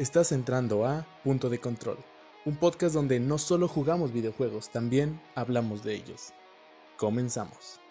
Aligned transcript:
Estás 0.00 0.32
entrando 0.32 0.86
a 0.86 1.06
Punto 1.24 1.50
de 1.50 1.58
Control, 1.58 1.98
un 2.46 2.56
podcast 2.56 2.94
donde 2.94 3.20
no 3.20 3.36
solo 3.36 3.68
jugamos 3.68 4.14
videojuegos, 4.14 4.70
también 4.70 5.20
hablamos 5.34 5.84
de 5.84 5.94
ellos. 5.94 6.32
Comenzamos. 6.96 7.82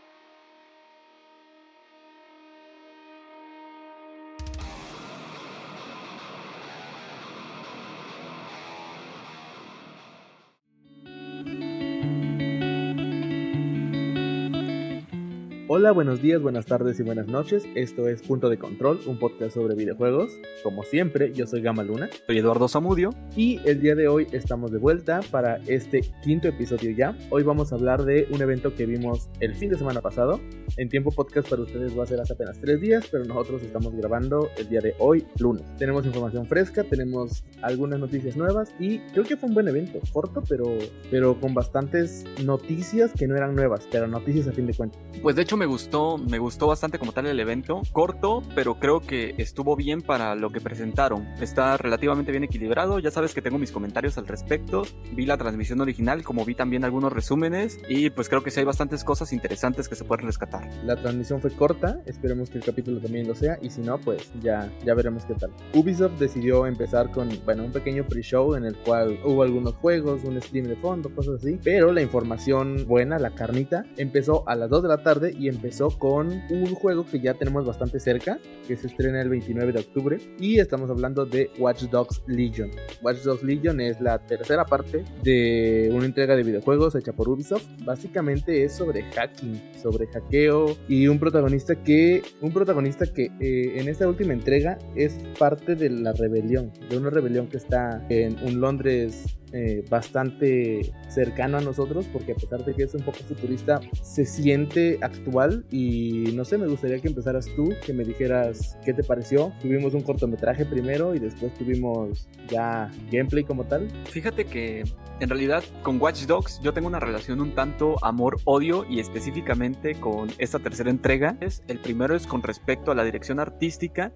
Hola, 15.80 15.94
buenos 15.94 16.22
días, 16.22 16.42
buenas 16.42 16.66
tardes 16.66 17.00
y 17.00 17.04
buenas 17.04 17.28
noches. 17.28 17.64
Esto 17.74 18.10
es 18.10 18.22
Punto 18.22 18.50
de 18.50 18.58
Control, 18.58 19.00
un 19.06 19.18
podcast 19.18 19.54
sobre 19.54 19.76
videojuegos. 19.76 20.30
Como 20.62 20.84
siempre, 20.84 21.32
yo 21.32 21.48
soy 21.48 21.62
Gama 21.62 21.84
Luna. 21.84 22.10
Soy 22.28 22.38
Eduardo 22.38 22.68
Zamudio. 22.68 23.12
Y 23.38 23.62
el 23.64 23.80
día 23.80 23.96
de 23.96 24.10
hoy 24.10 24.28
estamos 24.34 24.74
de 24.74 24.78
vuelta 24.78 25.22
para 25.32 25.56
este 25.68 26.02
quinto 26.22 26.50
episodio 26.50 26.92
ya. 26.92 27.18
Hoy 27.30 27.44
vamos 27.44 27.72
a 27.72 27.76
hablar 27.76 28.04
de 28.04 28.28
un 28.30 28.42
evento 28.42 28.76
que 28.76 28.86
vimos 28.86 29.30
el 29.40 29.56
fin 29.56 29.70
de 29.70 29.78
semana 29.78 30.02
pasado. 30.02 30.42
En 30.76 30.90
tiempo 30.90 31.12
podcast 31.12 31.50
para 31.50 31.62
ustedes 31.62 31.98
va 31.98 32.04
a 32.04 32.08
ser 32.08 32.20
hace 32.20 32.34
apenas 32.34 32.60
tres 32.60 32.82
días, 32.82 33.08
pero 33.10 33.24
nosotros 33.24 33.64
estamos 33.64 33.96
grabando 33.96 34.50
el 34.58 34.68
día 34.68 34.82
de 34.82 34.96
hoy, 35.00 35.26
lunes. 35.38 35.64
Tenemos 35.78 36.06
información 36.06 36.46
fresca, 36.46 36.84
tenemos 36.84 37.46
algunas 37.62 38.02
noticias 38.02 38.36
nuevas 38.36 38.74
y 38.82 39.00
creo 39.14 39.24
que 39.24 39.38
fue 39.38 39.48
un 39.48 39.56
buen 39.56 39.70
evento. 39.70 40.00
Corto, 40.12 40.44
pero, 40.50 40.66
pero 41.10 41.40
con 41.40 41.54
bastantes 41.54 42.26
noticias 42.44 43.14
que 43.18 43.30
no 43.30 43.38
eran 43.38 43.56
nuevas, 43.56 43.88
pero 43.90 44.08
noticias 44.08 44.46
a 44.50 44.52
fin 44.52 44.68
de 44.68 44.74
cuentas. 44.74 45.02
Pues 45.22 45.38
de 45.38 45.44
hecho 45.44 45.56
me 45.56 45.69
gustó, 45.70 46.18
me 46.18 46.40
gustó 46.40 46.68
bastante 46.68 47.00
como 47.00 47.14
tal 47.14 47.28
el 47.28 47.40
evento. 47.40 47.82
Corto, 47.94 48.44
pero 48.56 48.80
creo 48.80 49.00
que 49.00 49.36
estuvo 49.38 49.76
bien 49.76 50.02
para 50.02 50.36
lo 50.36 50.52
que 50.52 50.60
presentaron. 50.60 51.28
Está 51.40 51.78
relativamente 51.78 52.32
bien 52.32 52.44
equilibrado. 52.44 53.00
Ya 53.00 53.12
sabes 53.12 53.34
que 53.34 53.42
tengo 53.42 53.58
mis 53.58 53.72
comentarios 53.72 54.18
al 54.18 54.28
respecto. 54.28 54.84
Vi 55.14 55.26
la 55.26 55.38
transmisión 55.38 55.80
original, 55.80 56.24
como 56.24 56.44
vi 56.44 56.56
también 56.56 56.84
algunos 56.84 57.14
resúmenes. 57.14 57.80
Y 57.88 58.10
pues 58.10 58.28
creo 58.28 58.44
que 58.44 58.52
sí 58.52 58.60
hay 58.60 58.66
bastantes 58.66 59.04
cosas 59.04 59.32
interesantes 59.32 59.88
que 59.88 59.96
se 59.96 60.04
pueden 60.04 60.26
rescatar. 60.26 60.68
La 60.84 60.96
transmisión 60.96 61.40
fue 61.40 61.52
corta. 61.52 62.02
Esperemos 62.06 62.50
que 62.50 62.58
el 62.58 62.64
capítulo 62.64 63.00
también 63.00 63.28
lo 63.28 63.36
sea. 63.36 63.58
Y 63.62 63.70
si 63.70 63.82
no, 63.82 64.00
pues 64.00 64.32
ya, 64.42 64.72
ya 64.84 64.94
veremos 64.96 65.26
qué 65.26 65.36
tal. 65.36 65.52
Ubisoft 65.74 66.20
decidió 66.20 66.66
empezar 66.66 67.12
con, 67.12 67.30
bueno, 67.46 67.64
un 67.64 67.72
pequeño 67.72 68.06
pre-show 68.08 68.56
en 68.56 68.66
el 68.66 68.76
cual 68.78 69.20
hubo 69.24 69.44
algunos 69.44 69.76
juegos, 69.76 70.24
un 70.24 70.42
stream 70.42 70.66
de 70.66 70.76
fondo, 70.76 71.14
cosas 71.14 71.36
así. 71.36 71.60
Pero 71.64 71.92
la 71.92 72.02
información 72.02 72.86
buena, 72.88 73.20
la 73.20 73.36
carnita, 73.36 73.86
empezó 73.98 74.44
a 74.48 74.56
las 74.56 74.70
2 74.70 74.84
de 74.84 74.90
la 74.90 75.04
tarde 75.04 75.34
y 75.38 75.48
empezó 75.48 75.59
con 75.98 76.42
un 76.50 76.76
juego 76.76 77.06
que 77.06 77.20
ya 77.20 77.34
tenemos 77.34 77.66
bastante 77.66 78.00
cerca, 78.00 78.40
que 78.68 78.76
se 78.76 78.88
estrena 78.88 79.22
el 79.22 79.30
29 79.30 79.72
de 79.72 79.80
octubre, 79.80 80.18
y 80.40 80.60
estamos 80.60 80.90
hablando 80.90 81.26
de 81.26 81.50
Watch 81.60 81.84
Dogs 81.84 82.22
Legion. 82.28 82.72
Watch 83.02 83.20
Dogs 83.24 83.44
Legion 83.44 83.80
es 83.80 84.00
la 84.02 84.20
tercera 84.20 84.66
parte 84.66 85.04
de 85.24 85.90
una 85.94 86.06
entrega 86.06 86.36
de 86.36 86.44
videojuegos 86.44 86.96
hecha 86.96 87.14
por 87.14 87.30
Ubisoft. 87.30 87.66
Básicamente 87.84 88.64
es 88.64 88.74
sobre 88.74 89.04
hacking, 89.12 89.62
sobre 89.82 90.08
hackeo 90.08 90.78
y 90.88 91.08
un 91.08 91.20
protagonista 91.20 91.76
que 91.76 92.22
un 92.42 92.52
protagonista 92.52 93.06
que 93.06 93.26
eh, 93.40 93.80
en 93.80 93.88
esta 93.88 94.08
última 94.08 94.34
entrega 94.34 94.78
es 94.96 95.18
parte 95.38 95.76
de 95.76 95.90
la 95.90 96.14
rebelión, 96.14 96.72
de 96.90 96.98
una 96.98 97.10
rebelión 97.10 97.48
que 97.48 97.58
está 97.58 98.06
en 98.10 98.38
un 98.44 98.60
Londres 98.60 99.39
eh, 99.52 99.84
bastante 99.90 100.94
cercano 101.08 101.58
a 101.58 101.62
nosotros 101.62 102.06
porque 102.12 102.34
a 102.34 102.36
pesar 102.36 102.64
de 102.64 102.74
que 102.74 102.84
es 102.84 102.94
un 102.94 103.02
poco 103.02 103.18
futurista 103.20 103.80
se 104.02 104.26
siente 104.26 105.00
actual. 105.02 105.66
Y 105.72 106.32
no 106.36 106.46
sé 106.46 106.58
me 106.58 106.68
gustaría 106.68 107.00
que 107.00 107.08
empezaras 107.08 107.48
tú 107.56 107.70
que 107.86 107.94
me 107.94 108.04
dijeras 108.04 108.78
qué 108.86 108.94
te 108.94 109.04
pareció. 109.04 109.52
Tuvimos 109.62 109.94
un 109.94 110.02
cortometraje 110.02 110.66
primero 110.66 111.16
y 111.16 111.20
después 111.20 111.54
tuvimos 111.56 112.28
ya 112.48 112.92
gameplay 113.12 113.44
como 113.44 113.66
tal. 113.66 113.88
Fíjate 114.06 114.46
que 114.46 114.84
en 115.20 115.30
realidad 115.30 115.64
con 115.84 116.02
Watch 116.02 116.26
Dogs 116.26 116.62
yo 116.62 116.74
tengo 116.74 116.88
una 116.88 117.00
relación 117.00 117.42
un 117.42 117.56
tanto 117.56 117.96
amor-odio 118.04 118.86
y 118.90 119.00
específicamente 119.00 119.96
con 119.96 120.30
esta 120.38 120.60
tercera 120.60 120.90
entrega. 120.90 121.38
El 121.68 121.80
primero 121.80 122.16
es 122.16 122.28
con 122.28 122.44
respecto 122.44 122.92
a 122.92 122.96
la 122.96 123.04
dirección 123.04 123.40
artística. 123.40 124.14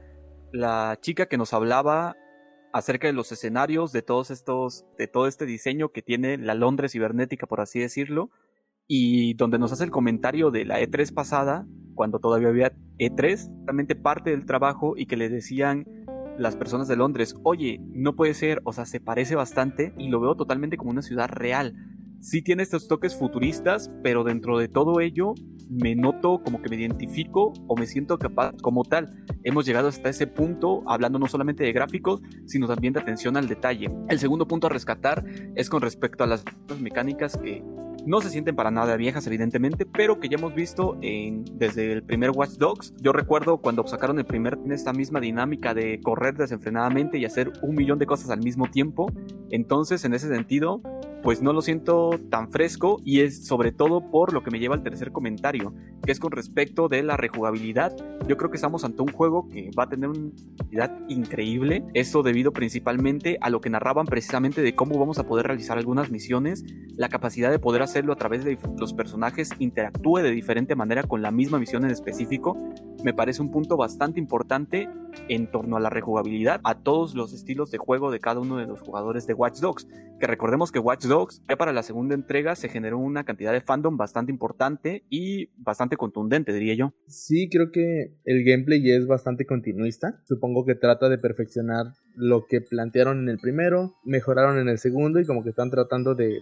La 0.51 0.97
chica 1.01 1.25
que 1.25 1.37
nos 1.37 1.53
hablaba 1.53 2.15
acerca 2.73 3.07
de 3.07 3.13
los 3.13 3.31
escenarios, 3.31 3.91
de 3.91 4.01
todos 4.01 4.31
estos, 4.31 4.85
de 4.97 5.07
todo 5.07 5.27
este 5.27 5.45
diseño 5.45 5.89
que 5.89 6.01
tiene 6.01 6.37
la 6.37 6.55
Londres 6.55 6.91
cibernética, 6.91 7.45
por 7.45 7.61
así 7.61 7.79
decirlo, 7.79 8.31
y 8.87 9.35
donde 9.35 9.59
nos 9.59 9.71
hace 9.71 9.83
el 9.83 9.91
comentario 9.91 10.51
de 10.51 10.65
la 10.65 10.81
E3 10.81 11.13
pasada, 11.13 11.67
cuando 11.93 12.19
todavía 12.19 12.49
había 12.49 12.73
E3, 12.97 13.49
realmente 13.65 13.95
parte 13.95 14.31
del 14.31 14.45
trabajo 14.45 14.95
y 14.97 15.05
que 15.05 15.15
le 15.15 15.29
decían 15.29 15.85
las 16.37 16.55
personas 16.55 16.87
de 16.87 16.95
Londres, 16.95 17.35
oye, 17.43 17.79
no 17.93 18.15
puede 18.15 18.33
ser, 18.33 18.59
o 18.65 18.73
sea, 18.73 18.85
se 18.85 18.99
parece 18.99 19.35
bastante 19.35 19.93
y 19.99 20.09
lo 20.09 20.19
veo 20.19 20.35
totalmente 20.35 20.75
como 20.75 20.89
una 20.89 21.03
ciudad 21.03 21.29
real. 21.29 21.75
Sí 22.21 22.41
tiene 22.41 22.63
estos 22.63 22.87
toques 22.87 23.15
futuristas, 23.15 23.91
pero 24.01 24.23
dentro 24.23 24.57
de 24.57 24.67
todo 24.67 24.99
ello 24.99 25.35
me 25.69 25.95
noto 25.95 26.41
como 26.43 26.61
que 26.61 26.69
me 26.69 26.75
identifico 26.75 27.53
o 27.67 27.75
me 27.75 27.85
siento 27.85 28.17
capaz 28.17 28.53
como 28.61 28.83
tal. 28.83 29.25
Hemos 29.43 29.65
llegado 29.65 29.87
hasta 29.87 30.09
ese 30.09 30.27
punto 30.27 30.83
hablando 30.87 31.19
no 31.19 31.27
solamente 31.27 31.63
de 31.63 31.73
gráficos, 31.73 32.21
sino 32.45 32.67
también 32.67 32.93
de 32.93 32.99
atención 32.99 33.37
al 33.37 33.47
detalle. 33.47 33.91
El 34.09 34.19
segundo 34.19 34.47
punto 34.47 34.67
a 34.67 34.69
rescatar 34.69 35.23
es 35.55 35.69
con 35.69 35.81
respecto 35.81 36.23
a 36.23 36.27
las 36.27 36.43
mecánicas 36.79 37.37
que 37.37 37.63
no 38.05 38.19
se 38.21 38.29
sienten 38.29 38.55
para 38.55 38.71
nada 38.71 38.97
viejas, 38.97 39.25
evidentemente, 39.27 39.85
pero 39.85 40.19
que 40.19 40.27
ya 40.27 40.37
hemos 40.37 40.53
visto 40.53 40.97
en, 41.01 41.45
desde 41.53 41.93
el 41.93 42.03
primer 42.03 42.31
Watch 42.31 42.57
Dogs. 42.57 42.93
Yo 43.01 43.13
recuerdo 43.13 43.59
cuando 43.59 43.85
sacaron 43.87 44.19
el 44.19 44.25
primer, 44.25 44.57
esta 44.69 44.93
misma 44.93 45.19
dinámica 45.19 45.73
de 45.73 46.01
correr 46.01 46.35
desenfrenadamente 46.35 47.17
y 47.17 47.25
hacer 47.25 47.51
un 47.61 47.75
millón 47.75 47.99
de 47.99 48.05
cosas 48.05 48.29
al 48.29 48.39
mismo 48.39 48.67
tiempo. 48.69 49.11
Entonces, 49.51 50.03
en 50.03 50.13
ese 50.13 50.27
sentido, 50.27 50.81
pues 51.23 51.41
no 51.41 51.53
lo 51.53 51.61
siento 51.61 52.19
tan 52.29 52.51
fresco 52.51 53.01
y 53.05 53.21
es 53.21 53.47
sobre 53.47 53.71
todo 53.71 54.11
por 54.11 54.33
lo 54.33 54.43
que 54.43 54.51
me 54.51 54.59
lleva 54.59 54.75
al 54.75 54.83
tercer 54.83 55.13
comentario, 55.13 55.73
que 56.05 56.11
es 56.11 56.19
con 56.19 56.31
respecto 56.31 56.89
de 56.89 57.01
la 57.01 57.15
rejugabilidad. 57.15 57.95
Yo 58.27 58.35
creo 58.35 58.51
que 58.51 58.57
estamos 58.57 58.83
ante 58.83 59.01
un 59.01 59.11
juego 59.11 59.47
que 59.47 59.71
va 59.77 59.83
a 59.83 59.89
tener 59.89 60.09
una 60.09 60.31
calidad 60.57 60.99
increíble, 61.07 61.85
esto 61.93 62.23
debido 62.23 62.51
principalmente 62.51 63.37
a 63.39 63.49
lo 63.49 63.61
que 63.61 63.69
narraban 63.69 64.05
precisamente 64.05 64.61
de 64.61 64.75
cómo 64.75 64.99
vamos 64.99 65.17
a 65.17 65.23
poder 65.23 65.47
realizar 65.47 65.77
algunas 65.77 66.11
misiones, 66.11 66.65
la 66.97 67.07
capacidad 67.07 67.51
de 67.51 67.59
poder 67.59 67.81
hacerlo 67.81 68.11
a 68.11 68.17
través 68.17 68.43
de 68.43 68.59
los 68.77 68.93
personajes 68.93 69.51
interactúe 69.59 70.17
de 70.17 70.31
diferente 70.31 70.75
manera 70.75 71.03
con 71.03 71.21
la 71.21 71.31
misma 71.31 71.57
misión 71.57 71.85
en 71.85 71.91
específico, 71.91 72.57
me 73.03 73.13
parece 73.13 73.41
un 73.41 73.49
punto 73.49 73.77
bastante 73.77 74.19
importante 74.19 74.89
en 75.29 75.49
torno 75.49 75.77
a 75.77 75.79
la 75.79 75.89
rejugabilidad 75.89 76.59
a 76.63 76.75
todos 76.75 77.15
los 77.15 77.33
estilos 77.33 77.71
de 77.71 77.77
juego 77.77 78.11
de 78.11 78.19
cada 78.19 78.39
uno 78.39 78.57
de 78.57 78.65
los 78.65 78.81
jugadores 78.81 79.25
de 79.27 79.33
Watch 79.33 79.59
Dogs, 79.59 79.87
que 80.19 80.27
recordemos 80.27 80.71
que 80.71 80.79
Watch 80.79 81.05
Dogs 81.05 81.12
ya 81.47 81.55
para 81.57 81.73
la 81.73 81.83
segunda 81.83 82.15
entrega 82.15 82.55
se 82.55 82.69
generó 82.69 82.97
una 82.97 83.23
cantidad 83.23 83.51
de 83.51 83.61
fandom 83.61 83.97
bastante 83.97 84.31
importante 84.31 85.03
y 85.09 85.49
bastante 85.57 85.97
contundente, 85.97 86.53
diría 86.53 86.75
yo. 86.75 86.93
Sí, 87.07 87.49
creo 87.49 87.71
que 87.71 88.15
el 88.25 88.43
gameplay 88.43 88.81
es 88.91 89.07
bastante 89.07 89.45
continuista, 89.45 90.21
supongo 90.25 90.65
que 90.65 90.75
trata 90.75 91.09
de 91.09 91.17
perfeccionar 91.17 91.85
lo 92.15 92.45
que 92.47 92.61
plantearon 92.61 93.19
en 93.19 93.29
el 93.29 93.39
primero, 93.39 93.95
mejoraron 94.03 94.57
en 94.59 94.69
el 94.69 94.77
segundo 94.77 95.19
y 95.19 95.25
como 95.25 95.43
que 95.43 95.49
están 95.49 95.69
tratando 95.69 96.15
de, 96.15 96.41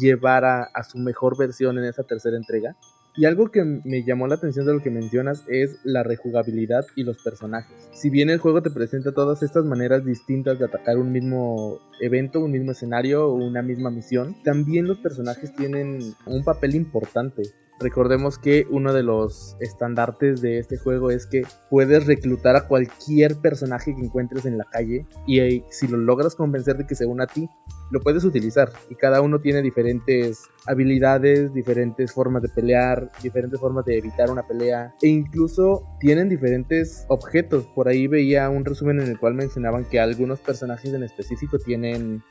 llevar 0.00 0.44
a 0.44 0.82
su 0.82 0.98
mejor 0.98 1.38
versión 1.38 1.78
en 1.78 1.84
esa 1.84 2.02
tercera 2.02 2.36
entrega. 2.36 2.76
Y 3.18 3.24
algo 3.24 3.50
que 3.50 3.64
me 3.64 4.04
llamó 4.04 4.28
la 4.28 4.36
atención 4.36 4.64
de 4.64 4.74
lo 4.74 4.80
que 4.80 4.92
mencionas 4.92 5.42
es 5.48 5.80
la 5.82 6.04
rejugabilidad 6.04 6.86
y 6.94 7.02
los 7.02 7.20
personajes. 7.20 7.90
Si 7.92 8.10
bien 8.10 8.30
el 8.30 8.38
juego 8.38 8.62
te 8.62 8.70
presenta 8.70 9.10
todas 9.10 9.42
estas 9.42 9.64
maneras 9.64 10.04
distintas 10.04 10.56
de 10.60 10.66
atacar 10.66 10.98
un 10.98 11.10
mismo 11.10 11.80
evento, 12.00 12.38
un 12.38 12.52
mismo 12.52 12.70
escenario 12.70 13.26
o 13.26 13.34
una 13.34 13.60
misma 13.60 13.90
misión, 13.90 14.36
también 14.44 14.86
los 14.86 14.98
personajes 14.98 15.52
tienen 15.52 15.98
un 16.26 16.44
papel 16.44 16.76
importante. 16.76 17.42
Recordemos 17.80 18.38
que 18.38 18.66
uno 18.70 18.92
de 18.92 19.04
los 19.04 19.56
estandartes 19.60 20.40
de 20.42 20.58
este 20.58 20.76
juego 20.76 21.10
es 21.10 21.26
que 21.26 21.42
puedes 21.70 22.06
reclutar 22.06 22.56
a 22.56 22.66
cualquier 22.66 23.36
personaje 23.36 23.94
que 23.94 24.04
encuentres 24.04 24.46
en 24.46 24.58
la 24.58 24.64
calle 24.64 25.06
y 25.26 25.62
si 25.70 25.86
lo 25.86 25.96
logras 25.96 26.34
convencer 26.34 26.76
de 26.76 26.86
que 26.86 26.96
se 26.96 27.06
una 27.06 27.24
a 27.24 27.26
ti, 27.28 27.48
lo 27.90 28.00
puedes 28.00 28.24
utilizar. 28.24 28.70
Y 28.90 28.96
cada 28.96 29.20
uno 29.20 29.40
tiene 29.40 29.62
diferentes 29.62 30.42
habilidades, 30.66 31.54
diferentes 31.54 32.12
formas 32.12 32.42
de 32.42 32.48
pelear, 32.48 33.10
diferentes 33.22 33.60
formas 33.60 33.84
de 33.84 33.98
evitar 33.98 34.30
una 34.30 34.42
pelea 34.42 34.94
e 35.00 35.08
incluso 35.08 35.86
tienen 36.00 36.28
diferentes 36.28 37.04
objetos. 37.08 37.66
Por 37.74 37.88
ahí 37.88 38.08
veía 38.08 38.50
un 38.50 38.64
resumen 38.64 39.00
en 39.00 39.08
el 39.08 39.18
cual 39.18 39.34
mencionaban 39.34 39.84
que 39.84 40.00
algunos 40.00 40.40
personajes 40.40 40.92
en 40.92 41.04
específico 41.04 41.58
tienen 41.58 42.22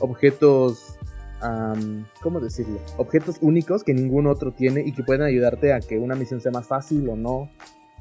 objetos 0.00 0.98
¿cómo 2.22 2.40
decirlo? 2.40 2.80
Objetos 2.96 3.38
únicos 3.40 3.84
que 3.84 3.94
ningún 3.94 4.26
otro 4.26 4.52
tiene 4.52 4.82
y 4.84 4.92
que 4.92 5.02
pueden 5.02 5.22
ayudarte 5.22 5.72
a 5.72 5.80
que 5.80 5.98
una 5.98 6.14
misión 6.14 6.40
sea 6.40 6.52
más 6.52 6.66
fácil 6.66 7.08
o 7.08 7.16
no. 7.16 7.50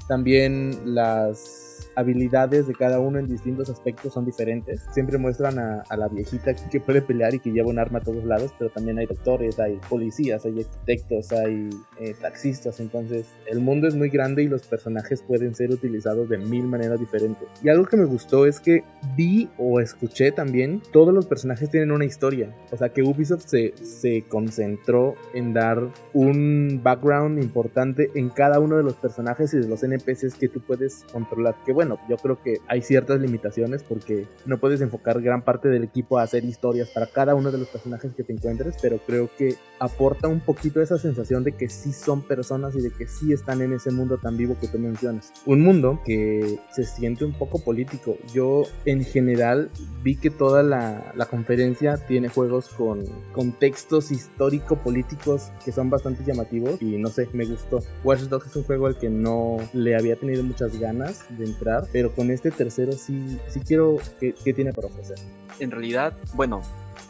También 0.08 0.96
las 0.96 1.67
habilidades 1.98 2.68
de 2.68 2.76
cada 2.76 3.00
uno 3.00 3.18
en 3.18 3.28
distintos 3.28 3.70
aspectos 3.70 4.14
son 4.14 4.24
diferentes. 4.24 4.86
Siempre 4.92 5.18
muestran 5.18 5.58
a, 5.58 5.84
la 5.98 6.08
viejita 6.08 6.54
que 6.54 6.80
puede 6.80 7.02
pelear 7.02 7.34
y 7.34 7.40
que 7.40 7.52
lleva 7.52 7.70
un 7.70 7.80
arma 7.80 7.98
a 7.98 8.04
todos 8.04 8.24
lados, 8.24 8.54
pero 8.60 8.70
también 8.70 9.00
hay 9.00 9.08
doctores, 9.08 9.60
hay 9.60 9.80
policías, 9.90 10.46
hay 10.46 10.60
arquitectos, 10.60 11.32
hay 11.32 11.70
eh, 12.00 12.14
taxistas. 12.22 12.80
Entonces, 12.80 13.26
el 13.48 13.60
mundo 13.62 13.88
es 13.88 13.96
muy 13.96 14.10
grande 14.10 14.44
y 14.44 14.48
los 14.48 14.62
personajes 14.68 15.24
pueden 15.24 15.56
ser 15.56 15.72
utilizados 15.72 16.30
de 16.30 16.38
mil 16.38 16.66
maneras 16.68 17.00
diferentes. 17.00 17.48
Y 17.64 17.70
algo 17.70 17.86
que 17.86 17.98
me 17.98 18.06
gustó 18.06 18.46
es 18.46 18.60
que 18.60 18.84
vi 19.16 19.50
o 19.58 19.80
escuché 19.80 20.32
también, 20.32 20.84
todos 20.94 21.12
los 21.14 21.26
personajes 21.26 21.72
tienen 21.72 21.92
una 21.92 22.06
historia. 22.06 22.56
O 22.72 22.78
sea, 22.78 22.90
que 22.90 23.02
Ubisoft 23.02 23.48
se, 23.48 23.74
se 23.84 24.24
concentró 24.30 25.16
en 25.34 25.54
dar 25.54 25.82
un 26.14 26.80
background 26.84 27.42
importante 27.42 28.12
en 28.14 28.30
cada 28.30 28.60
uno 28.60 28.78
de 28.78 28.84
los 28.84 28.94
personajes 28.94 29.52
y 29.56 29.58
de 29.58 29.68
los 29.68 29.82
NPCs 29.82 30.36
que 30.36 30.48
tú 30.48 30.62
puedes 30.62 31.04
controlar. 31.12 31.56
Que 31.66 31.74
bueno, 31.74 31.87
yo 32.10 32.18
creo 32.18 32.42
que 32.42 32.58
hay 32.68 32.82
ciertas 32.82 33.20
limitaciones 33.20 33.84
porque 33.84 34.28
no 34.46 34.58
puedes 34.58 34.82
enfocar 34.82 35.22
gran 35.22 35.44
parte 35.44 35.70
del 35.70 35.84
equipo 35.84 36.18
a 36.18 36.24
hacer 36.24 36.44
historias 36.46 36.90
para 36.90 37.08
cada 37.08 37.36
uno 37.36 37.52
de 37.52 37.58
los 37.58 37.68
personajes 37.68 38.14
que 38.16 38.24
te 38.24 38.34
encuentres, 38.34 38.76
pero 38.82 39.00
creo 39.06 39.30
que 39.38 39.56
aporta 39.80 40.28
un 40.28 40.40
poquito 40.40 40.82
esa 40.82 40.98
sensación 40.98 41.44
de 41.44 41.54
que 41.54 41.70
sí 41.70 41.94
son 41.94 42.22
personas 42.22 42.76
y 42.76 42.82
de 42.82 42.92
que 42.92 43.08
sí 43.08 43.34
están 43.34 43.62
en 43.62 43.74
ese 43.74 43.92
mundo 43.92 44.18
tan 44.18 44.38
vivo 44.38 44.58
que 44.60 44.68
tú 44.68 44.80
mencionas. 44.80 45.32
Un 45.46 45.62
mundo 45.62 46.02
que 46.06 46.60
se 46.72 46.84
siente 46.84 47.26
un 47.26 47.34
poco 47.34 47.60
político. 47.60 48.18
Yo 48.34 48.64
en 48.86 49.04
general 49.04 49.70
vi 50.04 50.16
que 50.16 50.30
toda 50.30 50.64
la, 50.64 51.14
la 51.16 51.26
conferencia 51.26 51.98
tiene 51.98 52.30
juegos 52.30 52.70
con 52.70 53.04
contextos 53.34 54.12
histórico-políticos 54.12 55.52
que 55.64 55.72
son 55.72 55.90
bastante 55.90 56.24
llamativos 56.24 56.82
y 56.82 56.98
no 56.98 57.10
sé, 57.10 57.30
me 57.34 57.46
gustó. 57.46 57.80
Watch 58.04 58.22
Dogs 58.22 58.48
es 58.48 58.56
un 58.56 58.64
juego 58.64 58.88
al 58.88 58.98
que 58.98 59.10
no 59.10 59.58
le 59.74 59.96
había 59.96 60.16
tenido 60.16 60.44
muchas 60.44 60.78
ganas 60.80 61.26
de 61.38 61.46
entrar, 61.46 61.77
pero 61.92 62.14
con 62.14 62.32
este 62.32 62.52
tercero 62.52 62.92
sí, 62.94 63.40
sí 63.48 63.60
quiero 63.60 63.98
que, 64.20 64.34
que 64.34 64.54
tiene 64.54 64.74
para 64.74 64.88
ofrecer. 64.88 65.18
En 65.60 65.72
realidad, 65.72 66.14
bueno, 66.36 66.62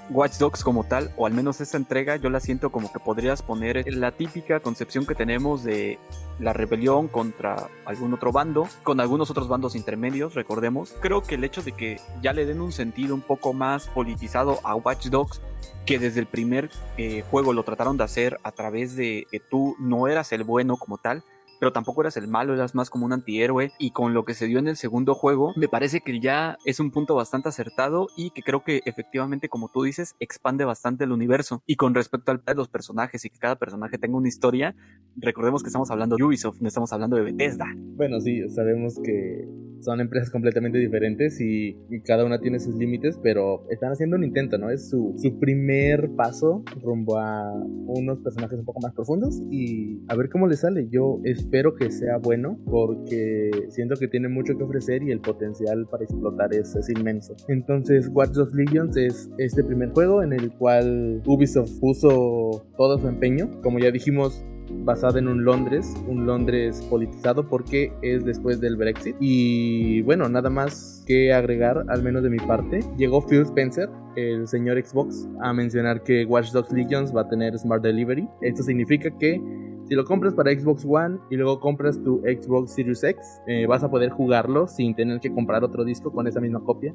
Watch 0.10 0.38
Dogs 0.38 0.64
como 0.64 0.86
tal, 0.86 1.12
o 1.18 1.26
al 1.26 1.34
menos 1.34 1.60
esta 1.60 1.78
entrega, 1.78 2.16
yo 2.16 2.30
la 2.30 2.40
siento 2.40 2.72
como 2.72 2.92
que 2.92 3.00
podrías 3.00 3.42
poner 3.42 3.84
la 3.94 4.12
típica 4.12 4.60
concepción 4.62 5.06
que 5.06 5.16
tenemos 5.16 5.64
de 5.64 6.00
la 6.40 6.54
rebelión 6.54 7.08
contra 7.08 7.70
algún 7.86 8.14
otro 8.14 8.32
bando, 8.32 8.68
con 8.84 9.02
algunos 9.02 9.30
otros 9.30 9.48
bandos 9.48 9.76
intermedios, 9.76 10.34
recordemos. 10.34 10.94
Creo 11.02 11.22
que 11.24 11.36
el 11.36 11.44
hecho 11.44 11.62
de 11.62 11.74
que 11.74 12.00
ya 12.22 12.34
le 12.34 12.46
den 12.46 12.62
un 12.62 12.72
sentido 12.72 13.16
un 13.16 13.22
poco 13.22 13.54
más 13.54 13.88
politizado 13.88 14.60
a 14.64 14.76
Watch 14.76 15.08
Dogs, 15.08 15.42
que 15.86 16.00
desde 16.00 16.22
el 16.22 16.28
primer 16.28 16.70
eh, 16.98 17.24
juego 17.30 17.54
lo 17.54 17.64
trataron 17.64 17.98
de 17.98 18.04
hacer 18.04 18.38
a 18.44 18.52
través 18.52 18.96
de 18.96 19.28
que 19.30 19.40
tú 19.40 19.76
no 19.80 20.08
eras 20.08 20.32
el 20.32 20.44
bueno 20.44 20.78
como 20.78 20.98
tal, 20.98 21.24
pero 21.60 21.72
tampoco 21.72 22.02
eras 22.02 22.18
el 22.18 22.28
malo, 22.28 22.54
eras 22.54 22.76
más 22.76 22.90
como 22.90 23.06
un 23.06 23.14
antihéroe. 23.14 23.72
Y 23.80 23.92
con 23.92 24.14
lo 24.14 24.26
que 24.26 24.34
se 24.34 24.48
dio 24.48 24.60
en 24.60 24.68
el 24.68 24.78
segundo 24.78 25.14
juego, 25.14 25.54
me 25.56 25.68
parece 25.68 26.02
que 26.02 26.20
ya 26.20 26.58
es 26.66 26.80
un 26.80 26.92
punto 26.92 27.16
bastante 27.16 27.50
acertado 27.50 28.08
y 28.16 28.32
que 28.32 28.42
creo 28.42 28.64
que 28.64 28.82
efectivamente, 28.86 29.50
como 29.50 29.70
tú 29.70 29.84
dices, 29.84 30.16
expande 30.20 30.66
bastante 30.66 31.04
el 31.04 31.12
universo. 31.12 31.62
Y 31.66 31.76
con 31.76 31.96
respecto 31.96 32.32
al 32.32 32.42
de 32.46 32.56
los 32.56 32.70
personajes 32.70 33.26
y 33.26 33.30
que 33.30 33.40
cada 33.40 33.56
personaje 33.58 33.98
tenga 33.98 34.18
una 34.18 34.28
historia, 34.28 34.76
recordemos 35.16 35.64
que 35.64 35.68
estamos 35.68 35.92
hablando 35.92 36.16
de 36.16 36.24
Ubisoft, 36.24 36.62
no 36.62 36.68
estamos 36.68 36.94
hablando 36.94 37.18
de 37.18 37.24
Bethesda. 37.24 37.66
Bueno, 37.76 38.20
sí, 38.22 38.48
sabemos 38.50 39.00
que 39.04 39.48
son 39.82 40.02
empresas 40.02 40.30
completamente 40.30 40.78
diferentes 40.78 41.40
y, 41.40 41.78
cada 42.06 42.26
una 42.26 42.40
tiene 42.40 42.60
sus 42.60 42.76
límites, 42.76 43.20
pero 43.22 43.66
están 43.70 43.92
haciendo 43.92 44.16
un 44.16 44.24
intento, 44.24 44.58
¿no? 44.58 44.70
Es 44.70 44.90
su, 44.90 45.14
su 45.18 45.40
primer 45.40 46.10
paso 46.16 46.64
rumbo 46.82 47.18
a 47.18 47.54
unos 47.88 48.20
personajes 48.20 48.60
un 48.60 48.66
poco 48.66 48.80
más 48.82 48.94
profundos 48.94 49.42
y 49.50 50.00
a 50.08 50.16
ver 50.16 50.30
cómo 50.30 50.48
les 50.48 50.62
sale. 50.62 50.88
Yo 50.90 51.20
es 51.24 51.47
espero 51.48 51.76
que 51.76 51.90
sea 51.90 52.18
bueno 52.18 52.60
porque 52.66 53.50
siento 53.70 53.96
que 53.96 54.10
tiene 54.10 54.28
mucho 54.28 54.58
que 54.58 54.64
ofrecer 54.66 55.02
y 55.02 55.12
el 55.12 55.22
potencial 55.22 55.88
para 55.90 56.04
explotar 56.04 56.54
es, 56.54 56.76
inmenso. 56.90 57.36
Entonces, 57.48 58.10
Watch 58.14 58.32
Dogs 58.32 58.54
Legions 58.54 58.98
es 58.98 59.30
este 59.38 59.64
primer 59.64 59.92
juego 59.92 60.22
en 60.22 60.34
el 60.34 60.52
cual 60.52 61.22
Ubisoft 61.26 61.80
puso 61.80 62.66
todo 62.78 63.00
su 63.00 63.08
empeño. 63.08 63.50
Como 63.62 63.80
ya 63.80 63.92
dijimos, 63.92 64.44
basada 64.84 65.20
en 65.20 65.30
un 65.30 65.46
Londres, 65.46 65.94
un 66.08 66.26
Londres 66.26 66.86
politizado 66.90 67.48
porque 67.48 67.94
es 68.02 68.26
después 68.26 68.60
del 68.60 68.76
Brexit. 68.76 69.16
Y 69.22 70.02
bueno, 70.02 70.28
nada 70.28 70.50
más 70.50 71.04
que 71.08 71.32
agregar, 71.32 71.86
al 71.88 72.04
menos 72.04 72.24
de 72.24 72.30
mi 72.30 72.40
parte. 72.40 72.80
Llegó 72.98 73.26
Phil 73.26 73.44
Spencer, 73.44 73.90
el 74.18 74.48
señor 74.50 74.84
Xbox, 74.86 75.30
a 75.42 75.54
mencionar 75.54 76.04
que 76.04 76.26
Watch 76.26 76.52
Dogs 76.52 76.74
Legions 76.74 77.16
va 77.16 77.22
a 77.22 77.30
tener 77.30 77.58
Smart 77.58 77.82
Delivery. 77.82 78.28
Esto 78.42 78.64
significa 78.64 79.10
que 79.18 79.42
si 79.88 79.96
lo 79.96 80.04
compras 80.04 80.34
para 80.34 80.52
Xbox 80.52 80.86
One 80.86 81.18
y 81.30 81.38
luego 81.38 81.60
compras 81.60 82.02
tu 82.04 82.20
Xbox 82.20 82.74
Series 82.74 83.04
X, 83.04 83.26
eh, 83.48 83.66
vas 83.68 83.84
a 83.84 83.90
poder 83.90 84.10
jugarlo 84.10 84.68
sin 84.68 84.96
tener 84.96 85.20
que 85.20 85.32
comprar 85.34 85.64
otro 85.64 85.86
disco 85.86 86.12
con 86.12 86.28
esa 86.28 86.42
misma 86.42 86.62
copia 86.64 86.94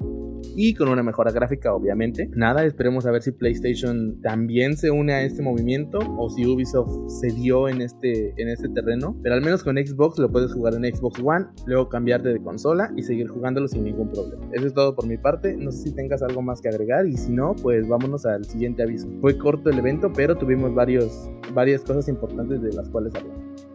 y 0.56 0.74
con 0.74 0.88
una 0.88 1.02
mejora 1.02 1.30
gráfica, 1.30 1.72
obviamente. 1.72 2.28
Nada, 2.34 2.64
esperemos 2.64 3.06
a 3.06 3.10
ver 3.10 3.22
si 3.22 3.32
PlayStation 3.32 4.20
también 4.20 4.76
se 4.76 4.90
une 4.90 5.12
a 5.12 5.22
este 5.22 5.42
movimiento 5.42 5.98
o 6.18 6.28
si 6.28 6.44
Ubisoft 6.44 7.08
se 7.08 7.28
dio 7.28 7.68
en 7.68 7.80
este, 7.80 8.34
en 8.36 8.48
este 8.48 8.68
terreno. 8.68 9.16
Pero 9.22 9.36
al 9.36 9.42
menos 9.42 9.62
con 9.62 9.76
Xbox 9.76 10.18
lo 10.18 10.30
puedes 10.30 10.52
jugar 10.52 10.74
en 10.74 10.84
Xbox 10.94 11.20
One, 11.24 11.46
luego 11.66 11.88
cambiarte 11.88 12.28
de 12.28 12.42
consola 12.42 12.92
y 12.96 13.02
seguir 13.02 13.28
jugándolo 13.28 13.68
sin 13.68 13.84
ningún 13.84 14.10
problema. 14.10 14.46
Eso 14.52 14.66
es 14.66 14.74
todo 14.74 14.94
por 14.94 15.06
mi 15.06 15.16
parte. 15.16 15.56
No 15.56 15.70
sé 15.70 15.88
si 15.88 15.94
tengas 15.94 16.22
algo 16.22 16.42
más 16.42 16.60
que 16.60 16.68
agregar 16.68 17.06
y 17.06 17.16
si 17.16 17.32
no, 17.32 17.54
pues 17.62 17.88
vámonos 17.88 18.26
al 18.26 18.44
siguiente 18.44 18.82
aviso. 18.82 19.08
Fue 19.20 19.38
corto 19.38 19.70
el 19.70 19.78
evento, 19.78 20.12
pero 20.14 20.36
tuvimos 20.36 20.74
varios, 20.74 21.30
varias 21.54 21.82
cosas 21.82 22.08
importantes 22.08 22.60
de 22.60 22.72
la 22.72 22.81
cuales 22.88 23.12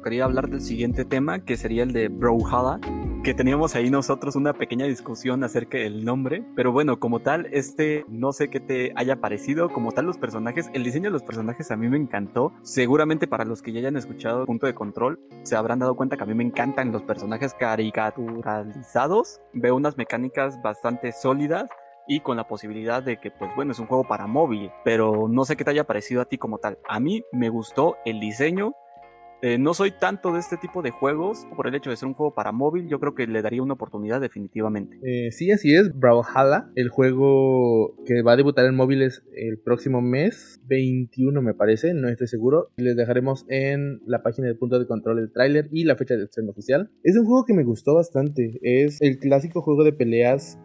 Quería 0.04 0.26
hablar 0.26 0.50
del 0.50 0.62
siguiente 0.62 1.06
tema, 1.06 1.40
que 1.40 1.58
sería 1.58 1.84
el 1.84 1.92
de 1.92 2.08
Brawlhalla, 2.08 2.80
que 3.24 3.34
teníamos 3.34 3.76
ahí 3.76 3.90
nosotros 3.90 4.36
una 4.38 4.54
pequeña 4.54 4.86
discusión 4.86 5.44
acerca 5.44 5.78
del 5.78 6.06
nombre, 6.06 6.46
pero 6.56 6.72
bueno, 6.72 7.00
como 7.00 7.20
tal, 7.20 7.48
este 7.52 8.06
no 8.08 8.32
sé 8.32 8.50
qué 8.50 8.62
te 8.62 8.94
haya 8.96 9.18
parecido, 9.18 9.70
como 9.70 9.92
tal 9.92 10.06
los 10.06 10.18
personajes, 10.18 10.70
el 10.74 10.84
diseño 10.84 11.06
de 11.06 11.14
los 11.14 11.24
personajes 11.24 11.70
a 11.72 11.76
mí 11.76 11.90
me 11.90 11.98
encantó, 11.98 12.54
seguramente 12.62 13.28
para 13.28 13.44
los 13.44 13.62
que 13.62 13.74
ya 13.74 13.80
hayan 13.80 13.98
escuchado 13.98 14.46
Punto 14.46 14.66
de 14.66 14.74
Control, 14.74 15.20
se 15.44 15.58
habrán 15.58 15.80
dado 15.80 15.96
cuenta 15.96 16.16
que 16.16 16.24
a 16.24 16.28
mí 16.28 16.34
me 16.36 16.46
encantan 16.46 16.94
los 16.94 17.04
personajes 17.04 17.54
caricaturalizados, 17.54 19.42
veo 19.52 19.76
unas 19.76 19.98
mecánicas 19.98 20.62
bastante 20.62 21.12
sólidas, 21.12 21.70
y 22.08 22.22
con 22.22 22.38
la 22.38 22.48
posibilidad 22.48 23.04
de 23.04 23.20
que, 23.20 23.32
pues 23.32 23.54
bueno, 23.56 23.74
es 23.74 23.80
un 23.80 23.88
juego 23.88 24.06
para 24.06 24.28
móvil, 24.28 24.72
pero 24.84 25.28
no 25.28 25.44
sé 25.46 25.58
qué 25.58 25.66
te 25.66 25.72
haya 25.72 25.84
parecido 25.84 26.22
a 26.22 26.26
ti 26.26 26.38
como 26.38 26.58
tal. 26.58 26.80
A 26.88 27.00
mí 27.00 27.24
me 27.34 27.50
gustó 27.50 27.98
el 28.06 28.20
diseño, 28.20 28.74
eh, 29.42 29.58
no 29.58 29.74
soy 29.74 29.92
tanto 29.92 30.34
de 30.34 30.40
este 30.40 30.58
tipo 30.58 30.82
de 30.82 30.92
juegos 30.92 31.46
por 31.56 31.68
el 31.68 31.76
hecho 31.76 31.90
de 31.90 31.96
ser 31.96 32.08
un 32.08 32.16
juego 32.16 32.34
para 32.34 32.52
móvil. 32.52 32.88
Yo 32.88 33.00
creo 33.00 33.14
que 33.14 33.28
le 33.28 33.42
daría 33.42 33.62
una 33.62 33.74
oportunidad 33.74 34.20
definitivamente. 34.20 35.00
Eh, 35.04 35.32
sí, 35.32 35.52
así 35.52 35.76
es. 35.76 35.94
Brawlhalla, 35.94 36.70
el 36.76 36.90
juego 36.90 37.96
que 38.06 38.24
va 38.24 38.34
a 38.34 38.36
debutar 38.36 38.66
en 38.66 38.76
móviles 38.76 39.24
el 39.36 39.60
próximo 39.60 40.02
mes, 40.02 40.60
21 40.66 41.42
me 41.42 41.54
parece, 41.54 41.94
no 41.94 42.10
estoy 42.10 42.28
seguro. 42.28 42.72
Les 42.78 42.96
dejaremos 42.96 43.46
en 43.50 44.02
la 44.06 44.24
página 44.24 44.48
de 44.48 44.56
punto 44.56 44.80
de 44.80 44.88
control 44.88 45.20
el 45.20 45.32
tráiler 45.32 45.70
y 45.72 45.84
la 45.84 45.96
fecha 45.96 46.16
de 46.16 46.24
estreno 46.24 46.52
oficial. 46.52 46.90
Es 47.04 47.18
un 47.18 47.26
juego 47.26 47.46
que 47.46 47.54
me 47.54 47.64
gustó 47.64 47.94
bastante. 47.94 48.60
Es 48.62 49.02
el 49.02 49.20
clásico 49.20 49.62
juego 49.62 49.84
de 49.84 49.94
peleas 49.94 50.60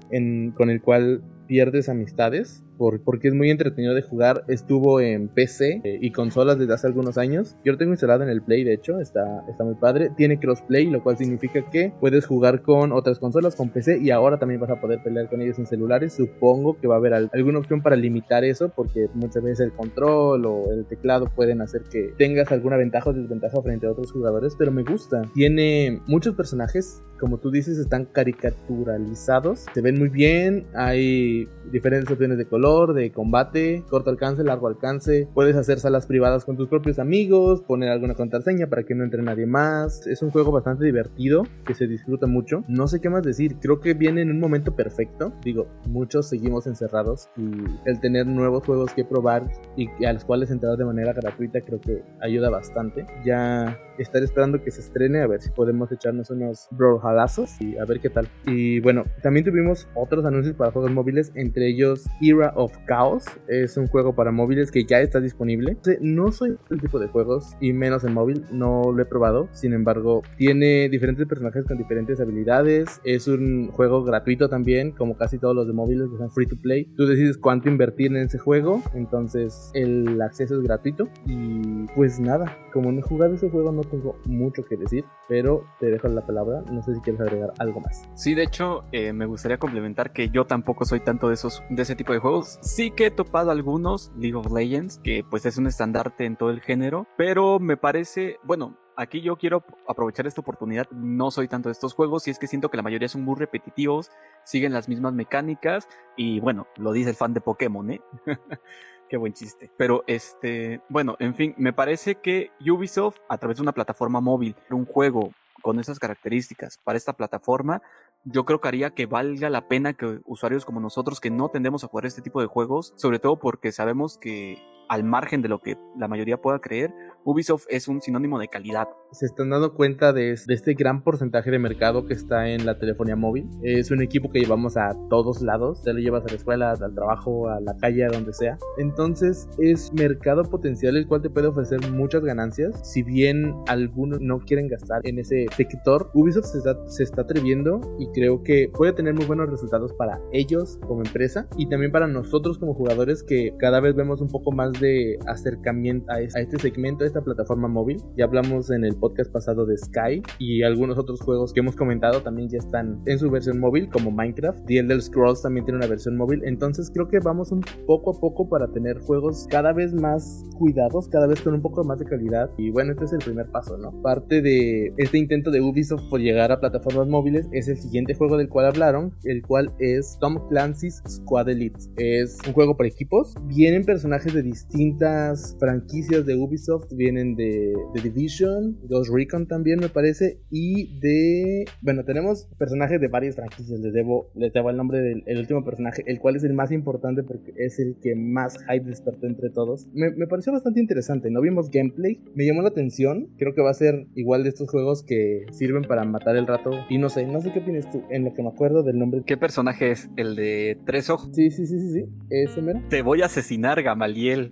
con 0.57 0.71
el 0.71 0.81
cual 0.83 1.23
pierdes 1.47 1.89
amistades 1.89 2.65
porque 3.05 3.29
es 3.29 3.35
muy 3.35 3.51
entretenido 3.51 3.95
de 3.95 4.03
jugar. 4.03 4.45
Estuvo 4.49 5.01
en 5.01 5.29
PC 5.29 5.81
eh, 5.85 5.99
y 6.01 6.11
consolas 6.11 6.59
desde 6.59 6.75
hace 6.75 6.87
algunos 6.87 7.19
años. 7.19 7.57
Yo 7.65 7.73
lo 7.73 7.79
tengo 7.79 7.93
instalado 7.93 8.23
en 8.23 8.29
el 8.29 8.43
Play, 8.43 8.65
de 8.65 8.75
hecho, 8.75 8.99
está, 9.01 9.45
está 9.49 9.65
muy 9.65 9.75
padre. 9.75 10.11
Tiene 10.17 10.39
crossplay, 10.39 10.87
lo 10.87 11.03
cual 11.03 11.17
significa 11.17 11.69
que 11.71 11.93
puedes 12.01 12.27
jugar 12.27 12.63
con 12.63 12.93
otras 12.93 13.19
consolas, 13.19 13.57
con 13.57 13.71
PC 13.71 13.99
y 13.99 14.11
ahora 14.11 14.39
también 14.39 14.61
vas 14.61 14.71
a 14.71 14.81
poder 14.81 15.03
pelear 15.03 15.29
con 15.29 15.41
ellos 15.41 15.59
en 15.59 15.67
celulares. 15.67 16.15
Supongo 16.15 16.79
que 16.79 16.89
va 16.89 16.97
a 16.97 16.99
haber 16.99 17.15
alguna 17.15 17.59
opción 17.59 17.83
para 17.83 17.97
limitar 17.97 18.45
eso 18.45 18.71
porque 18.71 19.09
muchas 19.15 19.43
veces 19.43 19.61
el 19.61 19.73
control 19.73 20.45
o 20.47 20.73
el 20.73 20.87
teclado 20.87 21.27
pueden 21.35 21.61
hacer 21.61 21.83
que 21.91 22.15
tengas 22.19 22.51
alguna 22.53 22.77
ventaja 22.77 23.11
o 23.11 23.13
desventaja 23.13 23.63
frente 23.63 23.87
a 23.87 23.91
otros 23.91 24.13
jugadores, 24.13 24.55
pero 24.59 24.73
me 24.73 24.83
gusta. 24.83 25.23
Tiene 25.35 26.01
muchos 26.07 26.35
personajes, 26.35 27.03
como 27.19 27.39
tú 27.39 27.51
dices, 27.51 27.79
están 27.79 28.07
caricaturalizados, 28.07 29.67
se 29.73 29.81
ven 29.81 29.99
muy 29.99 30.09
bien, 30.09 30.67
hay 30.75 31.49
diferentes 31.71 32.11
opciones 32.11 32.39
de 32.39 32.47
color 32.47 32.72
de 32.73 33.13
combate, 33.13 33.85
corto 33.91 34.11
alcance, 34.11 34.43
largo 34.43 34.67
alcance. 34.67 35.29
Puedes 35.35 35.57
hacer 35.57 35.79
salas 35.79 36.07
privadas 36.07 36.45
con 36.45 36.57
tus 36.57 36.69
propios 36.69 36.99
amigos, 36.99 37.61
poner 37.63 37.91
alguna 37.91 38.15
contraseña 38.15 38.69
para 38.69 38.85
que 38.85 38.95
no 38.95 39.05
entre 39.05 39.23
nadie 39.23 39.47
más. 39.47 40.07
Es 40.07 40.23
un 40.23 40.31
juego 40.31 40.53
bastante 40.53 40.85
divertido 40.85 41.45
que 41.67 41.75
se 41.75 41.87
disfruta 41.87 42.27
mucho. 42.27 42.65
No 42.69 42.89
sé 42.89 43.01
qué 43.01 43.11
más 43.11 43.23
decir, 43.23 43.57
creo 43.61 43.81
que 43.81 43.93
viene 43.93 44.23
en 44.23 44.31
un 44.31 44.41
momento 44.41 44.75
perfecto. 44.75 45.33
Digo, 45.45 45.67
muchos 45.87 46.29
seguimos 46.29 46.67
encerrados 46.67 47.29
y 47.37 47.51
el 47.85 48.01
tener 48.01 48.27
nuevos 48.27 48.65
juegos 48.65 48.95
que 48.95 49.05
probar 49.05 49.45
y 49.77 50.05
a 50.05 50.13
los 50.13 50.25
cuales 50.25 50.51
entrar 50.51 50.77
de 50.77 50.85
manera 50.85 51.13
gratuita 51.13 51.61
creo 51.61 51.81
que 51.81 52.03
ayuda 52.21 52.49
bastante. 52.49 53.05
Ya 53.25 53.79
estar 53.99 54.23
esperando 54.23 54.63
que 54.63 54.71
se 54.71 54.81
estrene 54.81 55.21
a 55.21 55.27
ver 55.27 55.43
si 55.43 55.51
podemos 55.51 55.93
echarnos 55.93 56.31
unos 56.31 56.69
brawlhalazos 56.71 57.61
y 57.61 57.77
a 57.77 57.85
ver 57.85 58.01
qué 58.01 58.11
tal. 58.11 58.29
Y 58.47 58.81
bueno, 58.81 59.05
también 59.23 59.45
tuvimos 59.45 59.89
otros 59.95 60.25
anuncios 60.25 60.57
para 60.57 60.73
juegos 60.73 60.91
móviles, 60.91 61.33
entre 61.35 61.69
ellos 61.69 62.07
Era 62.21 62.52
of 62.55 62.73
Chaos, 62.87 63.25
es 63.49 63.77
un 63.77 63.87
juego 63.87 64.15
para 64.15 64.31
móviles 64.31 64.71
que 64.71 64.85
ya 64.85 65.01
está 65.01 65.21
disponible. 65.21 65.77
No 66.01 66.33
soy 66.33 66.57
el 66.71 66.81
tipo 66.81 66.99
de 66.99 67.09
juegos 67.09 67.57
y 67.61 67.73
menos 67.73 68.05
en 68.05 68.15
móvil, 68.15 68.45
no 68.51 68.93
lo 68.93 69.03
he 69.03 69.07
probado, 69.07 69.49
sin 69.53 69.73
embargo, 69.73 70.23
tiene 70.37 70.89
diferentes 70.89 71.27
personajes 71.27 71.65
con 71.65 71.79
diferentes 71.79 72.21
habilidades, 72.21 73.01
es 73.05 73.29
un 73.29 73.71
juego 73.73 74.05
gratuito 74.05 74.49
también, 74.49 74.93
como 74.93 75.17
casi 75.17 75.39
todos 75.39 75.55
los 75.55 75.67
de 75.67 75.73
móviles 75.73 76.09
que 76.11 76.19
son 76.19 76.31
free 76.31 76.47
to 76.47 76.57
play. 76.57 76.85
Tú 76.97 77.07
decides 77.07 77.39
cuánto 77.39 77.69
invertir 77.69 78.09
en 78.09 78.25
ese 78.25 78.39
juego, 78.39 78.83
entonces 78.95 79.71
el 79.75 80.21
acceso 80.21 80.57
es 80.57 80.63
gratuito 80.63 81.09
y 81.27 81.87
pues 81.95 82.21
nada, 82.21 82.57
como 82.73 82.93
no 82.93 83.01
he 83.01 83.03
jugado 83.03 83.35
ese 83.35 83.51
juego 83.51 83.73
no 83.73 83.83
tengo 83.83 84.17
mucho 84.27 84.65
que 84.65 84.77
decir, 84.77 85.05
pero 85.29 85.65
te 85.81 85.87
dejo 85.87 86.09
la 86.09 86.27
palabra, 86.27 86.63
no 86.71 86.83
sé 86.83 86.95
si 86.95 87.01
quieres 87.01 87.21
agregar 87.21 87.53
algo 87.59 87.81
más. 87.81 88.09
Sí, 88.15 88.35
de 88.35 88.43
hecho, 88.43 88.85
eh, 88.93 89.13
me 89.13 89.27
gustaría 89.27 89.59
complementar 89.59 90.13
que 90.13 90.29
yo 90.29 90.47
tampoco 90.47 90.85
soy 90.85 91.01
tanto 91.01 91.29
de 91.29 91.35
esos 91.35 91.63
de 91.71 91.83
ese 91.83 91.97
tipo 91.97 92.13
de 92.13 92.19
juegos. 92.19 92.42
Sí 92.63 92.91
que 92.91 93.07
he 93.07 93.11
topado 93.11 93.51
algunos 93.51 94.13
League 94.17 94.35
of 94.35 94.51
Legends, 94.53 94.99
que 95.03 95.25
pues 95.29 95.47
es 95.47 95.59
un 95.59 95.67
estandarte 95.67 96.25
en 96.25 96.37
todo 96.37 96.51
el 96.51 96.61
género, 96.61 97.07
pero 97.17 97.59
me 97.59 97.77
parece, 97.77 98.39
bueno, 98.43 98.77
aquí 98.97 99.21
yo 99.21 99.37
quiero 99.37 99.65
aprovechar 99.87 100.27
esta 100.27 100.41
oportunidad. 100.41 100.89
No 100.91 101.31
soy 101.31 101.49
tanto 101.49 101.69
de 101.69 101.73
estos 101.73 101.95
juegos 101.95 102.27
y 102.29 102.31
es 102.31 102.39
que 102.39 102.47
siento 102.47 102.71
que 102.71 102.77
la 102.77 102.83
mayoría 102.83 103.09
son 103.09 103.23
muy 103.23 103.37
repetitivos, 103.37 104.11
siguen 104.45 104.73
las 104.73 104.89
mismas 104.89 105.13
mecánicas 105.13 105.89
y 106.17 106.41
bueno, 106.41 106.67
lo 106.77 106.93
dice 106.93 107.11
el 107.11 107.17
fan 107.17 107.35
de 107.35 107.41
Pokémon, 107.41 107.91
¿eh? 107.91 108.01
Qué 109.09 109.17
buen 109.19 109.35
chiste. 109.35 109.71
Pero 109.77 110.05
este, 110.07 110.81
bueno, 110.89 111.17
en 111.19 111.35
fin, 111.35 111.55
me 111.59 111.73
parece 111.73 112.15
que 112.17 112.51
Ubisoft 112.61 113.19
a 113.29 113.37
través 113.37 113.59
de 113.59 113.63
una 113.63 113.73
plataforma 113.73 114.21
móvil, 114.21 114.57
un 114.71 114.87
juego 114.87 115.33
con 115.61 115.79
esas 115.79 115.99
características 115.99 116.79
para 116.79 116.97
esta 116.97 117.13
plataforma, 117.13 117.83
yo 118.25 118.45
creo 118.45 118.61
que 118.61 118.69
haría 118.69 118.91
que 118.91 119.07
valga 119.07 119.51
la 119.51 119.69
pena 119.69 119.95
que 119.95 120.21
usuarios 120.25 120.65
como 120.65 120.81
nosotros 120.81 121.21
que 121.21 121.31
no 121.31 121.49
tendemos 121.49 121.85
a 121.85 121.89
jugar 121.89 122.07
este 122.07 122.23
tipo 122.23 122.41
de 122.41 122.47
juegos, 122.47 122.93
sobre 122.97 123.19
todo 123.19 123.39
porque 123.39 123.73
sabemos 123.73 124.19
que 124.19 124.59
al 124.93 125.05
margen 125.05 125.41
de 125.41 125.49
lo 125.49 125.59
que 125.59 125.79
la 125.99 126.07
mayoría 126.07 126.37
pueda 126.37 126.59
creer, 126.59 126.93
Ubisoft 127.25 127.65
es 127.71 127.89
un 127.89 128.03
sinónimo 128.03 128.39
de 128.39 128.49
calidad. 128.49 128.89
Se 129.13 129.25
están 129.25 129.49
dando 129.49 129.73
cuenta 129.73 130.13
de, 130.13 130.33
este 130.33 130.75
gran 130.75 131.03
porcentaje 131.03 131.51
de 131.51 131.59
mercado 131.59 132.05
que 132.05 132.13
está 132.13 132.49
en 132.49 132.67
la 132.67 132.79
telefonía 132.79 133.17
móvil. 133.17 133.49
Es 133.63 133.91
un 133.91 134.03
equipo 134.03 134.31
que 134.31 134.41
llevamos 134.41 134.77
a 134.77 134.91
todos 135.09 135.41
lados. 135.41 135.83
Te 135.83 135.95
lo 135.95 136.01
llevas 136.01 136.25
a 136.27 136.29
la 136.29 136.35
escuela, 136.35 136.73
al 136.73 136.95
trabajo, 136.95 137.49
a 137.49 137.61
la 137.61 137.75
calle, 137.79 138.05
a 138.05 138.09
donde 138.09 138.35
sea. 138.35 138.59
Entonces 138.77 139.49
es 139.59 139.93
mercado 139.95 140.43
potencial 140.45 140.97
el 140.97 141.07
cual 141.07 141.23
te 141.23 141.31
puede 141.31 141.47
ofrecer 141.47 141.81
muchas 141.91 142.23
ganancias. 142.23 142.79
Si 142.83 143.03
bien 143.03 143.55
algunos 143.69 144.21
no 144.21 144.41
quieren 144.41 144.69
gastar 144.69 145.01
en 145.05 145.19
ese 145.19 145.47
sector, 145.57 146.11
Ubisoft 146.13 146.47
se 146.47 146.59
está, 146.59 146.77
se 146.87 147.03
está 147.05 147.23
atreviendo 147.23 147.81
y 147.99 148.09
creo 148.13 148.43
que 148.43 148.71
puede 148.75 148.93
tener 148.93 149.15
muy 149.15 149.25
buenos 149.25 149.49
resultados 149.49 149.95
para 149.95 150.21
ellos 150.33 150.79
como 150.87 151.03
empresa 151.03 151.49
y 151.57 151.69
también 151.69 151.93
para 151.93 152.07
nosotros 152.07 152.59
como 152.59 152.75
jugadores 152.75 153.23
que 153.23 153.55
cada 153.59 153.81
vez 153.81 153.95
vemos 153.95 154.21
un 154.21 154.29
poco 154.29 154.53
más 154.53 154.82
de 154.83 155.19
acercamiento 155.27 156.07
a 156.13 156.21
este 156.21 156.59
segmento, 156.59 157.05
esta 157.05 157.23
plataforma 157.23 157.69
móvil. 157.69 158.03
Ya 158.17 158.27
hablamos 158.27 158.71
en 158.71 158.85
el 158.85 158.95
podcast 158.97 159.33
pasado 159.33 159.65
de 159.65 159.79
Sky 159.79 160.23
y 160.39 160.63
algunos 160.63 160.99
otros 160.99 161.21
juegos 161.21 161.53
que 161.53 161.61
hemos 161.61 161.77
comentado 161.77 162.21
también 162.23 162.49
ya 162.49 162.59
están 162.59 163.01
en 163.07 163.19
su 163.19 163.31
versión 163.31 163.59
móvil, 163.59 163.89
como 163.89 164.11
Minecraft. 164.11 164.67
The 164.67 164.79
Elder 164.79 165.01
Scrolls 165.01 165.43
también 165.43 165.65
tiene 165.65 165.79
una 165.79 165.87
versión 165.87 166.17
móvil. 166.17 166.43
Entonces 166.45 166.91
creo 166.93 167.09
que 167.09 167.19
vamos 167.21 167.53
un 167.53 167.63
poco 167.87 168.17
a 168.17 168.21
poco 168.21 168.49
para 168.49 168.69
tener 168.69 168.99
juegos 169.01 169.47
cada 169.49 169.73
vez 169.73 169.95
más 169.95 170.45
cuidados, 170.59 171.09
cada 171.09 171.27
vez 171.27 171.41
con 171.41 171.55
un 171.55 171.63
poco 171.63 171.85
más 171.85 171.99
de 171.99 172.05
calidad. 172.05 172.51
Y 172.59 172.71
bueno, 172.71 172.93
este 172.93 173.05
es 173.05 173.13
el 173.13 173.21
primer 173.21 173.47
paso, 173.47 173.79
¿no? 173.79 173.91
Parte 174.03 174.43
de 174.43 174.93
este 174.99 175.19
intento 175.19 175.51
de 175.51 175.61
Ubisoft 175.61 176.09
por 176.11 176.21
llegar 176.21 176.53
a 176.53 176.61
plataformas 176.61 177.09
móviles 177.09 177.49
es 177.53 177.69
el 177.69 177.77
siguiente 177.77 178.15
juego 178.15 178.37
del 178.37 178.49
cual 178.49 178.67
hablaron, 178.67 179.15
el 179.25 179.43
cual 179.43 179.73
es 179.79 180.19
Tom 180.21 180.49
Clancy's 180.49 181.03
Squad 181.09 181.49
Elite. 181.49 181.79
Es 181.97 182.39
un 182.47 182.53
juego 182.53 182.77
por 182.77 182.87
equipos. 182.87 183.35
Vienen 183.47 183.85
personajes 183.85 184.35
de 184.35 184.43
distintas 184.73 185.55
franquicias 185.61 186.25
de 186.25 186.35
Ubisoft 186.35 186.87
vienen 186.95 187.37
de, 187.37 187.75
Division, 188.03 188.79
Ghost 188.89 189.13
Recon 189.13 189.47
también 189.47 189.79
me 189.79 189.89
parece, 189.89 190.39
y 190.51 190.99
de... 190.99 191.67
Bueno, 191.83 192.05
tenemos 192.05 192.49
personajes 192.59 193.01
de 193.01 193.09
varias 193.09 193.37
franquicias, 193.37 193.79
les 193.81 193.93
debo, 193.93 194.31
les 194.35 194.53
debo 194.53 194.71
el 194.71 194.77
nombre 194.77 194.99
del 194.99 195.39
último 195.39 195.65
personaje, 195.65 196.03
el 196.07 196.19
cual 196.19 196.37
es 196.37 196.45
el 196.45 196.55
más 196.55 196.73
importante 196.73 197.23
porque 197.23 197.53
es 197.57 197.79
el 197.79 197.97
que 198.03 198.15
más 198.17 198.59
hype 198.65 198.87
despertó 198.87 199.27
entre 199.27 199.51
todos. 199.51 199.89
Me, 199.93 200.11
me 200.11 200.27
pareció 200.27 200.53
bastante 200.53 200.81
interesante, 200.81 201.31
no 201.31 201.43
vimos 201.43 201.71
gameplay, 201.71 202.21
me 202.35 202.47
llamó 202.47 202.63
la 202.63 202.69
atención, 202.69 203.29
creo 203.37 203.55
que 203.55 203.61
va 203.61 203.71
a 203.71 203.75
ser 203.75 204.07
igual 204.15 204.43
de 204.43 204.49
estos 204.49 204.71
juegos 204.71 205.05
que 205.05 205.45
sirven 205.53 205.83
para 205.83 206.05
matar 206.05 206.37
el 206.37 206.47
rato, 206.47 206.71
y 206.89 206.97
no 206.97 207.11
sé, 207.11 207.27
no 207.27 207.41
sé 207.41 207.53
qué 207.53 207.61
opinas 207.61 207.91
tú, 207.91 208.03
en 208.11 208.25
lo 208.25 208.33
que 208.33 208.43
me 208.43 208.49
acuerdo 208.49 208.83
del 208.83 208.99
nombre. 208.99 209.23
¿Qué 209.27 209.37
personaje 209.37 209.91
es? 209.91 210.09
¿El 210.17 210.35
de 210.35 210.79
tres 210.87 211.11
ojos? 211.11 211.31
Sí, 211.35 211.51
sí, 211.51 211.67
sí, 211.67 211.79
sí, 211.79 211.93
sí, 211.93 212.05
ese 212.31 212.63
mero. 212.63 212.83
Te 212.89 213.03
voy 213.03 213.23
a 213.23 213.27
asesinar, 213.27 213.83
Gamaliel 213.83 214.52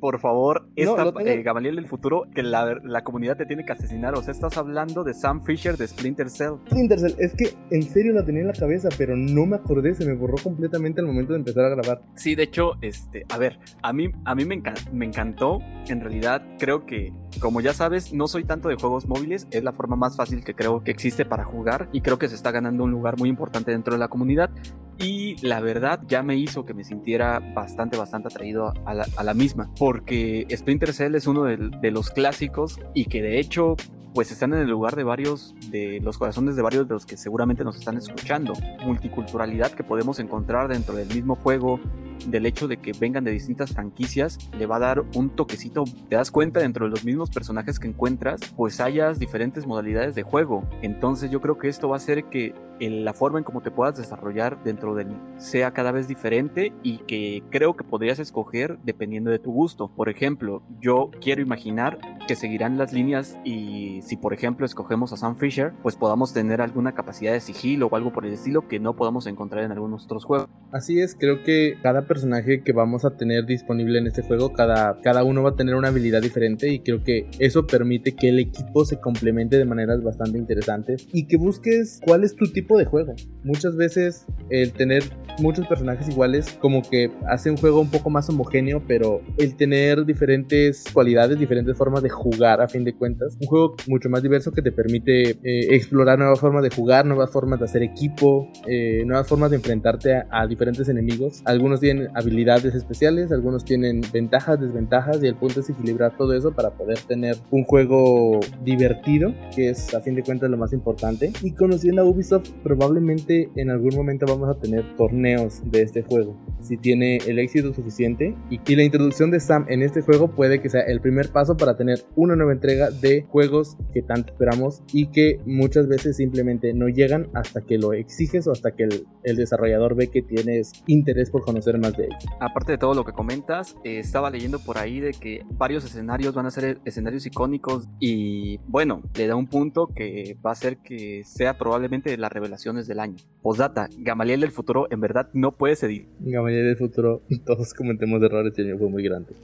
por 0.00 0.20
favor, 0.20 0.68
esta, 0.76 1.12
eh, 1.24 1.42
Gamaliel 1.42 1.76
del 1.76 1.88
futuro, 1.88 2.24
que 2.34 2.42
la, 2.42 2.78
la, 2.84 3.02
comunidad 3.04 3.36
te 3.36 3.46
tiene 3.46 3.64
que 3.64 3.72
asesinar. 3.72 4.14
O 4.14 4.22
sea, 4.22 4.32
estás 4.32 4.56
hablando 4.56 5.04
de 5.04 5.14
Sam 5.14 5.44
Fisher 5.44 5.76
de 5.76 5.86
Splinter 5.86 6.30
Cell. 6.30 6.54
Splinter 6.66 6.98
Cell, 6.98 7.14
es 7.18 7.34
que 7.34 7.54
en 7.70 7.82
serio 7.82 8.12
la 8.12 8.24
tenía 8.24 8.42
en 8.42 8.48
la 8.48 8.54
cabeza, 8.54 8.88
pero 8.96 9.16
no 9.16 9.46
me 9.46 9.56
acordé, 9.56 9.94
se 9.94 10.04
me 10.04 10.14
borró 10.14 10.36
completamente 10.42 11.00
al 11.00 11.06
momento 11.06 11.32
de 11.32 11.40
empezar 11.40 11.64
a 11.64 11.70
grabar. 11.70 12.02
Sí, 12.14 12.34
de 12.34 12.44
hecho, 12.44 12.72
este, 12.82 13.24
a 13.28 13.38
ver, 13.38 13.58
a 13.82 13.92
mí, 13.92 14.10
a 14.24 14.34
mí 14.34 14.44
me, 14.44 14.62
me 14.92 15.06
encantó. 15.06 15.60
En 15.88 16.00
realidad, 16.00 16.42
creo 16.58 16.84
que, 16.84 17.12
como 17.40 17.60
ya 17.60 17.72
sabes, 17.72 18.12
no 18.12 18.26
soy 18.26 18.44
tanto 18.44 18.68
de 18.68 18.76
juegos 18.76 19.06
móviles, 19.06 19.46
es 19.50 19.62
la 19.62 19.72
forma 19.72 19.96
más 19.96 20.16
fácil 20.16 20.44
que 20.44 20.54
creo 20.54 20.82
que 20.82 20.90
existe 20.90 21.24
para 21.24 21.44
jugar 21.44 21.88
y 21.92 22.00
creo 22.00 22.18
que 22.18 22.28
se 22.28 22.34
está 22.34 22.50
ganando 22.50 22.84
un 22.84 22.90
lugar 22.90 23.18
muy 23.18 23.28
importante 23.28 23.70
dentro 23.70 23.94
de 23.94 23.98
la 23.98 24.08
comunidad. 24.08 24.50
Y 24.98 25.36
la 25.46 25.60
verdad 25.60 26.00
ya 26.08 26.22
me 26.22 26.36
hizo 26.36 26.64
que 26.64 26.72
me 26.72 26.82
sintiera 26.82 27.40
bastante, 27.54 27.98
bastante 27.98 28.28
atraído 28.28 28.72
a 28.84 28.94
la, 28.94 29.06
a 29.16 29.24
la 29.24 29.34
misma 29.34 29.70
porque 29.86 30.48
Splinter 30.50 30.92
Cell 30.92 31.14
es 31.14 31.28
uno 31.28 31.44
de, 31.44 31.90
los 31.92 32.10
clásicos 32.10 32.80
y 32.92 33.04
que 33.04 33.22
de 33.22 33.38
hecho 33.38 33.76
pues 34.14 34.32
están 34.32 34.52
en 34.52 34.58
el 34.58 34.68
lugar 34.68 34.96
de 34.96 35.04
varios 35.04 35.54
de 35.70 36.00
los 36.02 36.18
corazones 36.18 36.56
de 36.56 36.62
varios 36.62 36.88
de 36.88 36.94
los 36.94 37.06
que 37.06 37.16
seguramente 37.16 37.62
nos 37.62 37.76
están 37.76 37.96
escuchando. 37.96 38.54
Multiculturalidad 38.84 39.70
que 39.70 39.84
podemos 39.84 40.18
encontrar 40.18 40.66
dentro 40.66 40.96
del 40.96 41.06
mismo 41.06 41.36
juego, 41.36 41.78
del 42.26 42.46
hecho 42.46 42.66
de 42.66 42.78
que 42.78 42.94
vengan 42.98 43.22
de 43.22 43.30
distintas 43.30 43.74
franquicias, 43.74 44.38
le 44.58 44.66
va 44.66 44.76
a 44.76 44.80
dar 44.80 45.04
un 45.14 45.30
toquecito. 45.30 45.84
Te 46.08 46.16
das 46.16 46.32
cuenta 46.32 46.58
dentro 46.58 46.86
de 46.86 46.90
los 46.90 47.04
mismos 47.04 47.30
personajes 47.30 47.78
que 47.78 47.86
encuentras, 47.86 48.40
pues 48.56 48.80
hayas 48.80 49.20
diferentes 49.20 49.68
modalidades 49.68 50.16
de 50.16 50.24
juego. 50.24 50.68
Entonces 50.82 51.30
yo 51.30 51.40
creo 51.40 51.58
que 51.58 51.68
esto 51.68 51.88
va 51.88 51.94
a 51.94 51.98
hacer 51.98 52.24
que 52.24 52.54
la 52.80 53.12
forma 53.14 53.38
en 53.38 53.44
cómo 53.44 53.62
te 53.62 53.70
puedas 53.70 53.96
desarrollar 53.96 54.62
dentro 54.64 54.94
del 54.94 55.08
sea 55.38 55.72
cada 55.72 55.92
vez 55.92 56.08
diferente 56.08 56.72
y 56.82 56.98
que 56.98 57.42
creo 57.50 57.76
que 57.76 57.84
podrías 57.84 58.18
escoger 58.18 58.78
dependiendo 58.84 59.30
de 59.30 59.38
tu 59.38 59.52
gusto. 59.52 59.88
Por 59.88 60.08
ejemplo, 60.08 60.62
yo 60.80 61.10
quiero 61.20 61.42
imaginar 61.42 61.98
que 62.26 62.36
seguirán 62.36 62.78
las 62.78 62.92
líneas 62.92 63.38
y 63.44 64.00
si 64.02 64.16
por 64.16 64.34
ejemplo 64.34 64.66
escogemos 64.66 65.12
a 65.12 65.16
Sam 65.16 65.36
Fisher, 65.36 65.72
pues 65.82 65.96
podamos 65.96 66.32
tener 66.32 66.60
alguna 66.60 66.94
capacidad 66.94 67.32
de 67.32 67.40
sigilo 67.40 67.86
o 67.86 67.96
algo 67.96 68.12
por 68.12 68.26
el 68.26 68.32
estilo 68.32 68.68
que 68.68 68.80
no 68.80 68.96
podamos 68.96 69.26
encontrar 69.26 69.64
en 69.64 69.72
algunos 69.72 70.04
otros 70.04 70.24
juegos. 70.24 70.48
Así 70.72 71.00
es, 71.00 71.14
creo 71.14 71.42
que 71.42 71.78
cada 71.82 72.06
personaje 72.06 72.62
que 72.62 72.72
vamos 72.72 73.04
a 73.04 73.16
tener 73.16 73.46
disponible 73.46 73.98
en 73.98 74.06
este 74.06 74.22
juego, 74.22 74.52
cada, 74.52 75.00
cada 75.00 75.24
uno 75.24 75.42
va 75.42 75.50
a 75.50 75.56
tener 75.56 75.74
una 75.74 75.88
habilidad 75.88 76.22
diferente 76.22 76.68
y 76.68 76.80
creo 76.80 77.02
que 77.02 77.28
eso 77.38 77.66
permite 77.66 78.14
que 78.14 78.28
el 78.28 78.38
equipo 78.38 78.84
se 78.84 79.00
complemente 79.00 79.56
de 79.56 79.64
maneras 79.64 80.02
bastante 80.02 80.38
interesantes 80.38 81.06
y 81.12 81.26
que 81.26 81.36
busques 81.36 82.00
cuál 82.04 82.24
es 82.24 82.34
tu 82.34 82.46
tipo 82.52 82.65
de 82.74 82.84
juego. 82.84 83.14
Muchas 83.44 83.76
veces 83.76 84.26
el 84.50 84.72
tener 84.72 85.04
muchos 85.40 85.66
personajes 85.66 86.08
iguales 86.08 86.56
como 86.60 86.82
que 86.82 87.10
hace 87.28 87.50
un 87.50 87.56
juego 87.56 87.80
un 87.80 87.90
poco 87.90 88.10
más 88.10 88.28
homogéneo, 88.28 88.82
pero 88.86 89.20
el 89.38 89.56
tener 89.56 90.04
diferentes 90.04 90.84
cualidades, 90.92 91.38
diferentes 91.38 91.76
formas 91.76 92.02
de 92.02 92.08
jugar 92.08 92.60
a 92.60 92.68
fin 92.68 92.84
de 92.84 92.94
cuentas, 92.94 93.36
un 93.40 93.46
juego 93.46 93.76
mucho 93.86 94.08
más 94.08 94.22
diverso 94.22 94.52
que 94.52 94.62
te 94.62 94.72
permite 94.72 95.30
eh, 95.30 95.74
explorar 95.74 96.18
nuevas 96.18 96.40
formas 96.40 96.62
de 96.62 96.70
jugar, 96.70 97.06
nuevas 97.06 97.30
formas 97.30 97.58
de 97.58 97.66
hacer 97.66 97.82
equipo, 97.82 98.50
eh, 98.66 99.02
nuevas 99.06 99.28
formas 99.28 99.50
de 99.50 99.56
enfrentarte 99.56 100.22
a, 100.30 100.46
diferentes 100.46 100.88
enemigos. 100.88 101.42
Algunos 101.44 101.80
tienen 101.80 102.08
habilidades 102.14 102.74
especiales, 102.74 103.32
algunos 103.32 103.64
tienen 103.64 104.00
ventajas, 104.12 104.60
desventajas 104.60 105.22
y 105.22 105.26
el 105.26 105.34
punto 105.34 105.60
es 105.60 105.70
equilibrar 105.70 106.16
todo 106.16 106.34
eso 106.34 106.52
para 106.52 106.70
poder 106.70 106.98
tener 107.00 107.36
un 107.50 107.64
juego 107.64 108.40
divertido, 108.64 109.34
que 109.54 109.70
es 109.70 109.92
a 109.94 110.00
fin 110.00 110.14
de 110.14 110.22
cuentas 110.22 110.50
lo 110.50 110.56
más 110.56 110.72
importante. 110.72 111.32
Y 111.42 111.52
conociendo 111.52 112.02
a 112.02 112.04
Ubisoft 112.04 112.50
probablemente 112.62 113.50
en 113.56 113.70
algún 113.70 113.94
momento 113.94 114.26
vamos 114.26 114.48
a 114.48 114.58
tener 114.60 114.84
torneos 114.96 115.62
de 115.64 115.82
este 115.82 116.02
juego. 116.02 116.36
Si 116.60 116.76
tiene 116.76 117.18
el 117.26 117.38
éxito 117.38 117.72
suficiente 117.72 118.34
y, 118.50 118.76
la 118.76 118.82
introducción 118.82 119.30
de 119.30 119.40
Sam 119.40 119.64
en 119.68 119.82
este 119.82 120.02
juego 120.02 120.28
puede 120.28 120.60
que 120.60 120.68
sea 120.68 120.82
el 120.82 121.00
primer 121.00 121.30
paso 121.30 121.56
para 121.56 121.76
tener 121.76 122.04
una 122.14 122.36
nueva 122.36 122.52
entrega 122.52 122.90
de 122.90 123.22
juegos 123.22 123.76
que 123.94 124.02
tanto 124.02 124.32
esperamos 124.32 124.82
y 124.92 125.06
que 125.06 125.40
muchas 125.46 125.88
veces 125.88 126.16
simplemente 126.16 126.74
no 126.74 126.88
llegan 126.88 127.28
hasta 127.32 127.62
que 127.62 127.78
lo 127.78 127.94
exiges 127.94 128.46
o 128.46 128.52
hasta 128.52 128.72
que 128.72 128.84
el, 129.22 129.36
desarrollador 129.36 129.94
ve 129.94 130.08
que 130.08 130.22
tienes 130.22 130.72
interés 130.86 131.30
por 131.30 131.42
conocer 131.42 131.78
más 131.78 131.96
de 131.96 132.04
ello. 132.04 132.16
Aparte 132.40 132.72
de 132.72 132.78
todo 132.78 132.94
lo 132.94 133.04
que 133.04 133.12
comentas, 133.12 133.76
eh, 133.84 133.98
estaba 133.98 134.30
leyendo 134.30 134.58
por 134.58 134.78
ahí 134.78 135.00
de 135.00 135.12
que 135.12 135.42
varios 135.52 135.84
escenarios 135.84 136.34
van 136.34 136.46
a 136.46 136.50
ser 136.50 136.80
escenarios 136.84 137.26
icónicos 137.26 137.88
y 137.98 138.58
bueno, 138.66 139.02
le 139.14 139.26
da 139.26 139.36
un 139.36 139.46
punto 139.46 139.88
que 139.94 140.36
va 140.44 140.52
a 140.52 140.54
ser 140.54 140.78
que 140.78 141.22
sea 141.24 141.58
probablemente 141.58 142.10
de 142.10 142.16
las 142.16 142.32
revelaciones 142.46 142.86
del 142.86 143.00
año. 143.00 143.16
Postdata, 143.42 143.88
Gamaliel 143.98 144.40
del 144.40 144.52
futuro 144.52 144.86
en 144.90 145.00
verdad 145.00 145.28
no 145.32 145.52
puede 145.52 145.76
ceder. 145.76 146.06
Gamaliel 146.20 146.66
del 146.66 146.76
futuro, 146.76 147.22
todos 147.44 147.74
cometemos 147.74 148.22
errores 148.22 148.54
y 148.56 148.62
el 148.62 148.78
fue 148.78 148.88
muy 148.88 149.02
grande. 149.02 149.34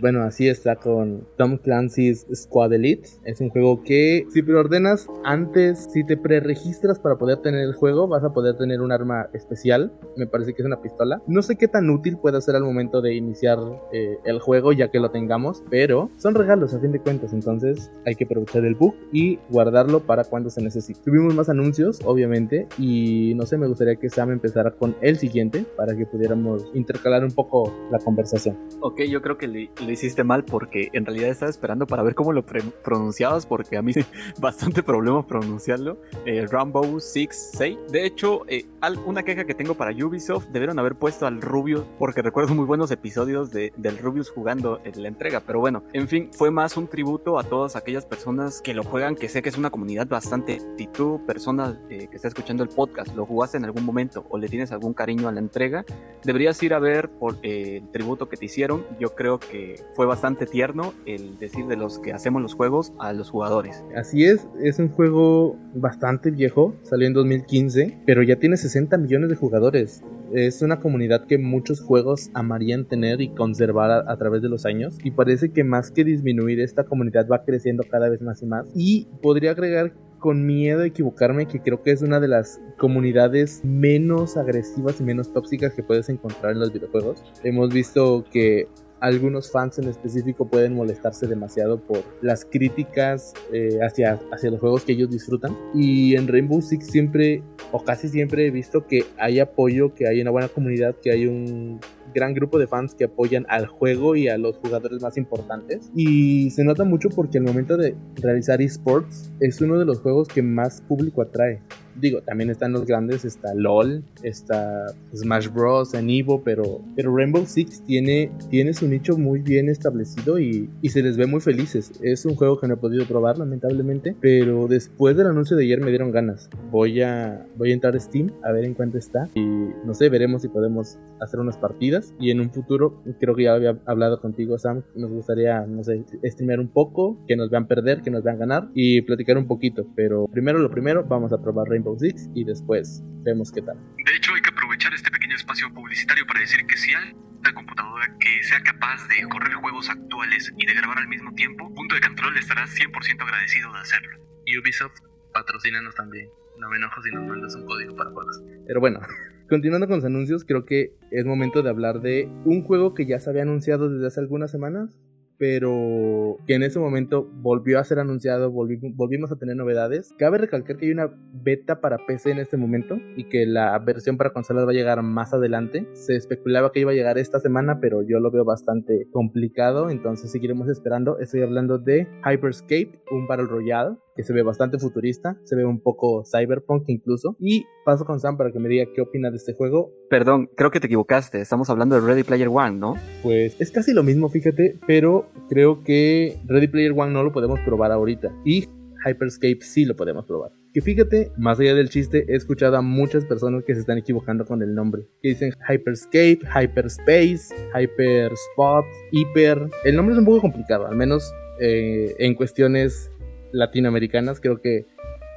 Bueno, 0.00 0.22
así 0.22 0.48
está 0.48 0.76
con 0.76 1.26
Tom 1.36 1.58
Clancy's 1.58 2.26
Squad 2.34 2.72
Elite. 2.72 3.06
Es 3.24 3.42
un 3.42 3.50
juego 3.50 3.82
que 3.82 4.26
si 4.30 4.42
preordenas 4.42 5.06
antes, 5.24 5.88
si 5.92 6.04
te 6.04 6.16
preregistras 6.16 6.98
para 6.98 7.16
poder 7.16 7.42
tener 7.42 7.60
el 7.60 7.74
juego, 7.74 8.08
vas 8.08 8.24
a 8.24 8.32
poder 8.32 8.56
tener 8.56 8.80
un 8.80 8.92
arma 8.92 9.28
especial. 9.34 9.92
Me 10.16 10.26
parece 10.26 10.54
que 10.54 10.62
es 10.62 10.66
una 10.66 10.80
pistola. 10.80 11.20
No 11.26 11.42
sé 11.42 11.56
qué 11.56 11.68
tan 11.68 11.90
útil 11.90 12.16
puede 12.16 12.40
ser 12.40 12.56
al 12.56 12.62
momento 12.62 13.02
de 13.02 13.14
iniciar 13.14 13.58
eh, 13.92 14.16
el 14.24 14.40
juego 14.40 14.72
ya 14.72 14.90
que 14.90 15.00
lo 15.00 15.10
tengamos, 15.10 15.62
pero 15.68 16.10
son 16.16 16.34
regalos 16.34 16.72
a 16.72 16.80
fin 16.80 16.92
de 16.92 17.00
cuentas. 17.00 17.34
Entonces 17.34 17.92
hay 18.06 18.14
que 18.14 18.24
aprovechar 18.24 18.64
el 18.64 18.76
bug 18.76 18.94
y 19.12 19.38
guardarlo 19.50 20.00
para 20.00 20.24
cuando 20.24 20.48
se 20.48 20.62
necesite. 20.62 21.00
Tuvimos 21.04 21.34
más 21.34 21.50
anuncios, 21.50 22.00
obviamente, 22.06 22.68
y 22.78 23.34
no 23.34 23.44
sé, 23.44 23.58
me 23.58 23.66
gustaría 23.66 23.96
que 23.96 24.08
Sam 24.08 24.30
empezara 24.30 24.70
con 24.70 24.96
el 25.02 25.18
siguiente 25.18 25.66
para 25.76 25.94
que 25.94 26.06
pudiéramos 26.06 26.66
intercalar 26.72 27.22
un 27.22 27.32
poco 27.32 27.70
la 27.90 27.98
conversación. 27.98 28.56
Ok, 28.80 29.02
yo 29.02 29.20
creo 29.20 29.36
que 29.36 29.46
le 29.46 29.70
hiciste 29.92 30.24
mal 30.24 30.44
porque 30.44 30.88
en 30.92 31.04
realidad 31.04 31.30
estaba 31.30 31.50
esperando 31.50 31.86
para 31.86 32.02
ver 32.02 32.14
cómo 32.14 32.32
lo 32.32 32.44
pronunciabas 32.44 33.46
porque 33.46 33.76
a 33.76 33.82
mí 33.82 33.92
bastante 34.40 34.82
problema 34.82 35.26
pronunciarlo. 35.26 36.00
Eh, 36.24 36.46
Rambo 36.46 37.00
6 37.00 37.52
De 37.90 38.06
hecho, 38.06 38.42
eh, 38.48 38.66
una 39.06 39.22
queja 39.22 39.44
que 39.44 39.54
tengo 39.54 39.74
para 39.74 39.92
Ubisoft, 39.92 40.48
debieron 40.48 40.78
haber 40.78 40.94
puesto 40.94 41.26
al 41.26 41.40
Rubius 41.40 41.84
porque 41.98 42.22
recuerdo 42.22 42.54
muy 42.54 42.64
buenos 42.64 42.90
episodios 42.90 43.50
de, 43.50 43.72
del 43.76 43.98
Rubius 43.98 44.30
jugando 44.30 44.80
en 44.84 45.02
la 45.02 45.08
entrega. 45.08 45.40
Pero 45.40 45.60
bueno, 45.60 45.82
en 45.92 46.08
fin, 46.08 46.30
fue 46.32 46.50
más 46.50 46.76
un 46.76 46.88
tributo 46.88 47.38
a 47.38 47.44
todas 47.44 47.76
aquellas 47.76 48.06
personas 48.06 48.60
que 48.62 48.74
lo 48.74 48.82
juegan, 48.82 49.16
que 49.16 49.28
sé 49.28 49.42
que 49.42 49.48
es 49.48 49.58
una 49.58 49.70
comunidad 49.70 50.06
bastante. 50.06 50.60
Si 50.76 50.86
tú, 50.86 51.20
persona 51.26 51.80
eh, 51.90 52.08
que 52.08 52.16
está 52.16 52.28
escuchando 52.28 52.62
el 52.62 52.68
podcast, 52.68 53.14
lo 53.14 53.26
jugaste 53.26 53.56
en 53.56 53.64
algún 53.64 53.84
momento 53.84 54.26
o 54.28 54.38
le 54.38 54.48
tienes 54.48 54.72
algún 54.72 54.94
cariño 54.94 55.28
a 55.28 55.32
la 55.32 55.40
entrega, 55.40 55.84
deberías 56.24 56.62
ir 56.62 56.74
a 56.74 56.78
ver 56.78 57.10
por 57.10 57.38
el 57.42 57.90
tributo 57.90 58.28
que 58.28 58.36
te 58.36 58.46
hicieron. 58.46 58.84
Yo 58.98 59.14
creo 59.14 59.38
que 59.38 59.79
fue 59.94 60.06
bastante 60.06 60.46
tierno 60.46 60.92
el 61.06 61.38
decir 61.38 61.66
de 61.66 61.76
los 61.76 61.98
que 61.98 62.12
hacemos 62.12 62.42
los 62.42 62.54
juegos 62.54 62.92
a 62.98 63.12
los 63.12 63.30
jugadores. 63.30 63.84
Así 63.96 64.24
es, 64.24 64.46
es 64.62 64.78
un 64.78 64.88
juego 64.88 65.56
bastante 65.74 66.30
viejo, 66.30 66.74
salió 66.82 67.06
en 67.06 67.14
2015, 67.14 68.02
pero 68.06 68.22
ya 68.22 68.36
tiene 68.36 68.56
60 68.56 68.96
millones 68.98 69.30
de 69.30 69.36
jugadores. 69.36 70.02
Es 70.32 70.62
una 70.62 70.78
comunidad 70.78 71.26
que 71.26 71.38
muchos 71.38 71.80
juegos 71.80 72.30
amarían 72.34 72.84
tener 72.84 73.20
y 73.20 73.30
conservar 73.30 73.90
a, 73.90 74.12
a 74.12 74.16
través 74.16 74.42
de 74.42 74.48
los 74.48 74.64
años. 74.64 74.96
Y 75.02 75.10
parece 75.10 75.52
que 75.52 75.64
más 75.64 75.90
que 75.90 76.04
disminuir, 76.04 76.60
esta 76.60 76.84
comunidad 76.84 77.26
va 77.28 77.44
creciendo 77.44 77.82
cada 77.90 78.08
vez 78.08 78.22
más 78.22 78.40
y 78.42 78.46
más. 78.46 78.66
Y 78.74 79.08
podría 79.22 79.50
agregar 79.50 79.92
con 80.20 80.46
miedo 80.46 80.82
a 80.82 80.86
equivocarme 80.86 81.46
que 81.46 81.60
creo 81.60 81.82
que 81.82 81.90
es 81.90 82.02
una 82.02 82.20
de 82.20 82.28
las 82.28 82.60
comunidades 82.78 83.62
menos 83.64 84.36
agresivas 84.36 85.00
y 85.00 85.04
menos 85.04 85.32
tóxicas 85.32 85.74
que 85.74 85.82
puedes 85.82 86.08
encontrar 86.08 86.52
en 86.52 86.60
los 86.60 86.72
videojuegos. 86.72 87.24
Hemos 87.42 87.72
visto 87.74 88.24
que 88.30 88.68
algunos 89.00 89.50
fans 89.50 89.78
en 89.78 89.88
específico 89.88 90.46
pueden 90.46 90.74
molestarse 90.74 91.26
demasiado 91.26 91.80
por 91.80 92.04
las 92.20 92.44
críticas 92.44 93.32
eh, 93.52 93.78
hacia, 93.82 94.20
hacia 94.32 94.50
los 94.50 94.60
juegos 94.60 94.84
que 94.84 94.92
ellos 94.92 95.10
disfrutan. 95.10 95.56
Y 95.74 96.16
en 96.16 96.28
Rainbow 96.28 96.60
Six 96.60 96.86
siempre, 96.86 97.42
o 97.72 97.82
casi 97.82 98.08
siempre, 98.08 98.46
he 98.46 98.50
visto 98.50 98.86
que 98.86 99.04
hay 99.18 99.40
apoyo, 99.40 99.94
que 99.94 100.06
hay 100.06 100.20
una 100.20 100.30
buena 100.30 100.48
comunidad, 100.48 100.94
que 101.02 101.10
hay 101.10 101.26
un 101.26 101.80
gran 102.14 102.34
grupo 102.34 102.58
de 102.58 102.66
fans 102.66 102.94
que 102.94 103.04
apoyan 103.04 103.46
al 103.48 103.66
juego 103.66 104.16
y 104.16 104.28
a 104.28 104.36
los 104.36 104.56
jugadores 104.58 105.02
más 105.02 105.16
importantes. 105.16 105.90
Y 105.94 106.50
se 106.50 106.64
nota 106.64 106.84
mucho 106.84 107.08
porque 107.08 107.38
al 107.38 107.44
momento 107.44 107.76
de 107.76 107.94
realizar 108.16 108.60
esports 108.60 109.32
es 109.40 109.60
uno 109.60 109.78
de 109.78 109.84
los 109.84 110.00
juegos 110.00 110.28
que 110.28 110.42
más 110.42 110.80
público 110.82 111.22
atrae 111.22 111.62
digo, 111.96 112.20
también 112.22 112.50
están 112.50 112.72
los 112.72 112.86
grandes, 112.86 113.24
está 113.24 113.54
LOL, 113.54 114.02
está 114.22 114.86
Smash 115.14 115.48
Bros. 115.48 115.94
en 115.94 116.10
Evo, 116.10 116.42
pero, 116.42 116.80
pero 116.96 117.14
Rainbow 117.14 117.44
Six 117.46 117.82
tiene, 117.84 118.30
tiene 118.50 118.72
su 118.72 118.88
nicho 118.88 119.16
muy 119.16 119.40
bien 119.40 119.68
establecido 119.68 120.38
y, 120.38 120.68
y, 120.82 120.88
se 120.90 121.02
les 121.02 121.16
ve 121.16 121.26
muy 121.26 121.40
felices. 121.40 121.92
Es 122.02 122.24
un 122.24 122.34
juego 122.34 122.58
que 122.58 122.68
no 122.68 122.74
he 122.74 122.76
podido 122.76 123.04
probar, 123.06 123.38
lamentablemente, 123.38 124.14
pero 124.20 124.68
después 124.68 125.16
del 125.16 125.28
anuncio 125.28 125.56
de 125.56 125.64
ayer 125.64 125.80
me 125.80 125.90
dieron 125.90 126.10
ganas. 126.10 126.48
Voy 126.70 127.02
a, 127.02 127.46
voy 127.56 127.70
a 127.70 127.74
entrar 127.74 127.94
a 127.94 128.00
Steam 128.00 128.30
a 128.42 128.52
ver 128.52 128.64
en 128.64 128.74
cuánto 128.74 128.98
está 128.98 129.28
y 129.34 129.40
no 129.40 129.94
sé, 129.94 130.08
veremos 130.08 130.42
si 130.42 130.48
podemos 130.48 130.98
hacer 131.20 131.40
unas 131.40 131.56
partidas 131.56 132.14
y 132.18 132.30
en 132.30 132.40
un 132.40 132.50
futuro, 132.50 133.02
creo 133.18 133.34
que 133.34 133.44
ya 133.44 133.54
había 133.54 133.78
hablado 133.86 134.20
contigo, 134.20 134.58
Sam, 134.58 134.82
nos 134.94 135.10
gustaría, 135.10 135.60
no 135.66 135.84
sé, 135.84 136.04
streamear 136.24 136.60
un 136.60 136.68
poco, 136.68 137.18
que 137.26 137.36
nos 137.36 137.50
vean 137.50 137.66
perder, 137.66 138.02
que 138.02 138.10
nos 138.10 138.22
vean 138.22 138.38
ganar 138.38 138.68
y 138.74 139.02
platicar 139.02 139.36
un 139.38 139.46
poquito, 139.46 139.86
pero 139.94 140.26
primero 140.26 140.58
lo 140.58 140.70
primero, 140.70 141.04
vamos 141.04 141.32
a 141.32 141.38
probar 141.38 141.68
Rainbow 141.68 141.89
Six 141.98 142.30
y 142.34 142.44
después 142.44 143.02
vemos 143.22 143.52
qué 143.52 143.62
tal. 143.62 143.78
De 144.04 144.16
hecho, 144.16 144.34
hay 144.34 144.40
que 144.40 144.50
aprovechar 144.50 144.94
este 144.94 145.10
pequeño 145.10 145.36
espacio 145.36 145.72
publicitario 145.72 146.26
para 146.26 146.40
decir 146.40 146.64
que 146.66 146.76
si 146.76 146.94
hay 146.94 147.12
una 147.12 147.54
computadora 147.54 148.16
que 148.18 148.42
sea 148.42 148.60
capaz 148.62 149.06
de 149.08 149.26
correr 149.28 149.54
juegos 149.54 149.88
actuales 149.88 150.52
y 150.56 150.66
de 150.66 150.74
grabar 150.74 150.98
al 150.98 151.08
mismo 151.08 151.32
tiempo, 151.34 151.72
Punto 151.74 151.94
de 151.94 152.00
Control 152.00 152.36
estará 152.36 152.66
100% 152.66 153.22
agradecido 153.22 153.72
de 153.72 153.78
hacerlo. 153.78 154.18
Y 154.44 154.58
Ubisoft, 154.58 154.98
patrocínanos 155.32 155.94
también. 155.94 156.28
No 156.58 156.68
me 156.68 156.76
enojo 156.76 157.00
si 157.02 157.10
nos 157.10 157.26
mandas 157.26 157.54
un 157.56 157.64
código 157.66 157.96
para 157.96 158.10
juegos. 158.10 158.42
Pero 158.66 158.80
bueno, 158.80 159.00
continuando 159.48 159.86
con 159.86 159.96
los 159.96 160.04
anuncios, 160.04 160.44
creo 160.44 160.66
que 160.66 160.92
es 161.10 161.24
momento 161.24 161.62
de 161.62 161.70
hablar 161.70 162.00
de 162.00 162.28
un 162.44 162.62
juego 162.62 162.92
que 162.94 163.06
ya 163.06 163.18
se 163.18 163.30
había 163.30 163.42
anunciado 163.42 163.88
desde 163.88 164.06
hace 164.06 164.20
algunas 164.20 164.50
semanas, 164.50 164.98
pero 165.40 166.36
que 166.46 166.54
en 166.54 166.62
ese 166.62 166.78
momento 166.78 167.26
volvió 167.32 167.78
a 167.78 167.84
ser 167.84 167.98
anunciado, 167.98 168.52
volvimos 168.52 169.32
a 169.32 169.36
tener 169.36 169.56
novedades. 169.56 170.14
Cabe 170.18 170.36
recalcar 170.36 170.76
que 170.76 170.84
hay 170.84 170.92
una 170.92 171.10
beta 171.32 171.80
para 171.80 172.04
PC 172.06 172.32
en 172.32 172.40
este 172.40 172.58
momento 172.58 172.98
y 173.16 173.24
que 173.24 173.46
la 173.46 173.78
versión 173.78 174.18
para 174.18 174.34
consolas 174.34 174.66
va 174.66 174.72
a 174.72 174.74
llegar 174.74 175.02
más 175.02 175.32
adelante. 175.32 175.88
Se 175.94 176.14
especulaba 176.14 176.72
que 176.72 176.80
iba 176.80 176.90
a 176.90 176.94
llegar 176.94 177.16
esta 177.16 177.40
semana, 177.40 177.80
pero 177.80 178.02
yo 178.02 178.20
lo 178.20 178.30
veo 178.30 178.44
bastante 178.44 179.08
complicado, 179.12 179.88
entonces 179.88 180.30
seguiremos 180.30 180.68
esperando. 180.68 181.18
Estoy 181.18 181.40
hablando 181.40 181.78
de 181.78 182.06
Hyperscape, 182.22 183.00
un 183.10 183.26
Battle 183.26 183.46
Royale 183.46 183.96
que 184.16 184.22
se 184.22 184.32
ve 184.32 184.42
bastante 184.42 184.78
futurista, 184.78 185.38
se 185.44 185.56
ve 185.56 185.64
un 185.64 185.80
poco 185.80 186.24
cyberpunk 186.24 186.84
incluso. 186.88 187.36
Y 187.38 187.64
paso 187.84 188.04
con 188.04 188.20
Sam 188.20 188.36
para 188.36 188.52
que 188.52 188.58
me 188.58 188.68
diga 188.68 188.86
qué 188.94 189.00
opina 189.00 189.30
de 189.30 189.36
este 189.36 189.54
juego. 189.54 189.92
Perdón, 190.08 190.50
creo 190.56 190.70
que 190.70 190.80
te 190.80 190.86
equivocaste, 190.86 191.40
estamos 191.40 191.70
hablando 191.70 191.94
de 191.94 192.06
Ready 192.06 192.24
Player 192.24 192.48
One, 192.48 192.78
¿no? 192.78 192.94
Pues 193.22 193.60
es 193.60 193.70
casi 193.70 193.92
lo 193.92 194.02
mismo, 194.02 194.28
fíjate, 194.28 194.78
pero 194.86 195.26
creo 195.48 195.82
que 195.82 196.38
Ready 196.46 196.68
Player 196.68 196.92
One 196.96 197.12
no 197.12 197.22
lo 197.22 197.32
podemos 197.32 197.60
probar 197.60 197.92
ahorita. 197.92 198.32
Y 198.44 198.68
Hyperscape 199.04 199.60
sí 199.60 199.84
lo 199.84 199.96
podemos 199.96 200.26
probar. 200.26 200.52
Que 200.72 200.80
fíjate, 200.80 201.32
más 201.36 201.58
allá 201.58 201.74
del 201.74 201.88
chiste, 201.88 202.24
he 202.28 202.36
escuchado 202.36 202.76
a 202.76 202.82
muchas 202.82 203.24
personas 203.24 203.64
que 203.64 203.74
se 203.74 203.80
están 203.80 203.98
equivocando 203.98 204.44
con 204.44 204.62
el 204.62 204.74
nombre. 204.74 205.02
Que 205.22 205.30
dicen 205.30 205.52
Hyperscape, 205.68 206.40
Hyperspace, 206.54 207.54
Hyperspot, 207.74 208.84
Hyper. 209.10 209.68
El 209.84 209.96
nombre 209.96 210.14
es 210.14 210.18
un 210.18 210.26
poco 210.26 210.40
complicado, 210.40 210.86
al 210.86 210.96
menos 210.96 211.32
eh, 211.60 212.14
en 212.18 212.34
cuestiones 212.34 213.10
latinoamericanas, 213.52 214.40
creo 214.40 214.60
que 214.60 214.86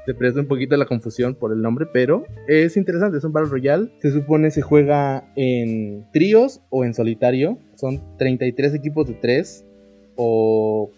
se 0.06 0.14
presta 0.14 0.42
un 0.42 0.48
poquito 0.48 0.76
la 0.76 0.86
confusión 0.86 1.36
por 1.36 1.54
el 1.54 1.62
nombre, 1.62 1.88
pero 1.92 2.26
es 2.48 2.76
interesante, 2.76 3.18
es 3.18 3.24
un 3.24 3.32
Battle 3.32 3.50
Royale. 3.50 3.90
Se 4.00 4.12
supone 4.12 4.52
se 4.52 4.62
juega 4.62 5.32
en 5.36 6.06
tríos 6.12 6.62
o 6.70 6.84
en 6.84 6.94
solitario. 6.94 7.58
Son 7.76 8.02
33 8.18 8.74
equipos 8.74 9.08
de 9.08 9.14
3 9.14 9.66
o 10.16 10.92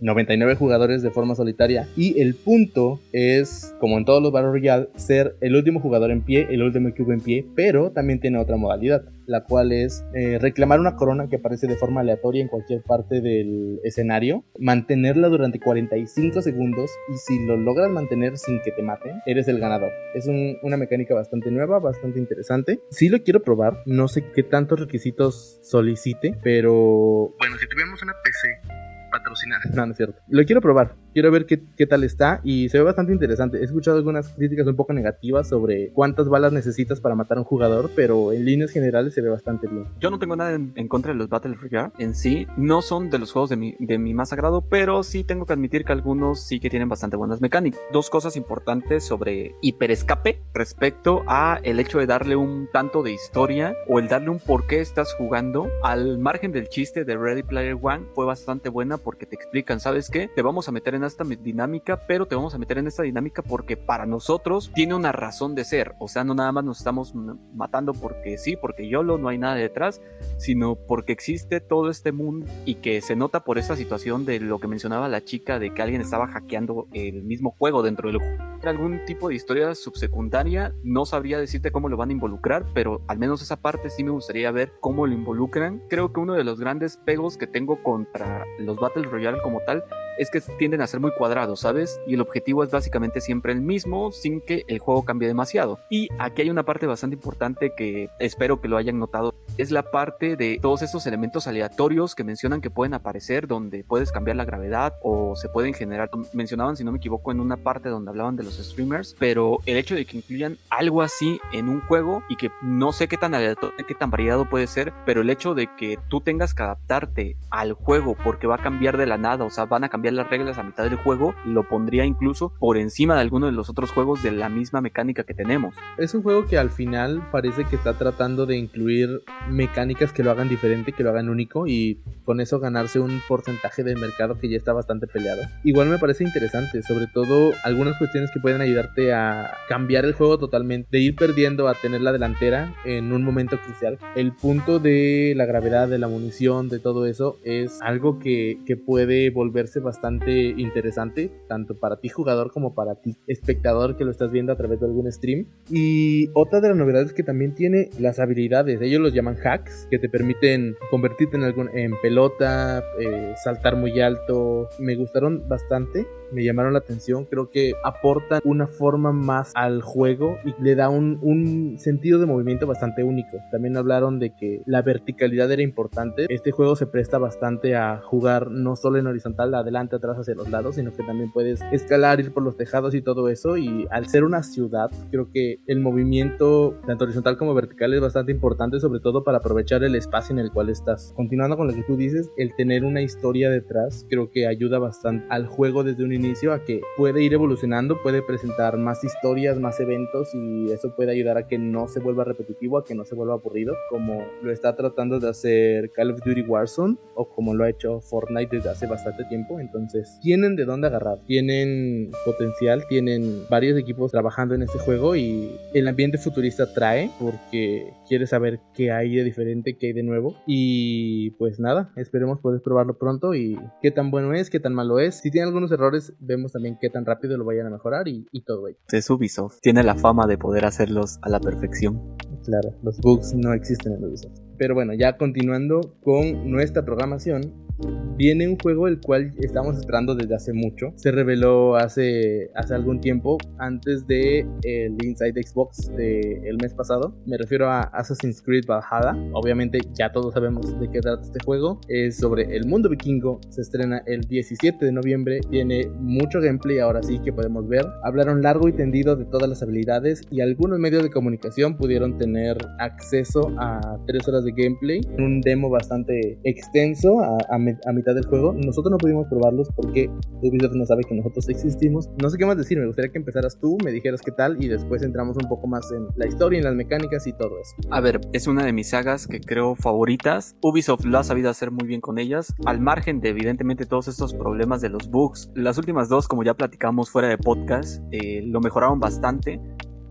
99 0.00 0.54
jugadores 0.56 1.02
de 1.02 1.10
forma 1.10 1.34
solitaria. 1.34 1.88
Y 1.96 2.20
el 2.20 2.34
punto 2.34 3.00
es, 3.12 3.74
como 3.80 3.98
en 3.98 4.04
todos 4.04 4.22
los 4.22 4.32
Battle 4.32 4.50
Royale, 4.50 4.88
ser 4.96 5.36
el 5.40 5.56
último 5.56 5.80
jugador 5.80 6.10
en 6.10 6.22
pie, 6.22 6.46
el 6.50 6.62
último 6.62 6.88
equipo 6.88 7.12
en 7.12 7.20
pie, 7.20 7.46
pero 7.54 7.90
también 7.92 8.20
tiene 8.20 8.38
otra 8.38 8.56
modalidad, 8.56 9.04
la 9.26 9.44
cual 9.44 9.72
es 9.72 10.04
eh, 10.14 10.38
reclamar 10.40 10.80
una 10.80 10.96
corona 10.96 11.28
que 11.28 11.36
aparece 11.36 11.66
de 11.66 11.76
forma 11.76 12.00
aleatoria 12.00 12.42
en 12.42 12.48
cualquier 12.48 12.82
parte 12.82 13.20
del 13.20 13.80
escenario, 13.84 14.44
mantenerla 14.58 15.28
durante 15.28 15.60
45 15.60 16.42
segundos 16.42 16.90
y 17.12 17.16
si 17.16 17.46
lo 17.46 17.56
logras 17.56 17.90
mantener 17.90 18.36
sin 18.38 18.60
que 18.62 18.72
te 18.72 18.82
maten, 18.82 19.20
eres 19.26 19.48
el 19.48 19.58
ganador. 19.58 19.90
Es 20.14 20.28
una 20.62 20.76
mecánica 20.76 21.14
bastante 21.14 21.50
nueva, 21.50 21.78
bastante 21.78 22.18
interesante. 22.18 22.80
Si 22.90 23.08
lo 23.08 23.22
quiero 23.22 23.42
probar, 23.42 23.82
no 23.86 24.08
sé 24.08 24.24
qué 24.34 24.42
tantos 24.42 24.80
requisitos 24.80 25.60
solicite, 25.62 26.38
pero... 26.42 27.34
Bueno, 27.38 27.56
si 27.58 27.68
tuviéramos 27.68 28.02
una 28.02 28.14
PC 28.24 28.87
patrocinar. 29.10 29.60
No, 29.74 29.86
no 29.86 29.92
es 29.92 29.96
cierto. 29.96 30.20
Lo 30.28 30.44
quiero 30.44 30.60
probar. 30.60 30.94
Quiero 31.12 31.30
ver 31.30 31.46
qué, 31.46 31.62
qué, 31.76 31.86
tal 31.86 32.04
está 32.04 32.40
y 32.44 32.68
se 32.68 32.78
ve 32.78 32.84
bastante 32.84 33.12
interesante. 33.12 33.58
He 33.58 33.64
escuchado 33.64 33.96
algunas 33.96 34.28
críticas 34.34 34.66
un 34.66 34.76
poco 34.76 34.92
negativas 34.92 35.48
sobre 35.48 35.90
cuántas 35.92 36.28
balas 36.28 36.52
necesitas 36.52 37.00
para 37.00 37.14
matar 37.14 37.38
a 37.38 37.40
un 37.40 37.44
jugador, 37.44 37.90
pero 37.94 38.32
en 38.32 38.44
líneas 38.44 38.70
generales 38.70 39.14
se 39.14 39.20
ve 39.20 39.28
bastante 39.28 39.66
bien. 39.66 39.86
Yo 40.00 40.10
no 40.10 40.18
tengo 40.18 40.36
nada 40.36 40.54
en, 40.54 40.88
contra 40.88 41.12
de 41.12 41.18
los 41.18 41.28
Battle 41.28 41.54
Royale 41.54 41.92
en 41.98 42.14
sí, 42.14 42.46
no 42.56 42.82
son 42.82 43.10
de 43.10 43.18
los 43.18 43.32
juegos 43.32 43.50
de 43.50 43.56
mi, 43.56 43.76
de 43.78 43.98
mi 43.98 44.14
más 44.14 44.32
agrado, 44.32 44.62
pero 44.62 45.02
sí 45.02 45.24
tengo 45.24 45.46
que 45.46 45.52
admitir 45.52 45.84
que 45.84 45.92
algunos 45.92 46.40
sí 46.40 46.60
que 46.60 46.70
tienen 46.70 46.88
bastante 46.88 47.16
buenas 47.16 47.40
mecánicas. 47.40 47.80
Dos 47.92 48.10
cosas 48.10 48.36
importantes 48.36 49.04
sobre 49.04 49.54
hiperescape 49.62 50.42
respecto 50.54 51.22
a 51.26 51.60
el 51.62 51.80
hecho 51.80 51.98
de 51.98 52.06
darle 52.06 52.36
un 52.36 52.68
tanto 52.72 53.02
de 53.02 53.12
historia 53.12 53.74
o 53.86 53.98
el 53.98 54.08
darle 54.08 54.30
un 54.30 54.38
por 54.38 54.66
qué 54.66 54.80
estás 54.80 55.14
jugando 55.14 55.68
al 55.82 56.18
margen 56.18 56.52
del 56.52 56.68
chiste 56.68 57.04
de 57.04 57.16
Ready 57.16 57.42
Player 57.42 57.76
One 57.80 58.06
fue 58.14 58.26
bastante 58.26 58.68
buena 58.68 58.98
porque 58.98 59.26
te 59.26 59.36
explican, 59.36 59.80
¿sabes 59.80 60.10
qué? 60.10 60.28
Te 60.34 60.42
vamos 60.42 60.68
a 60.68 60.72
meter 60.72 60.94
en 60.94 60.97
esta 61.06 61.24
dinámica, 61.24 62.06
pero 62.06 62.26
te 62.26 62.34
vamos 62.34 62.54
a 62.54 62.58
meter 62.58 62.78
en 62.78 62.86
esta 62.86 63.02
dinámica 63.02 63.42
porque 63.42 63.76
para 63.76 64.06
nosotros 64.06 64.70
tiene 64.74 64.94
una 64.94 65.12
razón 65.12 65.54
de 65.54 65.64
ser. 65.64 65.94
O 65.98 66.08
sea, 66.08 66.24
no 66.24 66.34
nada 66.34 66.52
más 66.52 66.64
nos 66.64 66.78
estamos 66.78 67.14
matando 67.54 67.92
porque 67.92 68.38
sí, 68.38 68.56
porque 68.56 68.88
YOLO, 68.88 69.18
no 69.18 69.28
hay 69.28 69.38
nada 69.38 69.54
detrás, 69.54 70.00
sino 70.36 70.76
porque 70.76 71.12
existe 71.12 71.60
todo 71.60 71.90
este 71.90 72.12
mundo 72.12 72.46
y 72.64 72.76
que 72.76 73.00
se 73.00 73.16
nota 73.16 73.44
por 73.44 73.58
esta 73.58 73.76
situación 73.76 74.24
de 74.24 74.40
lo 74.40 74.58
que 74.58 74.68
mencionaba 74.68 75.08
la 75.08 75.24
chica 75.24 75.58
de 75.58 75.72
que 75.72 75.82
alguien 75.82 76.00
estaba 76.00 76.26
hackeando 76.28 76.88
el 76.92 77.22
mismo 77.24 77.54
juego 77.58 77.82
dentro 77.82 78.10
del 78.10 78.18
juego. 78.18 78.44
Algún 78.64 79.04
tipo 79.06 79.28
de 79.28 79.34
historia 79.34 79.74
subsecundaria, 79.74 80.74
no 80.82 81.06
sabría 81.06 81.38
decirte 81.38 81.70
cómo 81.70 81.88
lo 81.88 81.96
van 81.96 82.10
a 82.10 82.12
involucrar, 82.12 82.66
pero 82.74 83.02
al 83.06 83.18
menos 83.18 83.40
esa 83.40 83.56
parte 83.56 83.88
sí 83.88 84.04
me 84.04 84.10
gustaría 84.10 84.50
ver 84.50 84.72
cómo 84.80 85.06
lo 85.06 85.14
involucran. 85.14 85.82
Creo 85.88 86.12
que 86.12 86.20
uno 86.20 86.34
de 86.34 86.44
los 86.44 86.60
grandes 86.60 86.96
pegos 86.96 87.38
que 87.38 87.46
tengo 87.46 87.82
contra 87.82 88.44
los 88.58 88.78
Battle 88.78 89.04
Royale 89.04 89.40
como 89.42 89.60
tal 89.60 89.84
es 90.18 90.30
que 90.30 90.40
tienden 90.58 90.80
a 90.80 90.86
ser 90.86 91.00
muy 91.00 91.12
cuadrados, 91.12 91.60
¿sabes? 91.60 92.00
Y 92.06 92.14
el 92.14 92.20
objetivo 92.20 92.64
es 92.64 92.70
básicamente 92.70 93.20
siempre 93.20 93.52
el 93.52 93.60
mismo, 93.60 94.12
sin 94.12 94.40
que 94.40 94.64
el 94.68 94.78
juego 94.78 95.04
cambie 95.04 95.28
demasiado. 95.28 95.78
Y 95.88 96.08
aquí 96.18 96.42
hay 96.42 96.50
una 96.50 96.64
parte 96.64 96.86
bastante 96.86 97.14
importante 97.14 97.72
que 97.76 98.10
espero 98.18 98.60
que 98.60 98.68
lo 98.68 98.76
hayan 98.76 98.98
notado. 98.98 99.34
Es 99.56 99.70
la 99.70 99.90
parte 99.90 100.36
de 100.36 100.58
todos 100.60 100.82
estos 100.82 101.06
elementos 101.06 101.46
aleatorios 101.46 102.14
que 102.14 102.24
mencionan 102.24 102.60
que 102.60 102.70
pueden 102.70 102.94
aparecer, 102.94 103.46
donde 103.46 103.84
puedes 103.84 104.12
cambiar 104.12 104.36
la 104.36 104.44
gravedad 104.44 104.94
o 105.02 105.36
se 105.36 105.48
pueden 105.48 105.74
generar. 105.74 106.10
Mencionaban, 106.32 106.76
si 106.76 106.84
no 106.84 106.92
me 106.92 106.98
equivoco, 106.98 107.32
en 107.32 107.40
una 107.40 107.56
parte 107.56 107.88
donde 107.88 108.10
hablaban 108.10 108.36
de 108.36 108.42
los 108.42 108.56
streamers, 108.58 109.16
pero 109.18 109.58
el 109.66 109.76
hecho 109.76 109.94
de 109.94 110.04
que 110.04 110.16
incluyan 110.16 110.58
algo 110.70 111.02
así 111.02 111.40
en 111.52 111.68
un 111.68 111.80
juego 111.82 112.22
y 112.28 112.36
que 112.36 112.50
no 112.62 112.92
sé 112.92 113.08
qué 113.08 113.16
tan 113.16 113.34
aleatorio, 113.34 113.76
qué 113.86 113.94
tan 113.94 114.10
variado 114.10 114.48
puede 114.48 114.66
ser, 114.66 114.92
pero 115.06 115.22
el 115.22 115.30
hecho 115.30 115.54
de 115.54 115.68
que 115.76 115.98
tú 116.08 116.20
tengas 116.20 116.54
que 116.54 116.62
adaptarte 116.62 117.36
al 117.50 117.72
juego 117.72 118.16
porque 118.22 118.46
va 118.46 118.56
a 118.56 118.62
cambiar 118.62 118.96
de 118.96 119.06
la 119.06 119.18
nada, 119.18 119.44
o 119.44 119.50
sea, 119.50 119.66
van 119.66 119.84
a 119.84 119.88
cambiar 119.88 120.07
las 120.16 120.28
reglas 120.30 120.58
a 120.58 120.62
mitad 120.62 120.84
del 120.84 120.96
juego, 120.96 121.34
lo 121.44 121.68
pondría 121.68 122.04
incluso 122.04 122.52
por 122.58 122.76
encima 122.76 123.14
de 123.14 123.20
alguno 123.20 123.46
de 123.46 123.52
los 123.52 123.68
otros 123.68 123.90
juegos 123.90 124.22
de 124.22 124.32
la 124.32 124.48
misma 124.48 124.80
mecánica 124.80 125.24
que 125.24 125.34
tenemos. 125.34 125.74
Es 125.96 126.14
un 126.14 126.22
juego 126.22 126.46
que 126.46 126.58
al 126.58 126.70
final 126.70 127.22
parece 127.30 127.64
que 127.64 127.76
está 127.76 127.94
tratando 127.94 128.46
de 128.46 128.56
incluir 128.56 129.22
mecánicas 129.48 130.12
que 130.12 130.22
lo 130.22 130.30
hagan 130.30 130.48
diferente, 130.48 130.92
que 130.92 131.02
lo 131.02 131.10
hagan 131.10 131.28
único 131.28 131.66
y 131.66 132.00
con 132.24 132.40
eso 132.40 132.60
ganarse 132.60 133.00
un 133.00 133.20
porcentaje 133.28 133.84
del 133.84 133.98
mercado 133.98 134.38
que 134.38 134.48
ya 134.48 134.56
está 134.56 134.72
bastante 134.72 135.06
peleado. 135.06 135.42
Igual 135.64 135.88
me 135.88 135.98
parece 135.98 136.24
interesante, 136.24 136.82
sobre 136.82 137.06
todo 137.06 137.52
algunas 137.64 137.96
cuestiones 137.98 138.30
que 138.32 138.40
pueden 138.40 138.60
ayudarte 138.60 139.12
a 139.12 139.56
cambiar 139.68 140.04
el 140.04 140.14
juego 140.14 140.38
totalmente, 140.38 140.88
de 140.90 141.00
ir 141.00 141.16
perdiendo 141.16 141.68
a 141.68 141.74
tener 141.74 142.00
la 142.00 142.12
delantera 142.12 142.74
en 142.84 143.12
un 143.12 143.22
momento 143.22 143.58
crucial. 143.60 143.98
El 144.14 144.32
punto 144.32 144.78
de 144.78 145.34
la 145.36 145.46
gravedad, 145.46 145.88
de 145.88 145.98
la 145.98 146.08
munición, 146.08 146.68
de 146.68 146.78
todo 146.78 147.06
eso 147.06 147.38
es 147.44 147.80
algo 147.82 148.18
que, 148.18 148.58
que 148.66 148.76
puede 148.76 149.30
volverse 149.30 149.80
bastante 149.80 149.97
bastante 149.98 150.54
interesante, 150.56 151.28
tanto 151.48 151.74
para 151.74 151.96
ti 151.96 152.08
jugador 152.08 152.52
como 152.52 152.72
para 152.72 152.94
ti 152.94 153.16
espectador 153.26 153.96
que 153.96 154.04
lo 154.04 154.12
estás 154.12 154.30
viendo 154.30 154.52
a 154.52 154.56
través 154.56 154.78
de 154.78 154.86
algún 154.86 155.10
stream. 155.10 155.46
Y 155.70 156.30
otra 156.34 156.60
de 156.60 156.68
las 156.68 156.76
novedades 156.76 157.12
que 157.12 157.24
también 157.24 157.54
tiene 157.54 157.90
las 157.98 158.20
habilidades, 158.20 158.80
ellos 158.80 159.00
los 159.00 159.12
llaman 159.12 159.36
hacks, 159.42 159.88
que 159.90 159.98
te 159.98 160.08
permiten 160.08 160.76
convertirte 160.92 161.36
en, 161.36 161.42
algún, 161.42 161.68
en 161.76 161.92
pelota, 162.00 162.80
eh, 163.00 163.34
saltar 163.42 163.74
muy 163.74 164.00
alto. 164.00 164.68
Me 164.78 164.94
gustaron 164.94 165.48
bastante 165.48 166.06
me 166.32 166.44
llamaron 166.44 166.72
la 166.72 166.80
atención. 166.80 167.24
Creo 167.24 167.50
que 167.50 167.72
aportan 167.84 168.40
una 168.44 168.66
forma 168.66 169.12
más 169.12 169.52
al 169.54 169.82
juego 169.82 170.38
y 170.44 170.54
le 170.62 170.74
da 170.74 170.88
un, 170.88 171.18
un, 171.22 171.78
sentido 171.78 172.18
de 172.18 172.26
movimiento 172.26 172.66
bastante 172.66 173.02
único. 173.02 173.38
También 173.50 173.76
hablaron 173.76 174.18
de 174.18 174.34
que 174.34 174.62
la 174.66 174.82
verticalidad 174.82 175.50
era 175.50 175.62
importante. 175.62 176.26
Este 176.28 176.50
juego 176.50 176.76
se 176.76 176.86
presta 176.86 177.18
bastante 177.18 177.76
a 177.76 178.00
jugar 178.02 178.50
no 178.50 178.76
solo 178.76 178.98
en 178.98 179.06
horizontal, 179.06 179.54
adelante, 179.54 179.96
atrás, 179.96 180.18
hacia 180.18 180.34
los 180.34 180.48
lados, 180.50 180.76
sino 180.76 180.92
que 180.92 181.02
también 181.02 181.32
puedes 181.32 181.60
escalar, 181.72 182.20
ir 182.20 182.32
por 182.32 182.42
los 182.42 182.56
tejados 182.56 182.94
y 182.94 183.02
todo 183.02 183.28
eso. 183.28 183.56
Y 183.56 183.86
al 183.90 184.08
ser 184.08 184.24
una 184.24 184.42
ciudad, 184.42 184.90
creo 185.10 185.30
que 185.32 185.60
el 185.66 185.80
movimiento, 185.80 186.74
tanto 186.86 187.04
horizontal 187.04 187.36
como 187.36 187.54
vertical, 187.54 187.94
es 187.94 188.00
bastante 188.00 188.32
importante, 188.32 188.80
sobre 188.80 189.00
todo 189.00 189.24
para 189.24 189.38
aprovechar 189.38 189.84
el 189.84 189.94
espacio 189.94 190.32
en 190.32 190.40
el 190.40 190.50
cual 190.50 190.68
estás. 190.68 191.12
Continuando 191.16 191.56
con 191.56 191.68
lo 191.68 191.74
que 191.74 191.82
tú 191.82 191.96
dices, 191.96 192.30
el 192.36 192.54
tener 192.56 192.84
una 192.84 193.02
historia 193.02 193.50
detrás, 193.50 194.06
creo 194.08 194.30
que 194.30 194.46
ayuda 194.46 194.78
bastante 194.78 195.26
al 195.28 195.46
juego 195.46 195.84
desde 195.84 196.04
un 196.04 196.12
inicio 196.18 196.52
a 196.52 196.64
que 196.64 196.80
puede 196.96 197.22
ir 197.22 197.32
evolucionando, 197.32 198.02
puede 198.02 198.22
presentar 198.22 198.76
más 198.76 199.02
historias, 199.04 199.58
más 199.58 199.80
eventos 199.80 200.34
y 200.34 200.70
eso 200.72 200.94
puede 200.94 201.12
ayudar 201.12 201.38
a 201.38 201.46
que 201.46 201.58
no 201.58 201.88
se 201.88 202.00
vuelva 202.00 202.24
repetitivo, 202.24 202.78
a 202.78 202.84
que 202.84 202.94
no 202.94 203.04
se 203.04 203.14
vuelva 203.14 203.34
aburrido, 203.34 203.74
como 203.90 204.24
lo 204.42 204.52
está 204.52 204.76
tratando 204.76 205.20
de 205.20 205.28
hacer 205.28 205.90
Call 205.92 206.12
of 206.12 206.20
Duty 206.24 206.42
Warzone 206.42 206.96
o 207.14 207.28
como 207.28 207.54
lo 207.54 207.64
ha 207.64 207.70
hecho 207.70 208.00
Fortnite 208.00 208.56
desde 208.56 208.70
hace 208.70 208.86
bastante 208.86 209.24
tiempo. 209.24 209.60
Entonces, 209.60 210.18
tienen 210.22 210.56
de 210.56 210.64
dónde 210.64 210.88
agarrar, 210.88 211.18
tienen 211.26 212.10
potencial, 212.24 212.84
tienen 212.88 213.44
varios 213.48 213.78
equipos 213.78 214.10
trabajando 214.10 214.54
en 214.54 214.62
este 214.62 214.78
juego 214.78 215.16
y 215.16 215.56
el 215.74 215.88
ambiente 215.88 216.18
futurista 216.18 216.72
trae 216.72 217.10
porque 217.18 217.92
quiere 218.08 218.26
saber 218.26 218.60
qué 218.74 218.90
hay 218.90 219.16
de 219.16 219.24
diferente, 219.24 219.76
qué 219.76 219.88
hay 219.88 219.92
de 219.92 220.02
nuevo. 220.02 220.36
Y 220.46 221.30
pues 221.32 221.58
nada, 221.60 221.92
esperemos 221.96 222.40
poder 222.40 222.62
probarlo 222.62 222.98
pronto 222.98 223.34
y 223.34 223.58
qué 223.82 223.90
tan 223.90 224.10
bueno 224.10 224.34
es, 224.34 224.50
qué 224.50 224.60
tan 224.60 224.74
malo 224.74 224.98
es. 224.98 225.16
Si 225.16 225.30
tiene 225.30 225.46
algunos 225.46 225.70
errores, 225.72 226.07
vemos 226.18 226.52
también 226.52 226.78
qué 226.80 226.90
tan 226.90 227.04
rápido 227.04 227.36
lo 227.36 227.44
vayan 227.44 227.66
a 227.66 227.70
mejorar 227.70 228.08
y, 228.08 228.26
y 228.32 228.42
todo 228.42 228.68
ello. 228.68 228.78
Es 228.90 229.10
Ubisoft, 229.10 229.60
tiene 229.60 229.82
la 229.82 229.94
fama 229.94 230.26
de 230.26 230.38
poder 230.38 230.64
hacerlos 230.64 231.18
a 231.22 231.28
la 231.28 231.40
perfección. 231.40 232.16
Claro, 232.44 232.74
los 232.82 232.98
bugs 232.98 233.34
no 233.34 233.52
existen 233.52 233.94
en 233.94 234.04
Ubisoft. 234.04 234.47
Pero 234.58 234.74
bueno, 234.74 234.92
ya 234.94 235.16
continuando 235.16 235.80
con 236.02 236.50
nuestra 236.50 236.84
programación, 236.84 237.68
viene 238.16 238.48
un 238.48 238.58
juego 238.58 238.88
el 238.88 239.00
cual 239.00 239.32
estamos 239.38 239.78
esperando 239.78 240.14
desde 240.14 240.34
hace 240.34 240.52
mucho. 240.52 240.92
Se 240.96 241.12
reveló 241.12 241.76
hace, 241.76 242.50
hace 242.54 242.74
algún 242.74 243.00
tiempo, 243.00 243.38
antes 243.58 244.06
de 244.06 244.40
el 244.64 244.96
Inside 245.04 245.40
Xbox 245.42 245.90
del 245.96 246.56
mes 246.60 246.74
pasado. 246.74 247.14
Me 247.26 247.36
refiero 247.36 247.70
a 247.70 247.82
Assassin's 247.82 248.42
Creed 248.42 248.64
Valhalla. 248.66 249.16
Obviamente 249.32 249.78
ya 249.94 250.10
todos 250.10 250.34
sabemos 250.34 250.78
de 250.80 250.90
qué 250.90 251.00
trata 251.00 251.22
este 251.22 251.38
juego. 251.44 251.80
Es 251.88 252.16
sobre 252.16 252.56
el 252.56 252.66
mundo 252.66 252.88
vikingo. 252.88 253.40
Se 253.50 253.60
estrena 253.60 254.02
el 254.06 254.22
17 254.22 254.84
de 254.84 254.92
noviembre. 254.92 255.40
Tiene 255.50 255.88
mucho 256.00 256.40
gameplay 256.40 256.78
ahora 256.80 257.02
sí 257.02 257.20
que 257.20 257.32
podemos 257.32 257.68
ver. 257.68 257.86
Hablaron 258.02 258.42
largo 258.42 258.68
y 258.68 258.72
tendido 258.72 259.14
de 259.14 259.24
todas 259.26 259.48
las 259.48 259.62
habilidades 259.62 260.22
y 260.30 260.40
algunos 260.40 260.78
medios 260.78 261.02
de 261.02 261.10
comunicación 261.10 261.76
pudieron 261.76 262.18
tener 262.18 262.58
acceso 262.78 263.52
a 263.58 263.98
3 264.06 264.28
horas 264.28 264.44
gameplay. 264.52 265.00
Un 265.18 265.40
demo 265.40 265.70
bastante 265.70 266.38
extenso 266.44 267.20
a 267.20 267.58
mitad 267.92 268.14
del 268.14 268.26
juego. 268.26 268.52
Nosotros 268.52 268.90
no 268.90 268.98
pudimos 268.98 269.26
probarlos 269.28 269.68
porque 269.74 270.10
Ubisoft 270.42 270.74
no 270.74 270.86
sabe 270.86 271.02
que 271.08 271.14
nosotros 271.14 271.48
existimos. 271.48 272.08
No 272.20 272.30
sé 272.30 272.38
qué 272.38 272.46
más 272.46 272.56
decir, 272.56 272.78
me 272.78 272.86
gustaría 272.86 273.10
que 273.10 273.18
empezaras 273.18 273.58
tú, 273.60 273.76
me 273.84 273.90
dijeras 273.90 274.20
qué 274.22 274.32
tal 274.32 274.62
y 274.62 274.68
después 274.68 275.02
entramos 275.02 275.36
un 275.36 275.48
poco 275.48 275.66
más 275.66 275.90
en 275.92 276.06
la 276.16 276.26
historia, 276.26 276.58
en 276.58 276.64
las 276.64 276.74
mecánicas 276.74 277.26
y 277.26 277.32
todo 277.32 277.58
eso. 277.60 277.76
A 277.90 278.00
ver, 278.00 278.20
es 278.32 278.46
una 278.46 278.64
de 278.64 278.72
mis 278.72 278.90
sagas 278.90 279.26
que 279.26 279.40
creo 279.40 279.74
favoritas. 279.74 280.56
Ubisoft 280.62 281.04
lo 281.04 281.18
ha 281.18 281.24
sabido 281.24 281.50
hacer 281.50 281.70
muy 281.70 281.86
bien 281.86 282.00
con 282.00 282.18
ellas, 282.18 282.54
al 282.64 282.80
margen 282.80 283.20
de 283.20 283.30
evidentemente 283.30 283.86
todos 283.86 284.08
estos 284.08 284.34
problemas 284.34 284.80
de 284.80 284.88
los 284.88 285.10
bugs. 285.10 285.50
Las 285.54 285.78
últimas 285.78 286.08
dos, 286.08 286.28
como 286.28 286.42
ya 286.42 286.54
platicamos 286.54 287.10
fuera 287.10 287.28
de 287.28 287.38
podcast, 287.38 288.02
eh, 288.12 288.42
lo 288.44 288.60
mejoraron 288.60 289.00
bastante 289.00 289.60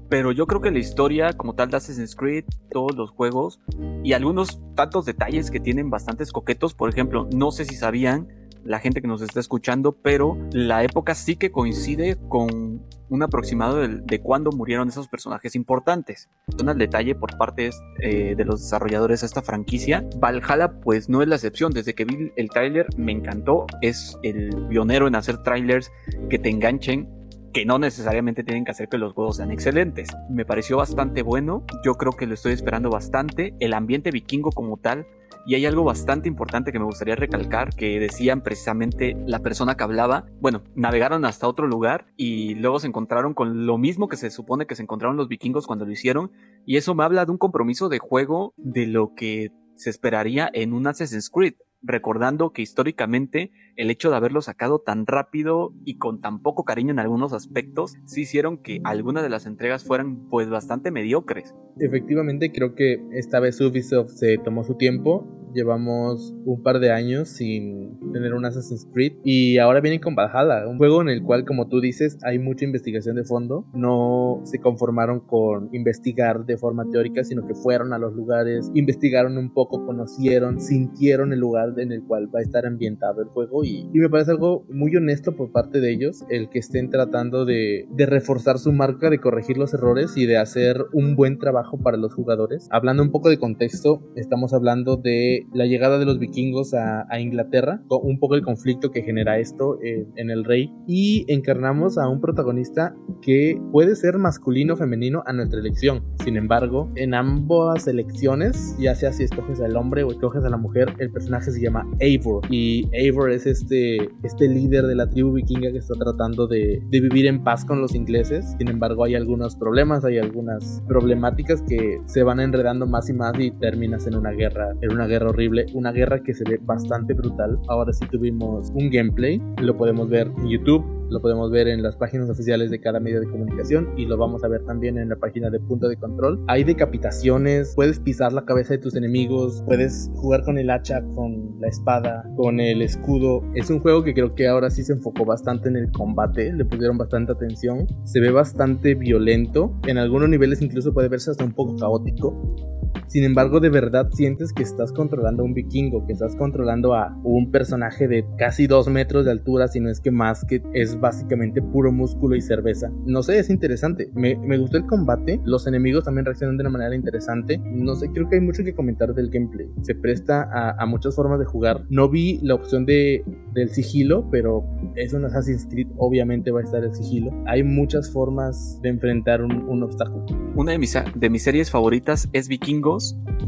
pero 0.10 0.32
yo 0.32 0.48
creo 0.48 0.62
que 0.62 0.72
la 0.72 0.80
historia 0.80 1.34
como 1.34 1.54
tal 1.54 1.70
de 1.70 1.78
Assassin's 1.78 2.15
Creed, 2.15 2.46
todos 2.72 2.96
los 2.96 3.12
juegos 3.12 3.60
y 4.04 4.13
algunos 4.13 4.60
tantos 4.76 5.06
detalles 5.06 5.52
que 5.52 5.60
tienen 5.60 5.89
bastantes 5.89 6.32
coquetos, 6.32 6.74
por 6.74 6.89
ejemplo, 6.89 7.28
no 7.34 7.52
sé 7.52 7.65
si 7.65 7.76
sabían 7.76 8.28
la 8.63 8.80
gente 8.80 9.02
que 9.02 9.08
nos 9.08 9.22
está 9.22 9.39
escuchando, 9.39 9.93
pero 9.93 10.38
la 10.52 10.84
época 10.84 11.15
sí 11.15 11.38
que 11.38 11.52
coincide 11.52 12.17
con 12.28 12.82
un 13.10 13.24
aproximado 13.24 13.78
de, 13.78 14.02
de 14.04 14.20
cuándo 14.20 14.52
murieron 14.52 14.89
esos 14.89 15.08
personajes 15.08 15.56
importantes. 15.56 16.30
Un 16.60 16.78
detalle 16.78 17.15
por 17.15 17.38
parte 17.38 17.70
eh, 18.02 18.36
de 18.36 18.46
los 18.46 18.62
desarrolladores 18.62 19.22
de 19.22 19.28
esta 19.28 19.41
franquicia. 19.41 20.06
Valhalla 20.17 20.82
pues 20.82 21.08
no 21.08 21.22
es 21.22 21.30
la 21.30 21.36
excepción. 21.36 21.72
Desde 21.72 21.96
que 21.96 22.04
vi 22.04 22.32
el 22.36 22.50
tráiler 22.50 22.88
me 22.98 23.13
encantó. 23.13 23.65
Es 23.82 24.17
el 24.24 24.50
pionero 24.70 25.08
en 25.08 25.15
hacer 25.15 25.41
trailers 25.43 25.89
que 26.30 26.38
te 26.38 26.50
enganchen 26.50 27.08
que 27.54 27.66
no 27.66 27.80
necesariamente 27.80 28.44
tienen 28.44 28.66
que 28.66 28.72
hacer 28.72 28.90
que 28.90 28.98
los 28.98 29.14
juegos 29.14 29.38
sean 29.38 29.52
excelentes. 29.52 30.10
Me 30.30 30.46
pareció 30.46 30.78
bastante 30.78 31.22
bueno, 31.22 31.66
yo 31.84 31.96
creo 31.96 32.12
que 32.12 32.28
lo 32.28 32.34
estoy 32.34 32.54
esperando 32.54 32.90
bastante. 32.90 33.54
El 33.60 33.74
ambiente 33.74 34.12
vikingo 34.12 34.52
como 34.52 34.78
tal 34.78 35.08
Y 35.50 35.56
hay 35.56 35.66
algo 35.66 35.86
bastante 35.86 36.28
importante 36.28 36.74
que 36.74 36.80
me 36.80 36.84
gustaría 36.84 37.16
recalcar, 37.16 37.74
que 37.74 38.02
decían 38.02 38.42
precisamente 38.42 39.16
la 39.26 39.40
persona 39.40 39.76
que 39.76 39.84
hablaba, 39.86 40.26
bueno, 40.42 40.62
navegaron 40.76 41.24
hasta 41.24 41.48
otro 41.48 41.68
lugar 41.68 42.08
y 42.18 42.56
luego 42.56 42.80
se 42.80 42.88
encontraron 42.88 43.34
con 43.34 43.66
lo 43.66 43.78
mismo 43.78 44.10
que 44.10 44.18
se 44.18 44.30
supone 44.30 44.68
que 44.68 44.76
se 44.76 44.84
encontraron 44.84 45.16
los 45.16 45.30
vikingos 45.30 45.66
cuando 45.66 45.86
lo 45.86 45.92
hicieron, 45.94 46.34
y 46.66 46.76
eso 46.76 46.96
me 46.96 47.06
habla 47.06 47.26
de 47.26 47.32
un 47.32 47.38
compromiso 47.38 47.88
de 47.88 48.00
juego 48.00 48.54
de 48.58 48.88
lo 48.88 49.14
que 49.16 49.54
se 49.76 49.90
esperaría 49.90 50.50
en 50.52 50.74
un 50.74 50.86
Assassin's 50.86 51.30
Creed 51.30 51.54
recordando 51.82 52.52
que 52.52 52.62
históricamente 52.62 53.52
el 53.76 53.90
hecho 53.92 54.10
de 54.10 54.18
haberlo 54.18 54.42
sacado 54.42 54.80
tan 54.80 55.06
rápido 55.06 55.74
y 55.86 55.98
con 55.98 56.22
tan 56.22 56.42
poco 56.42 56.63
cariño 56.63 56.92
en 56.92 57.00
algunos 57.00 57.34
aspectos, 57.34 57.96
sí 58.06 58.22
hicieron 58.22 58.58
que 58.58 58.82
algunas 58.84 59.24
de 59.24 59.30
las 59.30 59.46
entregas 59.46 59.84
fueran 59.84 60.28
pues 60.30 60.50
bastante 60.50 60.92
mediocres. 60.92 61.56
Efectivamente 61.80 62.52
creo 62.52 62.76
que 62.76 62.98
esta 63.12 63.40
vez 63.40 63.62
Ubisoft 63.62 64.10
se 64.12 64.38
tomó 64.38 64.63
su 64.63 64.76
tiempo 64.76 65.37
llevamos 65.58 66.36
un 66.46 66.62
par 66.62 66.80
de 66.80 66.91
años 66.91 67.30
sin 67.30 68.00
tener 68.13 68.36
un 68.36 68.46
Assassin's 68.46 68.88
Creed 68.93 69.13
y 69.24 69.58
ahora 69.58 69.82
vienen 69.82 70.00
con 70.00 70.15
Valhalla, 70.15 70.67
un 70.67 70.78
juego 70.78 71.02
en 71.02 71.10
el 71.10 71.24
cual 71.24 71.46
como 71.46 71.67
tú 71.67 71.82
dices 71.82 72.20
hay 72.24 72.38
mucha 72.38 72.63
investigación 72.63 73.15
de 73.15 73.24
fondo, 73.24 73.65
no 73.74 74.41
se 74.43 74.60
conformaron 74.60 75.20
con 75.22 75.74
investigar 75.74 76.46
de 76.46 76.58
forma 76.58 76.86
teórica, 76.91 77.24
sino 77.24 77.48
que 77.48 77.56
fueron 77.56 77.91
a 77.91 77.98
los 77.98 78.13
lugares, 78.13 78.72
investigaron 78.76 79.38
un 79.38 79.52
poco, 79.52 79.84
conocieron, 79.84 80.62
sintieron 80.62 81.34
el 81.34 81.39
lugar 81.39 81.74
en 81.78 81.91
el 81.91 82.04
cual 82.04 82.34
va 82.34 82.39
a 82.39 82.43
estar 82.43 82.67
ambientado 82.67 83.24
el 83.24 83.30
juego 83.30 83.63
y, 83.63 83.89
me 83.98 84.10
parece 84.10 84.32
algo 84.32 84.63
muy 84.70 84.96
honesto 84.96 85.36
por 85.36 85.52
parte 85.52 85.82
de 85.82 85.91
ellos 85.91 86.24
el 86.30 86.50
que 86.50 86.60
estén 86.60 86.91
tratando 86.91 87.46
de, 87.46 87.88
de 87.89 88.06
reforzar 88.06 88.60
su 88.60 88.72
marca, 88.72 89.10
de 89.10 89.20
corregir 89.20 89.58
los 89.58 89.74
errores 89.74 90.15
y 90.17 90.28
de 90.28 90.38
hacer 90.38 90.86
un 90.93 91.15
buen 91.15 91.39
trabajo 91.39 91.80
para 91.80 91.98
los 91.98 92.13
jugadores. 92.13 92.70
Hablando 92.72 93.02
un 93.02 93.12
poco 93.12 93.30
de 93.30 93.39
contexto, 93.39 94.04
estamos 94.15 94.54
hablando 94.54 94.98
de 94.98 95.47
la 95.54 95.66
llegada 95.66 96.00
de 96.00 96.06
los 96.06 96.20
vikingos 96.20 96.74
a, 96.74 97.06
Inglaterra, 97.20 97.82
un 97.90 98.20
poco 98.20 98.36
el 98.36 98.44
conflicto 98.44 98.92
que 98.92 99.02
genera 99.02 99.40
esto 99.40 99.80
en 99.82 100.30
el 100.30 100.44
rey, 100.44 100.72
y 100.88 101.26
encarnamos 101.28 101.98
a 101.98 102.08
un 102.08 102.22
protagonista 102.22 102.96
que 103.22 103.60
puede 103.72 103.96
ser 103.96 104.18
masculino 104.18 104.76
o 104.76 104.78
femenino 104.78 105.24
a 105.26 105.34
nuestra 105.34 105.60
elección. 105.60 106.04
Sin 106.24 106.38
embargo, 106.38 106.92
en 106.96 107.14
ambas 107.14 107.88
elecciones, 107.88 108.76
ya 108.80 108.94
sea 108.96 109.12
si 109.12 109.24
escoges 109.24 109.60
al 109.62 109.76
hombre 109.76 110.04
o 110.04 110.12
escoges 110.12 110.44
a 110.44 110.50
la 110.50 110.58
mujer, 110.58 110.94
el 111.00 111.12
personaje 111.12 111.52
se 111.52 111.62
llama 111.62 111.88
Eivor, 112.00 112.42
y 112.50 112.88
Eivor 112.92 113.32
es 113.32 113.46
este, 113.46 113.98
este 114.24 114.48
líder 114.48 114.86
de 114.86 114.96
la 114.96 115.10
tribu 115.10 115.34
vikinga 115.34 115.72
que 115.72 115.80
está 115.80 115.96
tratando 115.96 116.48
de, 116.48 116.82
de 116.90 117.02
vivir 117.02 117.26
en 117.26 117.44
paz 117.44 117.66
con 117.66 117.82
los 117.82 117.96
ingleses. 117.96 118.56
Sin 118.58 118.70
embargo, 118.70 119.04
hay 119.04 119.16
algunos 119.16 119.56
problemas, 119.56 120.06
hay 120.06 120.18
algunas 120.18 120.84
problemáticas 120.88 121.62
que 121.64 122.00
se 122.06 122.24
van 122.24 122.40
enredando 122.40 122.86
más 122.86 123.10
y 123.10 123.14
más 123.14 123.34
y 123.40 123.52
terminas 123.52 124.08
en 124.08 124.16
una 124.16 124.32
guerra, 124.32 124.74
en 124.82 124.92
una 124.92 125.08
guerra 125.08 125.27
horrible, 125.28 125.66
una 125.74 125.92
guerra 125.92 126.22
que 126.24 126.34
se 126.34 126.44
ve 126.50 126.60
bastante 126.62 127.13
brutal. 127.13 127.60
Ahora 127.68 127.94
sí 127.94 128.06
tuvimos 128.10 128.72
un 128.74 128.90
gameplay, 128.90 129.42
lo 129.62 129.76
podemos 129.78 130.10
ver 130.10 130.32
en 130.38 130.50
YouTube, 130.50 130.84
lo 131.10 131.22
podemos 131.22 131.52
ver 131.52 131.68
en 131.68 131.82
las 131.82 131.96
páginas 131.96 132.30
oficiales 132.30 132.70
de 132.70 132.80
cada 132.80 133.00
medio 133.00 133.20
de 133.20 133.28
comunicación 133.28 133.90
y 133.98 134.06
lo 134.06 134.18
vamos 134.18 134.44
a 134.44 134.48
ver 134.48 134.63
también 134.66 134.98
en 134.98 135.10
la 135.10 135.16
página 135.16 135.50
de 135.50 135.60
punto 135.60 135.88
de 135.88 135.98
control. 135.98 136.44
Hay 136.48 136.63
decapitaciones, 136.63 137.74
puedes 137.76 138.00
pisar 138.00 138.34
la 138.34 138.46
cabeza 138.46 138.74
de 138.74 138.80
tus 138.80 138.96
enemigos, 138.96 139.63
puedes 139.66 140.12
jugar 140.16 140.44
con 140.44 140.58
el 140.58 140.70
hacha, 140.70 141.02
con 141.16 141.60
la 141.60 141.68
espada, 141.68 142.30
con 142.36 142.60
el 142.60 142.82
escudo. 142.82 143.44
Es 143.56 143.70
un 143.70 143.80
juego 143.80 144.04
que 144.04 144.13
creo 144.13 144.36
que 144.36 144.48
ahora 144.48 144.70
sí 144.70 144.84
se 144.84 144.94
enfocó 144.94 145.26
bastante 145.26 145.70
en 145.70 145.78
el 145.78 145.92
combate, 145.92 146.52
le 146.54 146.66
pusieron 146.66 146.98
bastante 146.98 147.32
atención. 147.32 147.88
Se 148.04 148.20
ve 148.20 148.32
bastante 148.32 148.96
violento, 148.96 149.74
en 149.88 149.98
algunos 149.98 150.30
niveles 150.30 150.62
incluso 150.62 150.94
puede 150.94 151.08
verse 151.08 151.32
hasta 151.32 151.46
un 151.46 151.54
poco 151.54 151.76
caótico. 151.78 152.77
Sin 153.08 153.24
embargo, 153.24 153.60
de 153.60 153.70
verdad 153.70 154.10
sientes 154.12 154.52
que 154.52 154.63
estás 154.63 154.91
controlando 154.91 155.41
a 155.41 155.46
un 155.46 155.54
vikingo, 155.54 156.06
que 156.06 156.13
estás 156.13 156.36
controlando 156.36 156.93
a 156.93 157.17
un 157.24 157.52
personaje 157.52 158.08
de 158.08 158.26
casi 158.38 158.67
dos 158.67 158.89
metros 158.89 159.26
de 159.26 159.32
altura, 159.32 159.70
si 159.70 159.80
no 159.80 159.89
es 159.89 160.02
que 160.02 160.12
más, 160.12 160.43
que 160.43 160.62
es 160.74 161.00
básicamente 161.00 161.62
puro 161.62 161.91
músculo 161.91 162.36
y 162.36 162.41
cerveza. 162.41 162.91
No 163.06 163.24
sé, 163.24 163.39
es 163.39 163.50
interesante. 163.50 164.10
Me, 164.13 164.36
gustó 164.58 164.78
el 164.78 164.86
combate, 164.86 165.39
los 165.46 165.67
enemigos 165.67 166.04
también 166.04 166.26
reaccionan 166.26 166.58
de 166.58 166.63
una 166.63 166.72
manera 166.72 166.96
interesante. 166.96 167.58
No 167.58 167.96
sé, 167.96 168.12
creo 168.12 168.28
que 168.28 168.36
hay 168.36 168.41
mucho 168.41 168.63
que 168.63 168.76
comentar 168.76 169.13
del 169.13 169.30
gameplay. 169.30 169.70
Se 169.84 169.96
presta 169.96 170.50
a, 170.78 170.86
muchas 170.86 171.15
formas 171.15 171.39
de 171.39 171.46
jugar. 171.46 171.86
No 171.89 172.10
vi 172.10 172.39
la 172.41 172.56
opción 172.56 172.86
de, 172.86 173.24
del 173.54 173.70
sigilo, 173.70 174.30
pero 174.32 174.63
es 174.96 175.13
un 175.13 175.26
Assassin's 175.26 175.65
Creed, 175.70 175.88
obviamente 175.98 176.52
va 176.52 176.62
a 176.62 176.63
estar 176.63 176.84
el 176.84 176.93
sigilo. 176.93 177.32
Hay 177.46 177.63
muchas 177.63 178.12
formas 178.12 178.80
de 178.82 178.89
enfrentar 178.89 179.41
un, 179.41 179.84
obstáculo. 179.84 180.26
Una 180.56 180.72
de 180.72 180.80
mis, 180.80 180.98
de 181.15 181.30
mis 181.30 181.43
series 181.43 181.70
favoritas 181.70 182.28
es 182.34 182.48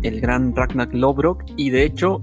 El 0.02 0.22
gran 0.22 0.56
Ragnar 0.56 0.94
Lobrock, 0.94 1.44
y 1.58 1.70
de 1.70 1.84
hecho, 1.84 2.22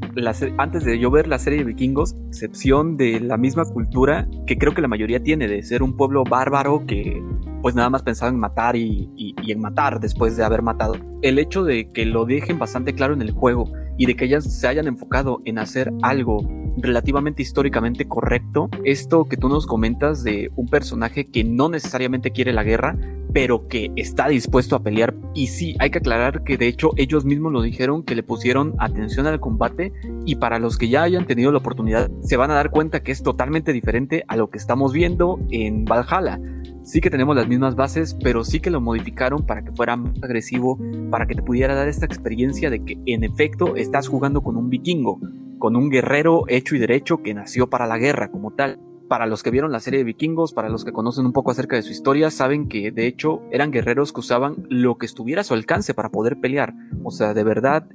antes 0.58 0.84
de 0.84 0.98
yo 0.98 1.10
ver 1.10 1.26
la 1.28 1.38
serie 1.38 1.58
de 1.60 1.64
Vikingos, 1.64 2.14
excepción 2.28 2.96
de 2.96 3.20
la 3.20 3.36
misma 3.36 3.64
cultura 3.64 4.28
que 4.46 4.56
creo 4.56 4.74
que 4.74 4.82
la 4.82 4.88
mayoría 4.88 5.22
tiene, 5.22 5.48
de 5.48 5.62
ser 5.62 5.82
un 5.82 5.96
pueblo 5.96 6.24
bárbaro 6.24 6.84
que 6.86 7.22
pues 7.62 7.74
nada 7.74 7.90
más 7.90 8.02
pensaba 8.02 8.30
en 8.30 8.38
matar 8.38 8.76
y 8.76 9.34
en 9.46 9.60
matar 9.60 9.98
después 9.98 10.36
de 10.36 10.44
haber 10.44 10.62
matado. 10.62 10.94
El 11.22 11.38
hecho 11.38 11.64
de 11.64 11.90
que 11.90 12.04
lo 12.04 12.24
dejen 12.24 12.58
bastante 12.58 12.94
claro 12.94 13.14
en 13.14 13.22
el 13.22 13.32
juego 13.32 13.72
y 13.98 14.06
de 14.06 14.14
que 14.14 14.26
ellas 14.26 14.44
se 14.44 14.68
hayan 14.68 14.86
enfocado 14.86 15.40
en 15.44 15.58
hacer 15.58 15.92
algo 16.02 16.46
relativamente 16.78 17.42
históricamente 17.42 18.06
correcto, 18.06 18.68
esto 18.84 19.24
que 19.24 19.36
tú 19.36 19.48
nos 19.48 19.66
comentas 19.66 20.22
de 20.22 20.50
un 20.56 20.68
personaje 20.68 21.30
que 21.30 21.42
no 21.42 21.68
necesariamente 21.68 22.30
quiere 22.30 22.52
la 22.52 22.64
guerra, 22.64 22.96
pero 23.36 23.68
que 23.68 23.92
está 23.96 24.28
dispuesto 24.28 24.76
a 24.76 24.82
pelear. 24.82 25.14
Y 25.34 25.48
sí, 25.48 25.76
hay 25.78 25.90
que 25.90 25.98
aclarar 25.98 26.42
que 26.42 26.56
de 26.56 26.68
hecho 26.68 26.92
ellos 26.96 27.26
mismos 27.26 27.52
lo 27.52 27.60
dijeron 27.60 28.02
que 28.02 28.14
le 28.14 28.22
pusieron 28.22 28.74
atención 28.78 29.26
al 29.26 29.40
combate 29.40 29.92
y 30.24 30.36
para 30.36 30.58
los 30.58 30.78
que 30.78 30.88
ya 30.88 31.02
hayan 31.02 31.26
tenido 31.26 31.52
la 31.52 31.58
oportunidad 31.58 32.10
se 32.22 32.38
van 32.38 32.50
a 32.50 32.54
dar 32.54 32.70
cuenta 32.70 33.02
que 33.02 33.12
es 33.12 33.22
totalmente 33.22 33.74
diferente 33.74 34.24
a 34.28 34.36
lo 34.36 34.48
que 34.48 34.56
estamos 34.56 34.94
viendo 34.94 35.38
en 35.50 35.84
Valhalla. 35.84 36.40
Sí 36.82 37.02
que 37.02 37.10
tenemos 37.10 37.36
las 37.36 37.46
mismas 37.46 37.76
bases, 37.76 38.16
pero 38.24 38.42
sí 38.42 38.58
que 38.58 38.70
lo 38.70 38.80
modificaron 38.80 39.44
para 39.44 39.62
que 39.62 39.72
fuera 39.72 39.96
más 39.96 40.14
agresivo, 40.22 40.78
para 41.10 41.26
que 41.26 41.34
te 41.34 41.42
pudiera 41.42 41.74
dar 41.74 41.88
esta 41.88 42.06
experiencia 42.06 42.70
de 42.70 42.84
que 42.84 42.98
en 43.04 43.22
efecto 43.22 43.76
estás 43.76 44.08
jugando 44.08 44.40
con 44.40 44.56
un 44.56 44.70
vikingo, 44.70 45.20
con 45.58 45.76
un 45.76 45.90
guerrero 45.90 46.44
hecho 46.48 46.74
y 46.74 46.78
derecho 46.78 47.22
que 47.22 47.34
nació 47.34 47.68
para 47.68 47.86
la 47.86 47.98
guerra 47.98 48.30
como 48.30 48.52
tal. 48.52 48.80
Para 49.08 49.26
los 49.26 49.42
que 49.42 49.50
vieron 49.50 49.70
la 49.70 49.80
serie 49.80 49.98
de 49.98 50.04
vikingos, 50.04 50.52
para 50.52 50.68
los 50.68 50.84
que 50.84 50.92
conocen 50.92 51.26
un 51.26 51.32
poco 51.32 51.52
acerca 51.52 51.76
de 51.76 51.82
su 51.82 51.92
historia, 51.92 52.30
saben 52.30 52.68
que 52.68 52.90
de 52.90 53.06
hecho 53.06 53.42
eran 53.52 53.70
guerreros 53.70 54.12
que 54.12 54.20
usaban 54.20 54.66
lo 54.68 54.98
que 54.98 55.06
estuviera 55.06 55.42
a 55.42 55.44
su 55.44 55.54
alcance 55.54 55.94
para 55.94 56.10
poder 56.10 56.40
pelear. 56.40 56.74
O 57.04 57.12
sea, 57.12 57.32
de 57.32 57.44
verdad 57.44 57.88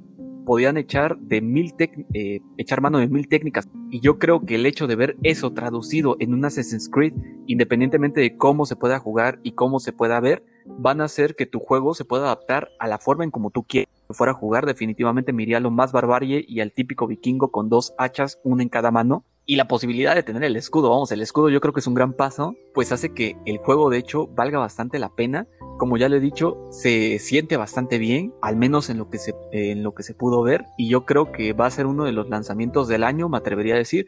podían 0.44 0.76
echar 0.76 1.18
de 1.18 1.40
mil 1.40 1.74
eh, 1.78 2.40
echar 2.56 2.80
mano 2.80 2.98
de 2.98 3.08
mil 3.08 3.28
técnicas. 3.28 3.68
Y 3.90 4.00
yo 4.00 4.18
creo 4.18 4.44
que 4.44 4.54
el 4.54 4.66
hecho 4.66 4.86
de 4.86 4.96
ver 4.96 5.16
eso 5.22 5.52
traducido 5.52 6.16
en 6.18 6.34
un 6.34 6.44
Assassin's 6.44 6.88
Creed, 6.88 7.12
independientemente 7.46 8.20
de 8.20 8.36
cómo 8.36 8.64
se 8.64 8.76
pueda 8.76 8.98
jugar 8.98 9.38
y 9.42 9.52
cómo 9.52 9.80
se 9.80 9.92
pueda 9.92 10.18
ver, 10.20 10.44
van 10.66 11.00
a 11.00 11.04
hacer 11.04 11.34
que 11.34 11.46
tu 11.46 11.60
juego 11.60 11.94
se 11.94 12.04
pueda 12.04 12.24
adaptar 12.24 12.70
a 12.78 12.88
la 12.88 12.98
forma 12.98 13.24
en 13.24 13.30
como 13.30 13.50
tú 13.50 13.64
quieres 13.64 13.90
que 14.08 14.14
fuera 14.14 14.32
a 14.32 14.36
jugar. 14.36 14.66
Definitivamente 14.66 15.32
me 15.32 15.42
iría 15.42 15.58
a 15.58 15.60
lo 15.60 15.70
más 15.70 15.92
barbarie 15.92 16.44
y 16.46 16.60
al 16.60 16.72
típico 16.72 17.06
vikingo 17.06 17.50
con 17.50 17.68
dos 17.68 17.94
hachas, 17.98 18.40
una 18.44 18.62
en 18.62 18.68
cada 18.68 18.90
mano 18.90 19.24
y 19.52 19.56
la 19.56 19.68
posibilidad 19.68 20.14
de 20.14 20.22
tener 20.22 20.44
el 20.44 20.56
escudo, 20.56 20.88
vamos, 20.88 21.12
el 21.12 21.20
escudo 21.20 21.50
yo 21.50 21.60
creo 21.60 21.74
que 21.74 21.80
es 21.80 21.86
un 21.86 21.92
gran 21.92 22.14
paso, 22.14 22.56
pues 22.72 22.90
hace 22.90 23.12
que 23.12 23.36
el 23.44 23.58
juego 23.58 23.90
de 23.90 23.98
hecho 23.98 24.26
valga 24.28 24.58
bastante 24.58 24.98
la 24.98 25.10
pena. 25.14 25.46
Como 25.76 25.98
ya 25.98 26.08
le 26.08 26.16
he 26.16 26.20
dicho, 26.20 26.56
se 26.70 27.18
siente 27.18 27.58
bastante 27.58 27.98
bien, 27.98 28.32
al 28.40 28.56
menos 28.56 28.88
en 28.88 28.96
lo 28.96 29.10
que 29.10 29.18
se, 29.18 29.34
en 29.52 29.82
lo 29.82 29.92
que 29.94 30.04
se 30.04 30.14
pudo 30.14 30.42
ver, 30.42 30.64
y 30.78 30.88
yo 30.88 31.04
creo 31.04 31.32
que 31.32 31.52
va 31.52 31.66
a 31.66 31.70
ser 31.70 31.84
uno 31.84 32.04
de 32.04 32.12
los 32.12 32.30
lanzamientos 32.30 32.88
del 32.88 33.04
año, 33.04 33.28
me 33.28 33.36
atrevería 33.36 33.74
a 33.74 33.76
decir. 33.76 34.06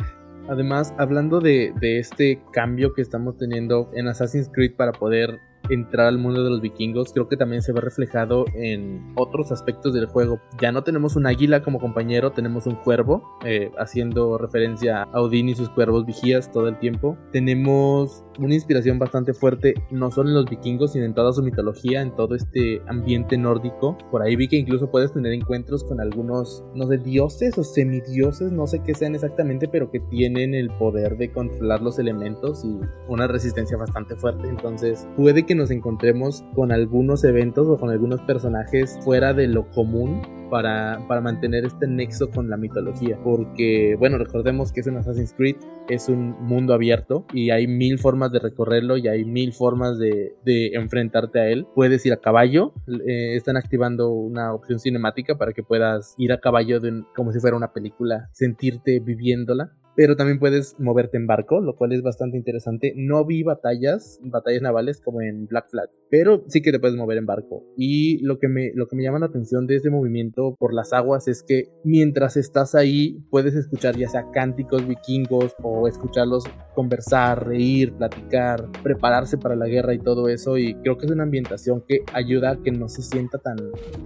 Además, 0.49 0.95
hablando 0.97 1.41
de, 1.41 1.75
de 1.79 1.99
este 1.99 2.41
cambio 2.51 2.95
que 2.95 3.03
estamos 3.03 3.37
teniendo 3.37 3.91
en 3.93 4.09
Assassin's 4.09 4.49
Creed 4.51 4.77
para 4.77 4.93
poder 4.93 5.41
entrar 5.69 6.07
al 6.07 6.19
mundo 6.19 6.45
de 6.45 6.51
los 6.51 6.61
vikingos, 6.61 7.13
creo 7.13 7.29
que 7.29 7.37
también 7.37 7.63
se 7.63 7.73
ve 7.73 7.81
reflejado 7.81 8.45
en 8.55 9.13
otros 9.17 9.53
aspectos 9.53 9.95
del 9.95 10.07
juego. 10.07 10.41
Ya 10.61 10.73
no 10.73 10.83
tenemos 10.85 11.17
un 11.17 11.27
águila 11.27 11.63
como 11.63 11.79
compañero, 11.79 12.33
tenemos 12.33 12.67
un 12.67 12.77
cuervo, 12.77 13.39
eh, 13.45 13.71
haciendo 13.79 14.39
referencia 14.39 15.03
a 15.03 15.21
Odín 15.21 15.49
y 15.49 15.55
sus 15.55 15.71
cuervos 15.71 16.07
vigías 16.07 16.51
todo 16.53 16.69
el 16.69 16.79
tiempo. 16.79 17.17
Tenemos 17.33 18.25
una 18.39 18.55
inspiración 18.55 18.99
bastante 18.99 19.35
fuerte, 19.35 19.75
no 19.91 20.11
solo 20.11 20.31
en 20.31 20.35
los 20.35 20.47
vikingos, 20.47 20.93
sino 20.93 21.05
en 21.05 21.15
toda 21.15 21.33
su 21.33 21.43
mitología, 21.43 22.03
en 22.03 22.15
todo 22.15 22.35
este 22.35 22.83
ambiente 22.87 23.37
nórdico. 23.37 23.97
Por 24.11 24.23
ahí 24.23 24.37
vi 24.37 24.49
que 24.49 24.57
incluso 24.57 24.91
puedes 24.91 25.13
tener 25.13 25.33
encuentros 25.33 25.85
con 25.85 26.01
algunos, 26.01 26.65
no 26.75 26.87
sé, 26.87 26.99
dioses 26.99 27.57
o 27.59 27.65
semidioses, 27.65 28.53
no 28.53 28.67
sé 28.67 28.83
qué 28.83 28.95
sean 28.95 29.15
exactamente, 29.15 29.69
pero 29.69 29.91
que 29.91 30.01
tienen 30.01 30.55
el 30.55 30.71
poder 30.79 31.17
de 31.17 31.33
controlar 31.33 31.83
los 31.83 31.99
elementos 31.99 32.65
y 32.65 32.79
una 33.09 33.27
resistencia 33.27 33.77
bastante 33.77 34.17
fuerte. 34.17 34.49
Entonces, 34.49 35.07
puede 35.17 35.45
que 35.45 35.55
nos 35.55 35.71
encontremos 35.71 36.45
con 36.55 36.73
algunos 36.73 37.25
eventos 37.25 37.69
o 37.69 37.77
con 37.77 37.91
algunos 37.91 38.21
personajes 38.23 38.99
fuera 39.05 39.33
de 39.33 39.49
lo 39.49 39.69
común 39.71 40.23
para, 40.55 41.01
para 41.09 41.21
mantener 41.21 41.65
este 41.65 41.89
nexo 41.89 42.31
con 42.31 42.49
la 42.49 42.57
mitología. 42.57 43.19
Porque, 43.25 43.97
bueno, 43.99 44.19
recordemos 44.19 44.71
que 44.71 44.83
es 44.83 44.87
un 44.87 44.97
Assassin's 44.97 45.35
Creed, 45.37 45.57
es 45.89 46.09
un 46.09 46.31
mundo 46.47 46.75
abierto 46.75 47.27
y 47.33 47.51
hay 47.51 47.67
mil 47.67 47.99
formas 47.99 48.31
de 48.31 48.39
recorrerlo 48.39 48.97
y 48.97 49.09
hay 49.09 49.25
mil 49.25 49.53
formas 49.53 49.99
de, 49.99 50.37
de 50.45 50.69
enfrentarte 50.75 51.41
a 51.41 51.49
él. 51.49 51.67
Puedes 51.75 52.07
ir 52.07 52.13
a 52.13 52.19
caballo, 52.19 52.73
eh, 52.87 53.35
están 53.35 53.57
activando 53.57 54.11
una 54.11 54.55
opción 54.55 54.79
cinemática 54.79 55.37
para 55.37 55.53
que 55.53 55.65
puedas 55.65 56.15
ir 56.19 56.31
a 56.31 56.39
caballo 56.39 56.81
como 57.17 57.33
si 57.33 57.41
fuera 57.41 57.57
una 57.57 57.73
película, 57.73 58.29
sentirte 58.31 59.01
viviéndola 59.01 59.73
pero 59.97 60.17
también 60.17 60.39
puedes 60.39 60.79
moverte 60.79 61.17
en 61.17 61.27
barco, 61.27 61.61
lo 61.61 61.77
cual 61.77 61.93
es 61.93 62.03
bastante 62.03 62.37
interesante. 62.37 62.93
No 62.97 63.25
vi 63.25 63.43
batallas, 63.43 64.21
batallas 64.23 64.63
navales 64.63 65.01
como 65.01 65.23
en 65.23 65.47
Black 65.47 65.71
Flag, 65.71 65.91
pero 66.11 66.45
sí 66.49 66.63
que 66.63 66.73
te 66.73 66.81
puedes 66.81 66.97
mover 66.97 67.19
en 67.19 67.27
barco. 67.27 67.65
Y 67.77 68.25
lo 68.25 68.39
que 68.39 68.49
me, 68.49 68.73
lo 68.75 68.87
que 68.87 68.97
me 68.97 69.03
llama 69.03 69.19
la 69.19 69.27
atención 69.27 69.67
de 69.67 69.77
este 69.77 69.91
movimiento 69.91 70.57
por 70.59 70.75
las 70.75 70.93
aguas 70.93 71.29
es 71.29 71.43
que 71.43 71.65
mientras 71.85 72.37
estás 72.37 72.75
ahí 72.75 73.19
puedes 73.31 73.55
escuchar 73.55 73.97
ya 73.97 74.09
sea 74.09 74.31
cánticos 74.33 74.87
vikingos 74.87 75.55
o 75.63 75.89
escucharlos 75.89 76.45
conversar, 76.75 77.47
reír, 77.47 77.95
platicar, 77.95 78.69
prepararse 78.83 79.39
para 79.39 79.57
la 79.57 79.67
guerra 79.67 79.95
y 79.95 79.99
todo 79.99 80.29
eso. 80.29 80.59
Y 80.59 80.75
creo 80.75 80.99
que 80.99 81.07
es 81.07 81.13
una 81.13 81.23
ambientación 81.23 81.83
que 81.87 82.01
ayuda 82.13 82.51
a 82.51 82.63
que 82.63 82.73
no 82.73 82.89
se 82.89 83.03
sienta 83.03 83.39
tan, 83.39 83.57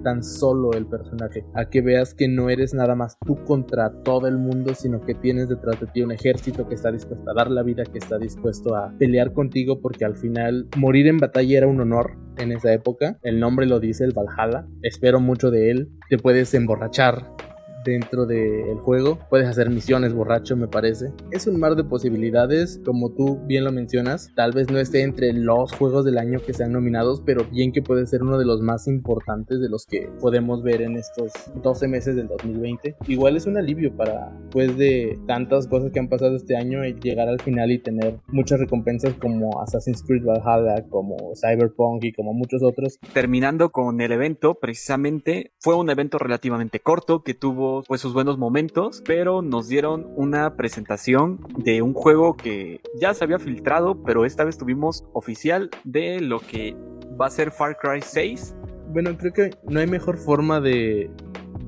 tan 0.05 0.23
solo 0.23 0.73
el 0.73 0.87
personaje, 0.87 1.45
a 1.55 1.69
que 1.69 1.81
veas 1.81 2.15
que 2.15 2.29
no 2.29 2.51
eres 2.51 2.75
nada 2.75 2.95
más 2.95 3.19
tú 3.27 3.43
contra 3.45 3.91
todo 4.03 4.27
el 4.29 4.39
mundo, 4.39 4.75
sino 4.75 5.01
que 5.01 5.15
tienes 5.15 5.49
detrás 5.49 5.78
un 6.05 6.13
ejército 6.13 6.69
que 6.69 6.75
está 6.75 6.91
dispuesto 6.91 7.31
a 7.31 7.35
dar 7.35 7.51
la 7.51 7.63
vida, 7.63 7.85
que 7.85 7.99
está 7.99 8.19
dispuesto 8.19 8.77
a 8.77 8.93
pelear 8.99 9.33
contigo, 9.33 9.81
porque 9.81 10.05
al 10.05 10.17
final 10.17 10.69
morir 10.77 11.07
en 11.07 11.19
batalla 11.19 11.59
era 11.59 11.67
un 11.67 11.81
honor 11.81 12.17
en 12.37 12.53
esa 12.53 12.73
época. 12.73 13.19
El 13.23 13.41
nombre 13.41 13.67
lo 13.67 13.81
dice, 13.81 14.05
el 14.05 14.13
Valhalla. 14.13 14.67
Espero 14.83 15.21
mucho 15.21 15.51
de 15.51 15.71
él. 15.71 15.89
Te 16.09 16.19
puedes 16.19 16.55
emborrachar 16.55 17.33
dentro 17.85 18.27
del 18.27 18.79
juego. 18.79 19.19
Puedes 19.31 19.49
hacer 19.49 19.71
misiones 19.71 20.15
borracho, 20.15 20.57
me 20.57 20.69
parece. 20.69 21.13
Es 21.31 21.47
un 21.47 21.59
mar 21.59 21.77
de 21.77 21.85
posibilidades, 21.85 22.81
como 22.85 23.11
tú 23.11 23.39
bien 23.47 23.65
lo 23.65 23.73
mencionas. 23.73 24.31
Tal 24.35 24.53
vez 24.53 24.71
no 24.71 24.79
esté 24.79 25.03
entre 25.03 25.33
los 25.33 25.73
juegos 25.73 26.05
del 26.05 26.19
año 26.19 26.41
que 26.41 26.55
sean 26.55 26.73
nominados, 26.73 27.23
pero 27.25 27.45
bien 27.45 27.73
que 27.73 27.83
puede 27.83 28.07
ser 28.07 28.23
uno 28.23 28.39
de 28.39 28.45
los 28.45 28.61
más 28.61 28.87
importantes 28.87 29.61
de 29.61 29.69
los 29.69 29.87
que 29.87 30.11
podemos 30.21 30.63
ver 30.63 30.83
en 30.83 30.97
estos 30.97 31.33
12 31.63 31.89
meses 31.89 32.17
del 32.17 32.29
2020. 32.29 32.97
Igual 33.07 33.37
es 33.37 33.47
un 33.47 33.57
alivio 33.57 33.95
para, 33.97 34.33
después 34.43 34.77
de 34.77 35.19
tantas 35.27 35.67
cosas 35.67 35.93
que 35.93 35.99
han 35.99 36.09
pasado 36.09 36.37
este 36.37 36.57
año, 36.57 36.85
llegar 36.85 37.29
al 37.29 37.41
final 37.41 37.71
y 37.71 37.79
tener 37.79 38.19
muchas 38.29 38.61
recompensas 38.61 39.15
como 39.15 39.61
Assassin's 39.61 40.03
Creed 40.03 40.25
Valhalla, 40.25 40.85
como 40.89 41.17
Cyberpunk 41.35 42.05
y 42.05 42.13
como 42.13 42.33
muchos 42.33 42.63
otros. 42.63 42.99
Terminando 43.13 43.71
con 43.71 44.01
el 44.01 44.13
evento, 44.13 44.59
precisamente 44.61 45.53
fue 45.61 45.77
un 45.77 45.91
evento 45.91 46.19
relativamente 46.19 46.81
corto 46.81 47.23
que 47.23 47.35
tuvo 47.35 47.68
pues 47.87 48.01
sus 48.01 48.13
buenos 48.13 48.39
momentos, 48.39 49.03
pero 49.05 49.43
nos 49.43 49.69
dieron 49.69 50.07
una 50.17 50.57
presentación 50.57 51.41
de 51.57 51.83
un 51.83 51.95
juego 51.95 52.37
que 52.37 52.81
ya 53.01 53.15
se 53.15 53.25
había 53.25 53.39
filtrado, 53.39 54.03
pero 54.03 54.25
esta 54.25 54.45
vez 54.45 54.59
tuvimos 54.59 55.05
oficial 55.13 55.71
de 55.85 56.21
lo 56.21 56.41
que 56.41 56.77
va 57.21 57.27
a 57.27 57.31
ser 57.31 57.51
Far 57.51 57.77
Cry 57.77 58.01
6. 58.03 58.55
Bueno, 58.93 59.17
creo 59.19 59.33
que 59.33 59.51
no 59.69 59.81
hay 59.81 59.87
mejor 59.87 60.19
forma 60.19 60.61
de, 60.61 61.11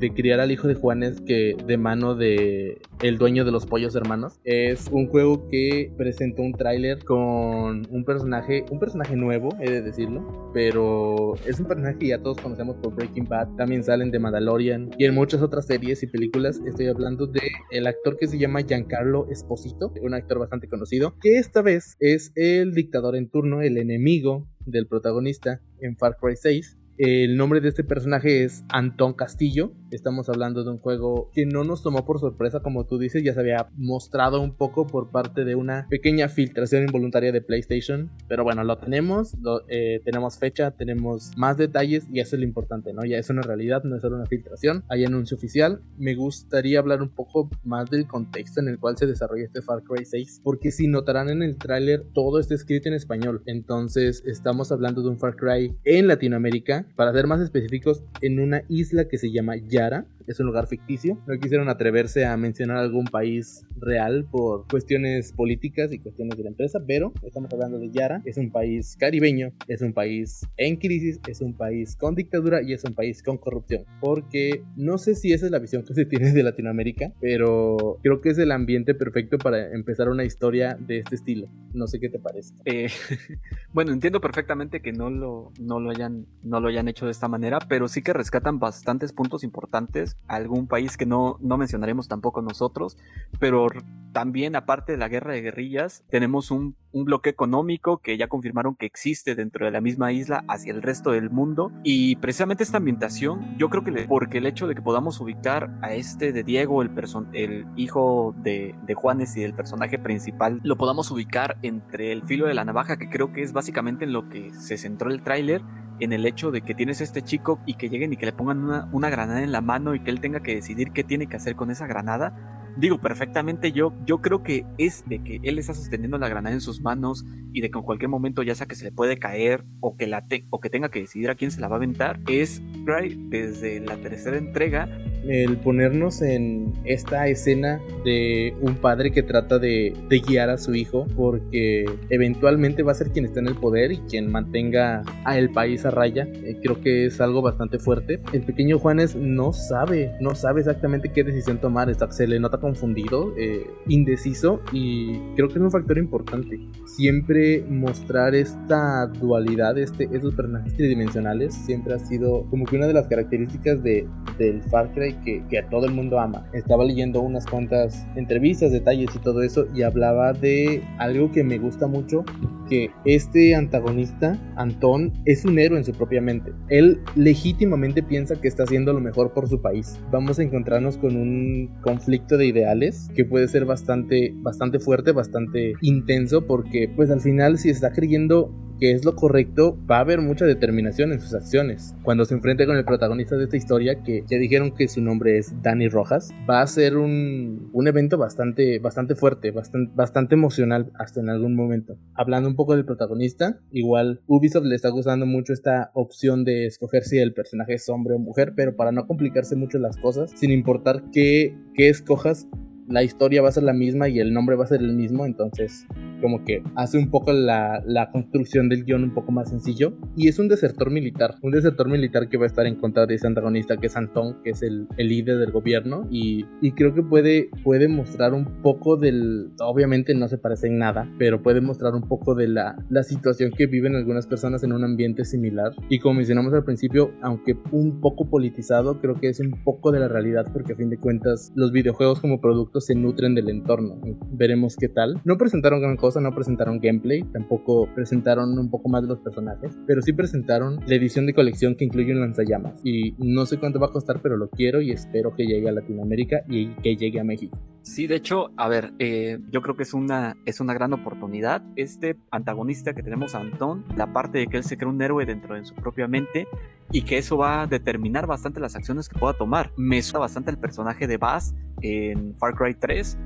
de 0.01 0.13
criar 0.13 0.41
al 0.41 0.51
hijo 0.51 0.67
de 0.67 0.75
Juanes 0.75 1.21
que 1.21 1.55
de 1.67 1.77
mano 1.77 2.15
de 2.15 2.81
el 3.03 3.19
dueño 3.19 3.45
de 3.45 3.53
los 3.53 3.67
pollos 3.67 3.95
hermanos. 3.95 4.41
Es 4.45 4.89
un 4.91 5.07
juego 5.09 5.49
que 5.49 5.93
presentó 5.97 6.43
un 6.43 6.55
tráiler 6.55 7.05
con 7.05 7.87
un 7.91 8.05
personaje, 8.05 8.65
un 8.71 8.81
personaje 8.81 9.15
nuevo, 9.15 9.51
he 9.61 9.71
de 9.71 9.83
decirlo, 9.83 10.51
pero 10.55 11.35
es 11.47 11.61
un 11.61 11.67
personaje 11.67 11.99
que 11.99 12.07
ya 12.09 12.23
todos 12.23 12.41
conocemos 12.41 12.77
por 12.77 12.95
Breaking 12.95 13.27
Bad. 13.29 13.57
También 13.57 13.85
salen 13.85 14.11
de 14.11 14.19
Mandalorian 14.19 14.91
y 14.99 15.05
en 15.05 15.15
muchas 15.15 15.43
otras 15.43 15.67
series 15.67 16.03
y 16.03 16.07
películas. 16.07 16.61
Estoy 16.67 16.87
hablando 16.89 17.27
de 17.27 17.43
el 17.71 17.87
actor 17.87 18.17
que 18.17 18.27
se 18.27 18.39
llama 18.39 18.63
Giancarlo 18.63 19.29
Esposito, 19.31 19.93
un 20.01 20.15
actor 20.15 20.39
bastante 20.39 20.69
conocido, 20.69 21.15
que 21.21 21.37
esta 21.37 21.61
vez 21.61 21.97
es 22.01 22.33
el 22.35 22.73
dictador 22.73 23.17
en 23.17 23.29
turno, 23.29 23.61
el 23.61 23.77
enemigo 23.77 24.49
del 24.65 24.87
protagonista 24.87 25.61
en 25.81 25.97
Far 25.97 26.17
Cry 26.21 26.37
6 26.37 26.79
el 27.03 27.39
nombre 27.39 27.63
de 27.63 27.71
este 27.71 27.83
personaje 27.83 28.45
es 28.45 28.63
Antón 28.69 29.15
Castillo. 29.15 29.73
Estamos 29.91 30.29
hablando 30.29 30.65
de 30.65 30.71
un 30.71 30.79
juego 30.79 31.31
que 31.33 31.47
no 31.47 31.65
nos 31.65 31.83
tomó 31.83 32.05
por 32.05 32.21
sorpresa, 32.21 32.61
como 32.61 32.87
tú 32.87 32.99
dices, 32.99 33.25
ya 33.25 33.35
se 33.35 33.41
había 33.41 33.69
mostrado 33.77 34.41
un 34.41 34.55
poco 34.55 34.87
por 34.87 35.11
parte 35.11 35.45
de 35.45 35.55
una 35.55 35.87
pequeña 35.89 36.29
filtración 36.29 36.85
involuntaria 36.85 37.33
de 37.33 37.41
PlayStation. 37.41 38.11
Pero 38.29 38.45
bueno, 38.45 38.63
lo 38.65 38.79
tenemos, 38.79 39.35
eh, 39.69 40.01
tenemos 40.05 40.39
fecha, 40.39 40.71
tenemos 40.71 41.33
más 41.37 41.57
detalles 41.57 42.07
y 42.13 42.21
eso 42.21 42.37
es 42.37 42.41
lo 42.41 42.47
importante, 42.47 42.93
¿no? 42.93 43.05
Ya 43.05 43.19
es 43.19 43.31
una 43.31 43.43
realidad, 43.43 43.83
no 43.85 43.97
es 43.97 44.03
solo 44.03 44.17
una 44.17 44.27
filtración. 44.27 44.85
Hay 44.89 45.05
anuncio 45.05 45.37
oficial. 45.37 45.81
Me 45.99 46.15
gustaría 46.15 46.79
hablar 46.79 47.03
un 47.03 47.11
poco 47.11 47.51
más 47.65 47.91
del 47.91 48.07
contexto 48.07 48.61
en 48.61 48.69
el 48.69 48.79
cual 48.79 48.97
se 48.97 49.07
desarrolla 49.07 49.45
este 49.45 49.63
Far 49.63 49.83
Cry 49.83 50.05
6, 50.05 50.41
porque 50.45 50.71
si 50.71 50.87
notarán 50.87 51.29
en 51.31 51.43
el 51.43 51.57
tráiler, 51.57 52.05
todo 52.15 52.39
está 52.39 52.55
escrito 52.55 52.89
en 52.89 52.95
español. 52.95 53.43
Entonces, 53.47 54.23
estamos 54.25 54.73
hablando 54.73 55.03
de 55.03 55.09
un 55.09 55.19
Far 55.19 55.37
Cry 55.37 55.77
en 55.85 56.07
Latinoamérica 56.07 56.87
para 56.97 57.13
ser 57.13 57.27
más 57.27 57.41
específicos, 57.41 58.03
en 58.21 58.41
una 58.41 58.63
isla 58.69 59.09
que 59.09 59.19
se 59.19 59.31
llama 59.31 59.57
Yara, 59.81 60.05
es 60.31 60.39
un 60.39 60.47
lugar 60.47 60.69
ficticio. 60.69 61.19
No 61.27 61.39
quisieron 61.39 61.69
atreverse 61.69 62.25
a 62.25 62.37
mencionar 62.37 62.77
algún 62.77 63.05
país 63.05 63.67
real 63.77 64.27
por 64.31 64.67
cuestiones 64.69 65.33
políticas 65.33 65.93
y 65.93 65.99
cuestiones 65.99 66.37
de 66.37 66.45
la 66.45 66.51
empresa, 66.51 66.79
pero 66.87 67.13
estamos 67.23 67.53
hablando 67.53 67.79
de 67.79 67.91
Yara. 67.91 68.23
Es 68.25 68.37
un 68.37 68.53
país 68.53 68.97
caribeño, 68.99 69.53
es 69.67 69.83
un 69.83 69.93
país 69.93 70.47
en 70.57 70.77
crisis, 70.77 71.21
es 71.27 71.41
un 71.41 71.55
país 71.55 71.97
con 71.97 72.15
dictadura 72.15 72.63
y 72.63 72.73
es 72.73 72.85
un 72.85 72.95
país 72.95 73.23
con 73.23 73.39
corrupción. 73.39 73.85
Porque 74.01 74.63
no 74.77 74.99
sé 74.99 75.17
si 75.17 75.33
esa 75.33 75.47
es 75.47 75.53
la 75.53 75.59
visión 75.59 75.85
que 75.85 75.95
se 75.95 76.05
tiene 76.05 76.33
de 76.33 76.43
Latinoamérica, 76.45 77.13
pero 77.21 77.99
creo 78.03 78.21
que 78.21 78.31
es 78.31 78.39
el 78.39 78.53
ambiente 78.53 78.95
perfecto 78.95 79.37
para 79.39 79.73
empezar 79.75 80.09
una 80.09 80.25
historia 80.25 80.77
de 80.79 80.99
este 80.99 81.17
estilo. 81.17 81.49
No 81.75 81.89
sé 81.89 81.99
qué 81.99 82.09
te 82.09 82.21
parece. 82.21 82.55
Eh, 82.67 82.89
bueno, 83.73 83.93
entiendo 83.93 84.21
perfectamente 84.21 84.81
que 84.81 84.93
no 84.93 85.11
lo, 85.11 85.53
no 85.61 85.81
lo 85.81 85.91
hayan, 85.91 86.27
no 86.45 86.61
lo 86.61 86.69
hayan 86.69 86.87
hecho 86.87 87.07
de 87.07 87.13
esta 87.13 87.27
manera, 87.27 87.59
pero 87.69 87.89
sí 87.89 88.03
que 88.03 88.13
rescatan 88.13 88.61
bastantes 88.61 89.13
puntos 89.13 89.43
importantes 89.43 90.20
algún 90.29 90.67
país 90.67 90.97
que 90.97 91.07
no, 91.07 91.39
no 91.41 91.57
mencionaremos 91.59 92.09
tampoco 92.09 92.43
nosotros, 92.43 92.97
pero 93.39 93.67
también 94.13 94.57
aparte 94.57 94.93
de 94.93 94.99
la 94.99 95.09
guerra 95.09 95.33
de 95.33 95.43
guerrillas, 95.43 96.05
tenemos 96.11 96.51
un, 96.51 96.77
un, 96.93 97.05
bloque 97.05 97.31
económico 97.31 97.99
que 97.99 98.17
ya 98.17 98.29
confirmaron 98.29 98.75
que 98.75 98.87
existe 98.87 99.35
dentro 99.35 99.67
de 99.67 99.73
la 99.73 99.81
misma 99.81 100.13
isla 100.13 100.45
hacia 100.49 100.73
el 100.73 100.83
resto 100.83 101.13
del 101.13 101.31
mundo. 101.31 101.73
Y 101.85 102.17
precisamente 102.17 102.63
esta 102.63 102.79
ambientación, 102.79 103.57
yo 103.59 103.71
creo 103.71 103.85
que 103.85 103.93
porque 104.09 104.39
el 104.39 104.47
hecho 104.47 104.67
de 104.67 104.75
que 104.75 104.83
podamos 104.83 105.21
ubicar 105.21 105.71
a 105.83 105.95
este 105.95 106.33
de 106.33 106.43
Diego, 106.43 106.83
el, 106.83 106.91
el 107.33 107.67
hijo 107.77 108.35
de, 108.39 108.75
de 108.87 108.95
Juanes 108.95 109.37
y 109.37 109.45
el 109.45 109.55
personaje 109.55 109.99
principal, 109.99 110.61
lo 110.63 110.77
podamos 110.77 111.11
ubicar 111.11 111.59
entre 111.63 112.13
el 112.13 112.23
filo 112.23 112.47
de 112.47 112.55
la 112.55 112.65
navaja, 112.65 112.99
que 112.99 113.09
creo 113.09 113.33
que 113.33 113.43
es 113.43 113.53
básicamente 113.53 114.05
en 114.05 114.13
lo 114.13 114.29
que 114.29 114.53
se 114.55 114.77
centró 114.77 115.11
el 115.11 115.23
tráiler, 115.23 115.63
en 116.01 116.13
el 116.13 116.27
hecho 116.27 116.51
de 116.51 116.63
que 116.63 116.75
tienes 116.75 117.01
este 117.01 117.23
chico 117.23 117.61
y 117.67 117.75
que 117.75 117.89
lleguen 117.89 118.13
y 118.13 118.17
que 118.17 118.27
le 118.27 118.33
pongan 118.33 118.59
una, 118.59 118.89
una, 118.93 119.11
granada 119.11 119.43
en 119.43 119.53
la 119.53 119.61
mano 119.61 119.95
y 119.95 120.01
que 120.01 120.11
él 120.11 120.21
tenga 120.21 120.41
que 120.41 120.55
decidir 120.55 120.93
qué 120.93 121.05
tiene 121.05 121.27
que 121.27 121.37
hacer 121.37 121.57
con 121.57 121.71
esa 121.71 121.87
granada. 121.87 122.35
Digo, 122.77 122.99
perfectamente 122.99 123.73
yo, 123.73 123.93
yo 124.07 124.21
creo 124.21 124.43
que 124.43 124.65
es 124.79 125.05
de 125.07 125.23
que 125.23 125.41
él 125.43 125.59
está 125.59 125.75
sosteniendo 125.75 126.19
la 126.19 126.29
granada 126.29 126.55
en 126.55 126.61
sus 126.61 126.81
manos 126.81 127.25
y 127.53 127.61
de 127.61 127.71
que 127.71 127.79
en 127.79 127.85
cualquier 127.85 128.09
momento 128.09 128.43
ya 128.43 128.55
sea 128.55 128.67
que 128.67 128.77
se 128.77 128.85
le 128.85 128.93
puede 128.93 129.19
caer 129.19 129.65
o 129.81 129.97
que, 129.97 130.07
la 130.07 130.25
o 130.51 130.61
que 130.61 130.71
tenga 130.71 130.89
que 130.89 131.01
decidir 131.01 131.31
a 131.31 131.35
quién 131.35 131.51
se 131.51 131.61
la 131.61 131.69
va 131.69 131.77
a 131.77 131.79
aventar, 131.79 132.21
es 132.29 132.63
Cry 132.87 133.17
desde 133.29 133.81
la 133.81 133.97
tercera 133.97 134.39
entrega 134.39 134.89
el 135.29 135.57
ponernos 135.59 136.23
en 136.23 136.73
esta 136.85 137.29
escena 137.29 137.81
de 138.05 138.55
un 138.61 138.77
padre 138.77 139.11
que 139.11 139.23
trata 139.23 139.59
de, 139.59 139.95
guiar 140.27 140.51
a 140.51 140.59
su 140.59 140.75
hijo 140.75 141.07
porque 141.17 141.87
eventualmente 142.11 142.83
va 142.83 142.93
a 142.93 142.95
ser 142.95 143.11
quien 143.11 143.25
está 143.25 143.41
en 143.41 143.49
el 143.49 143.55
poder 143.55 143.93
y 143.93 143.99
quien 144.01 144.31
mantenga 144.31 145.03
a 145.25 145.39
el 145.39 145.51
país 145.51 145.85
a 145.87 145.91
raya. 145.91 146.29
Eh, 146.45 146.59
creo 146.63 146.81
que 146.81 147.07
es 147.07 147.21
algo 147.21 147.43
bastante 147.43 147.79
fuerte. 147.79 148.21
El 148.33 148.43
pequeño 148.43 148.79
Juanes 148.79 149.17
no 149.17 149.53
sabe, 149.53 150.13
no 150.21 150.35
sabe 150.35 150.61
exactamente 150.61 151.11
qué 151.11 151.25
decisión 151.25 151.59
tomar, 151.59 151.89
está, 151.91 152.11
se 152.13 152.27
le 152.27 152.39
nota 152.39 152.59
confundido, 152.59 153.33
eh, 153.39 153.67
indeciso 153.89 154.61
y 154.73 155.19
creo 155.37 155.49
que 155.49 155.55
es 155.55 155.61
un 155.61 155.71
factor 155.71 155.99
importante. 155.99 156.61
Siempre 156.87 157.65
mostrar 157.69 158.35
esta 158.35 159.07
dualidad, 159.07 159.79
este, 159.79 160.09
esos 160.13 160.35
personajes 160.35 160.75
tridimensionales, 160.77 161.55
siempre 161.55 161.95
ha 161.95 161.99
sido 161.99 162.45
como 162.51 162.67
que 162.67 162.77
una 162.77 162.87
de 162.87 162.95
las 162.95 163.07
características 163.07 163.83
de, 163.83 164.07
del 164.39 164.63
Far 164.65 164.93
Cry 164.93 165.10
que, 165.25 165.59
a 165.59 165.69
todo 165.69 165.87
el 165.87 165.93
mundo 165.93 166.19
ama. 166.19 166.47
Estaba 166.53 166.85
leyendo 166.85 167.21
unas 167.21 167.47
cuantas 167.47 168.07
entrevistas, 168.17 168.73
detalles 168.73 169.11
y 169.15 169.19
todo 169.19 169.43
eso 169.43 169.67
y 169.75 169.83
hablaba 169.83 170.33
de 170.33 170.83
algo 170.99 171.31
que 171.33 171.45
me 171.45 171.59
gusta 171.59 171.87
mucho, 171.87 172.25
que 172.69 172.91
este 173.05 173.55
antagonista, 173.55 174.39
Antón, 174.57 175.13
es 175.25 175.45
un 175.45 175.59
héroe 175.59 175.79
en 175.79 175.85
su 175.85 175.93
propia 175.93 176.21
mente. 176.21 176.53
Él 176.69 177.01
legítimamente 177.17 178.03
piensa 178.03 178.41
que 178.41 178.49
está 178.49 178.63
haciendo 178.65 178.93
lo 178.93 179.01
mejor 179.01 179.33
por 179.33 179.49
su 179.49 179.61
país. 179.61 179.99
Vamos 180.11 180.39
a 180.39 180.43
encontrarnos 180.43 180.97
con 180.97 181.17
un 181.17 181.69
conflicto 181.83 182.37
de 182.37 182.47
ideales 182.47 183.09
que 183.15 183.25
puede 183.25 183.49
ser 183.49 183.65
bastante, 183.65 184.33
bastante 184.37 184.79
fuerte, 184.79 185.13
bastante 185.13 185.75
intenso, 185.81 186.47
porque 186.47 186.89
pues 186.95 187.11
al 187.11 187.21
final 187.21 187.59
si 187.59 187.71
está 187.71 187.91
creyendo 187.93 188.53
que 188.81 188.93
es 188.93 189.05
lo 189.05 189.15
correcto, 189.15 189.79
va 189.89 189.99
a 189.99 190.01
haber 190.01 190.21
mucha 190.23 190.47
determinación 190.47 191.13
en 191.13 191.21
sus 191.21 191.35
acciones. 191.35 191.95
Cuando 192.03 192.25
se 192.25 192.35
enfrente 192.35 192.67
con 192.67 192.77
el 192.77 192.85
protagonista 192.85 193.37
de 193.37 193.45
esta 193.45 193.57
historia, 193.59 194.03
que 194.03 194.25
ya 194.27 194.39
dijeron 194.39 194.75
que 194.75 194.89
su 194.89 195.03
nombre 195.03 195.37
es 195.39 195.53
Danny 195.63 195.89
Rojas, 195.89 196.31
va 196.49 196.63
a 196.63 196.67
ser 196.67 196.97
un, 196.97 197.69
un 197.73 197.89
evento 197.89 198.17
bastante, 198.17 198.79
bastante 198.79 199.15
fuerte, 199.15 199.51
bastante, 199.51 199.93
bastante 199.95 200.35
emocional 200.35 200.91
hasta 200.99 201.21
en 201.21 201.29
algún 201.29 201.55
momento. 201.55 201.99
Hablando 202.15 202.49
un 202.49 202.57
poco 202.57 202.75
del 202.75 202.87
protagonista, 202.87 203.61
igual 203.71 204.23
Ubisoft 204.27 204.65
le 204.65 204.77
está 204.77 204.89
gustando 204.89 205.27
mucho 205.27 205.53
esta 205.53 205.91
opción 205.95 206.45
de 206.45 206.67
escoger 206.67 207.05
si 207.05 207.19
el 207.19 207.35
personaje 207.35 207.75
es 207.75 207.89
hombre 207.91 208.15
o 208.15 208.19
mujer, 208.19 208.55
pero 208.57 208.77
para 208.77 208.93
no 208.93 209.07
complicarse 209.07 209.57
mucho 209.57 209.79
las 209.79 209.99
cosas, 209.99 210.31
sin 210.35 210.51
importar 210.51 211.03
qué, 211.13 211.55
qué 211.75 211.91
escojas, 211.91 212.49
la 212.89 213.03
historia 213.03 213.43
va 213.43 213.51
a 213.51 213.53
ser 213.53 213.63
la 213.63 213.73
misma 213.73 214.09
y 214.09 214.19
el 214.19 214.33
nombre 214.33 214.57
va 214.57 214.65
a 214.65 214.69
ser 214.69 214.81
el 214.81 214.95
mismo, 214.95 215.27
entonces 215.27 215.87
como 216.21 216.45
que 216.45 216.63
hace 216.77 216.99
un 216.99 217.11
poco 217.11 217.33
la, 217.33 217.83
la, 217.87 218.11
construcción 218.11 218.69
del 218.69 218.85
guion 218.85 219.05
un 219.05 219.15
poco 219.15 219.33
más 219.33 219.51
sencillo. 219.51 219.93
Y 220.17 220.29
es 220.29 220.39
un 220.39 220.49
desertor 220.49 220.91
militar, 220.91 221.37
un 221.43 221.53
desertor 221.53 221.89
militar 221.89 222.29
que 222.29 222.37
va 222.37 222.45
a 222.45 222.47
estar 222.47 222.67
en 222.67 222.77
contra 222.77 223.07
de 223.07 223.15
ese 223.15 223.27
antagonista 223.27 223.77
que 223.77 223.87
es 223.87 223.97
Antón, 223.97 224.43
que 224.43 224.51
es 224.51 224.63
el, 224.63 224.89
el 224.97 225.09
líder 225.09 225.39
del 225.39 225.53
gobierno. 225.53 226.07
Y, 226.11 226.47
y, 226.61 226.73
creo 226.73 226.95
que 226.95 227.03
puede, 227.03 227.51
puede 227.63 227.89
mostrar 227.89 228.35
un 228.35 228.63
poco 228.63 228.97
del, 228.97 229.51
obviamente 229.61 230.15
no 230.15 230.29
se 230.29 230.39
parece 230.39 230.69
en 230.69 230.79
nada, 230.79 231.11
pero 231.19 231.43
puede 231.43 231.61
mostrar 231.61 231.95
un 231.95 232.09
poco 232.09 232.35
de 232.35 232.49
la, 232.49 232.77
la 232.89 233.03
situación 233.03 233.51
que 233.57 233.67
viven 233.67 233.95
algunas 233.95 234.27
personas 234.27 234.63
en 234.63 234.73
un 234.73 234.85
ambiente 234.85 235.25
similar. 235.25 235.73
Y 235.89 235.99
como 235.99 236.17
mencionamos 236.17 236.53
al 236.55 236.65
principio, 236.65 237.13
aunque 237.23 237.57
un 237.73 238.01
poco 238.01 238.29
politizado, 238.29 239.01
creo 239.01 239.15
que 239.15 239.29
es 239.29 239.41
un 239.41 239.63
poco 239.65 239.93
de 239.93 240.01
la 240.01 240.09
realidad 240.09 240.47
porque 240.53 240.73
a 240.73 240.77
fin 240.77 240.91
de 240.91 240.99
cuentas 240.99 241.53
los 241.55 241.73
videojuegos 241.73 242.21
como 242.21 242.41
productos 242.41 242.87
se 242.87 242.95
nutren 242.95 243.35
del 243.35 243.49
entorno. 243.49 244.01
Veremos 244.33 244.77
qué 244.77 244.89
tal. 244.89 245.21
No 245.25 245.37
presentaron 245.37 245.81
gran 245.81 245.97
cosa, 245.97 246.10
no 246.19 246.35
presentaron 246.35 246.81
gameplay, 246.81 247.23
tampoco 247.23 247.89
presentaron 247.95 248.59
un 248.59 248.71
poco 248.71 248.89
más 248.89 249.03
de 249.03 249.09
los 249.09 249.21
personajes, 249.21 249.79
pero 249.87 250.03
sí 250.03 250.13
presentaron 250.13 250.81
la 250.87 250.95
edición 250.97 251.27
de 251.27 251.35
colección 251.35 251.77
que 251.77 251.85
incluye 251.85 252.13
un 252.13 252.21
lanzallamas. 252.21 252.81
Y 252.85 253.15
no 253.19 253.47
sé 253.47 253.59
cuánto 253.59 253.79
va 253.79 253.87
a 253.87 253.93
costar, 253.93 254.21
pero 254.23 254.37
lo 254.37 254.49
quiero 254.49 254.81
y 254.81 254.91
espero 254.91 255.35
que 255.37 255.45
llegue 255.45 255.69
a 255.69 255.73
Latinoamérica 255.73 256.43
y 256.49 256.75
que 256.77 256.97
llegue 256.97 257.21
a 257.21 257.25
México. 257.25 257.59
Sí, 257.83 258.07
de 258.07 258.17
hecho, 258.17 258.51
a 258.57 258.69
ver, 258.69 258.93
eh, 258.99 259.39
yo 259.51 259.63
creo 259.63 259.77
que 259.77 259.85
es 259.85 259.95
una, 259.95 260.37
es 260.47 260.61
una 260.61 260.75
gran 260.75 260.93
oportunidad. 260.93 261.63
Este 261.77 262.17
antagonista 262.31 262.95
que 262.95 263.03
tenemos 263.03 263.35
Antón, 263.35 263.85
la 263.97 264.13
parte 264.13 264.39
de 264.39 264.47
que 264.49 264.57
él 264.57 264.65
se 264.65 264.77
crea 264.77 264.91
un 264.91 265.01
héroe 265.01 265.25
dentro 265.25 265.55
de 265.55 265.65
su 265.65 265.75
propia 265.75 266.07
mente 266.07 266.47
y 266.93 267.03
que 267.03 267.19
eso 267.19 267.37
va 267.37 267.63
a 267.63 267.67
determinar 267.67 268.27
bastante 268.27 268.61
las 268.61 268.77
acciones 268.77 269.09
que 269.09 269.19
pueda 269.19 269.35
tomar. 269.35 269.73
Me 269.77 270.03
suena 270.03 270.21
bastante 270.21 270.51
el 270.51 270.59
personaje 270.59 271.07
de 271.07 271.17
Bass 271.17 271.55
en 271.83 272.37
Far 272.37 272.55
Cry 272.55 272.75
3 272.75 273.19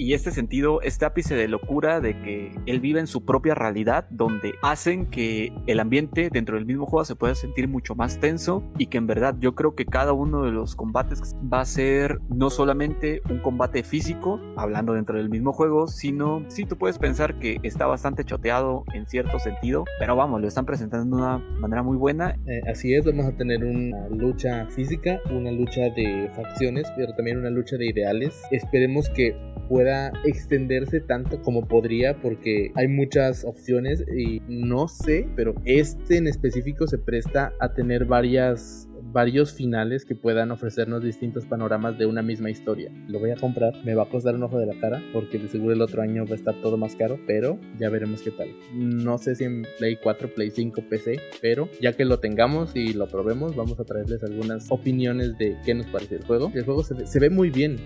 y 0.00 0.14
este 0.14 0.30
sentido, 0.30 0.80
este 0.80 1.04
ápice 1.04 1.34
de 1.34 1.46
locura 1.46 2.00
de 2.00 2.18
que 2.22 2.54
él 2.64 2.80
vive 2.80 3.00
en 3.00 3.06
su 3.06 3.26
propia 3.26 3.54
realidad, 3.54 4.06
donde 4.08 4.54
hacen 4.62 5.04
que 5.04 5.52
el 5.66 5.78
ambiente 5.78 6.30
dentro 6.32 6.56
del 6.56 6.64
mismo 6.64 6.86
juego 6.86 7.04
se 7.04 7.16
pueda 7.16 7.34
sentir 7.34 7.68
mucho 7.68 7.94
más 7.94 8.18
tenso 8.18 8.64
y 8.78 8.86
que 8.86 8.96
en 8.96 9.06
verdad 9.06 9.36
yo 9.40 9.54
creo 9.54 9.74
que 9.74 9.84
cada 9.84 10.14
uno 10.14 10.42
de 10.42 10.52
los 10.52 10.74
combates 10.74 11.36
va 11.52 11.60
a 11.60 11.66
ser 11.66 12.18
no 12.30 12.48
solamente 12.48 13.20
un 13.28 13.40
combate 13.40 13.82
físico, 13.82 14.40
hablando 14.56 14.94
dentro 14.94 15.18
del 15.18 15.28
mismo 15.28 15.52
juego, 15.52 15.86
sino 15.86 16.46
sí 16.48 16.64
tú 16.64 16.78
puedes 16.78 16.96
pensar 16.96 17.38
que 17.38 17.58
está 17.62 17.86
bastante 17.86 18.24
choteado 18.24 18.84
en 18.94 19.06
cierto 19.06 19.38
sentido, 19.38 19.84
pero 19.98 20.16
vamos, 20.16 20.40
lo 20.40 20.48
están 20.48 20.64
presentando 20.64 21.14
de 21.14 21.22
una 21.22 21.38
manera 21.60 21.82
muy 21.82 21.98
buena. 21.98 22.36
Eh, 22.46 22.62
así 22.70 22.94
es, 22.94 23.04
vamos 23.04 23.26
a 23.26 23.32
tener 23.32 23.62
una 23.62 24.08
lucha 24.08 24.66
física, 24.70 25.20
una 25.30 25.52
lucha 25.52 25.90
de 25.94 26.30
facciones, 26.34 26.90
pero 26.96 27.12
también 27.12 27.36
una 27.36 27.50
lucha 27.50 27.76
de 27.76 27.90
ideales. 27.90 28.40
Esperemos 28.50 29.10
que 29.10 29.36
pueda 29.68 29.89
extenderse 30.24 31.00
tanto 31.00 31.42
como 31.42 31.66
podría 31.66 32.20
porque 32.20 32.72
hay 32.74 32.88
muchas 32.88 33.44
opciones 33.44 34.04
y 34.16 34.40
no 34.48 34.88
sé, 34.88 35.28
pero 35.36 35.54
este 35.64 36.16
en 36.16 36.26
específico 36.26 36.86
se 36.86 36.98
presta 36.98 37.52
a 37.60 37.72
tener 37.74 38.04
varias 38.04 38.90
varios 39.12 39.52
finales 39.52 40.04
que 40.04 40.14
puedan 40.14 40.50
ofrecernos 40.50 41.02
distintos 41.02 41.44
panoramas 41.46 41.98
de 41.98 42.06
una 42.06 42.22
misma 42.22 42.50
historia. 42.50 42.92
Lo 43.08 43.18
voy 43.18 43.30
a 43.30 43.36
comprar, 43.36 43.74
me 43.84 43.94
va 43.94 44.04
a 44.04 44.08
costar 44.08 44.34
un 44.34 44.42
ojo 44.42 44.58
de 44.58 44.66
la 44.66 44.78
cara 44.80 45.02
porque 45.12 45.38
de 45.38 45.48
seguro 45.48 45.74
el 45.74 45.82
otro 45.82 46.02
año 46.02 46.24
va 46.26 46.32
a 46.32 46.36
estar 46.36 46.54
todo 46.60 46.76
más 46.76 46.94
caro, 46.96 47.18
pero 47.26 47.58
ya 47.78 47.88
veremos 47.88 48.22
qué 48.22 48.30
tal. 48.30 48.48
No 48.72 49.18
sé 49.18 49.34
si 49.34 49.44
en 49.44 49.66
Play 49.78 49.96
4, 49.96 50.34
Play 50.34 50.50
5, 50.50 50.82
PC, 50.88 51.18
pero 51.40 51.68
ya 51.80 51.92
que 51.94 52.04
lo 52.04 52.20
tengamos 52.20 52.76
y 52.76 52.92
lo 52.92 53.08
probemos, 53.08 53.56
vamos 53.56 53.80
a 53.80 53.84
traerles 53.84 54.22
algunas 54.22 54.70
opiniones 54.70 55.36
de 55.38 55.56
qué 55.64 55.74
nos 55.74 55.86
parece 55.86 56.16
el 56.16 56.24
juego. 56.24 56.52
El 56.54 56.64
juego 56.64 56.84
se 56.84 57.06
se 57.06 57.18
ve 57.18 57.30
muy 57.30 57.50
bien, 57.50 57.78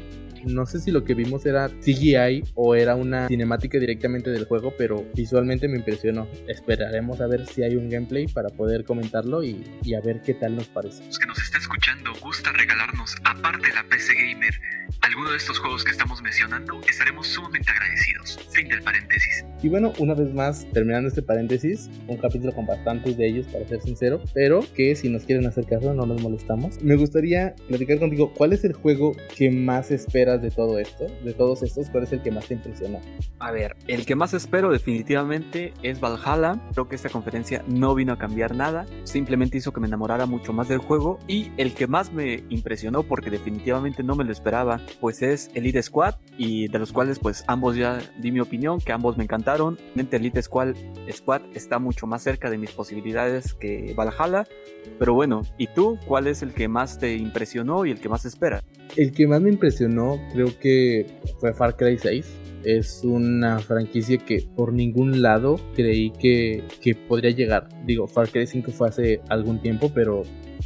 no 0.46 0.66
sé 0.66 0.80
si 0.80 0.90
lo 0.90 1.04
que 1.04 1.14
vimos 1.14 1.46
era 1.46 1.68
CGI 1.68 2.44
o 2.54 2.74
era 2.74 2.94
una 2.94 3.28
cinemática 3.28 3.78
directamente 3.78 4.30
del 4.30 4.44
juego, 4.44 4.74
pero 4.76 5.04
visualmente 5.14 5.68
me 5.68 5.78
impresionó. 5.78 6.28
Esperaremos 6.48 7.20
a 7.20 7.26
ver 7.26 7.46
si 7.46 7.62
hay 7.62 7.76
un 7.76 7.88
gameplay 7.88 8.26
para 8.26 8.50
poder 8.50 8.84
comentarlo 8.84 9.42
y, 9.42 9.64
y 9.82 9.94
a 9.94 10.00
ver 10.00 10.22
qué 10.22 10.34
tal 10.34 10.56
nos 10.56 10.68
parece. 10.68 11.04
Los 11.06 11.18
que 11.18 11.26
nos 11.26 11.38
está 11.40 11.58
escuchando 11.58 12.12
gusta 12.20 12.52
regalarnos, 12.52 13.16
aparte 13.24 13.68
de 13.68 13.74
la 13.74 13.84
PC 13.84 14.14
Gamer, 14.14 14.54
alguno 15.02 15.30
de 15.30 15.36
estos 15.36 15.58
juegos 15.58 15.84
que 15.84 15.90
estamos 15.90 16.22
mencionando, 16.22 16.80
estaremos 16.88 17.26
sumamente 17.26 17.70
agradecidos. 17.70 18.38
Fin 18.52 18.68
del 18.68 18.82
paréntesis. 18.82 19.44
Y 19.62 19.68
bueno, 19.68 19.92
una 19.98 20.14
vez 20.14 20.32
más, 20.32 20.66
terminando 20.72 21.08
este 21.08 21.22
paréntesis, 21.22 21.88
un 22.06 22.16
capítulo 22.18 22.54
con 22.54 22.66
bastantes 22.66 23.16
de 23.16 23.26
ellos, 23.26 23.46
para 23.46 23.66
ser 23.66 23.80
sincero, 23.80 24.22
pero 24.34 24.60
que 24.74 24.94
si 24.94 25.08
nos 25.08 25.24
quieren 25.24 25.46
hacer 25.46 25.66
caso, 25.66 25.94
no 25.94 26.06
nos 26.06 26.20
molestamos. 26.20 26.82
Me 26.82 26.96
gustaría 26.96 27.54
platicar 27.68 27.98
contigo, 27.98 28.32
¿cuál 28.34 28.52
es 28.52 28.64
el 28.64 28.72
juego 28.72 29.16
que 29.36 29.50
más 29.50 29.90
esperas 29.90 30.33
de 30.40 30.50
todo 30.50 30.78
esto? 30.78 31.06
De 31.24 31.34
todos 31.34 31.62
estos, 31.62 31.90
¿cuál 31.90 32.04
es 32.04 32.12
el 32.12 32.22
que 32.22 32.30
más 32.30 32.46
te 32.46 32.54
impresiona? 32.54 33.00
A 33.38 33.50
ver, 33.50 33.76
el 33.86 34.06
que 34.06 34.14
más 34.14 34.34
espero 34.34 34.70
definitivamente 34.70 35.74
es 35.82 36.00
Valhalla. 36.00 36.60
Creo 36.72 36.88
que 36.88 36.96
esta 36.96 37.10
conferencia 37.10 37.64
no 37.68 37.94
vino 37.94 38.12
a 38.12 38.18
cambiar 38.18 38.54
nada, 38.54 38.86
simplemente 39.04 39.58
hizo 39.58 39.72
que 39.72 39.80
me 39.80 39.86
enamorara 39.86 40.26
mucho 40.26 40.52
más 40.52 40.68
del 40.68 40.78
juego. 40.78 41.18
Y 41.26 41.52
el 41.56 41.74
que 41.74 41.86
más 41.86 42.12
me 42.12 42.44
impresionó, 42.48 43.02
porque 43.02 43.30
definitivamente 43.30 44.02
no 44.02 44.14
me 44.14 44.24
lo 44.24 44.32
esperaba, 44.32 44.80
pues 45.00 45.22
es 45.22 45.50
Elite 45.54 45.82
Squad 45.82 46.14
y 46.38 46.68
de 46.68 46.78
los 46.78 46.92
cuales 46.92 47.18
pues 47.18 47.44
ambos 47.46 47.76
ya 47.76 47.98
di 48.18 48.32
mi 48.32 48.40
opinión, 48.40 48.80
que 48.80 48.92
ambos 48.92 49.16
me 49.16 49.24
encantaron. 49.24 49.78
Elite 50.14 50.42
Squad, 50.42 50.74
Squad 51.10 51.42
está 51.54 51.78
mucho 51.78 52.06
más 52.06 52.22
cerca 52.22 52.48
de 52.50 52.58
mis 52.58 52.70
posibilidades 52.70 53.54
que 53.54 53.94
Valhalla, 53.96 54.46
pero 54.98 55.14
bueno, 55.14 55.42
¿y 55.58 55.66
tú 55.68 55.98
cuál 56.06 56.26
es 56.26 56.42
el 56.42 56.54
que 56.54 56.68
más 56.68 56.98
te 56.98 57.14
impresionó 57.16 57.84
y 57.84 57.90
el 57.90 58.00
que 58.00 58.08
más 58.08 58.24
espera? 58.24 58.62
El 58.96 59.12
que 59.12 59.26
más 59.26 59.40
me 59.40 59.50
impresionó 59.50 60.20
creo 60.32 60.58
que 60.60 61.06
fue 61.40 61.52
Far 61.52 61.76
Cry 61.76 61.98
6 61.98 62.26
es 62.64 63.02
una 63.04 63.58
franquicia 63.58 64.18
que 64.18 64.46
por 64.56 64.72
ningún 64.72 65.20
lado 65.20 65.60
creí 65.74 66.10
que, 66.10 66.62
que, 66.80 66.94
podría 66.94 67.30
llegar. 67.30 67.68
Digo, 67.84 68.06
Far 68.06 68.28
Cry 68.28 68.46
5 68.46 68.72
fue 68.72 68.88
hace 68.88 69.20
algún 69.28 69.60
tiempo, 69.60 69.90
pero 69.94 70.22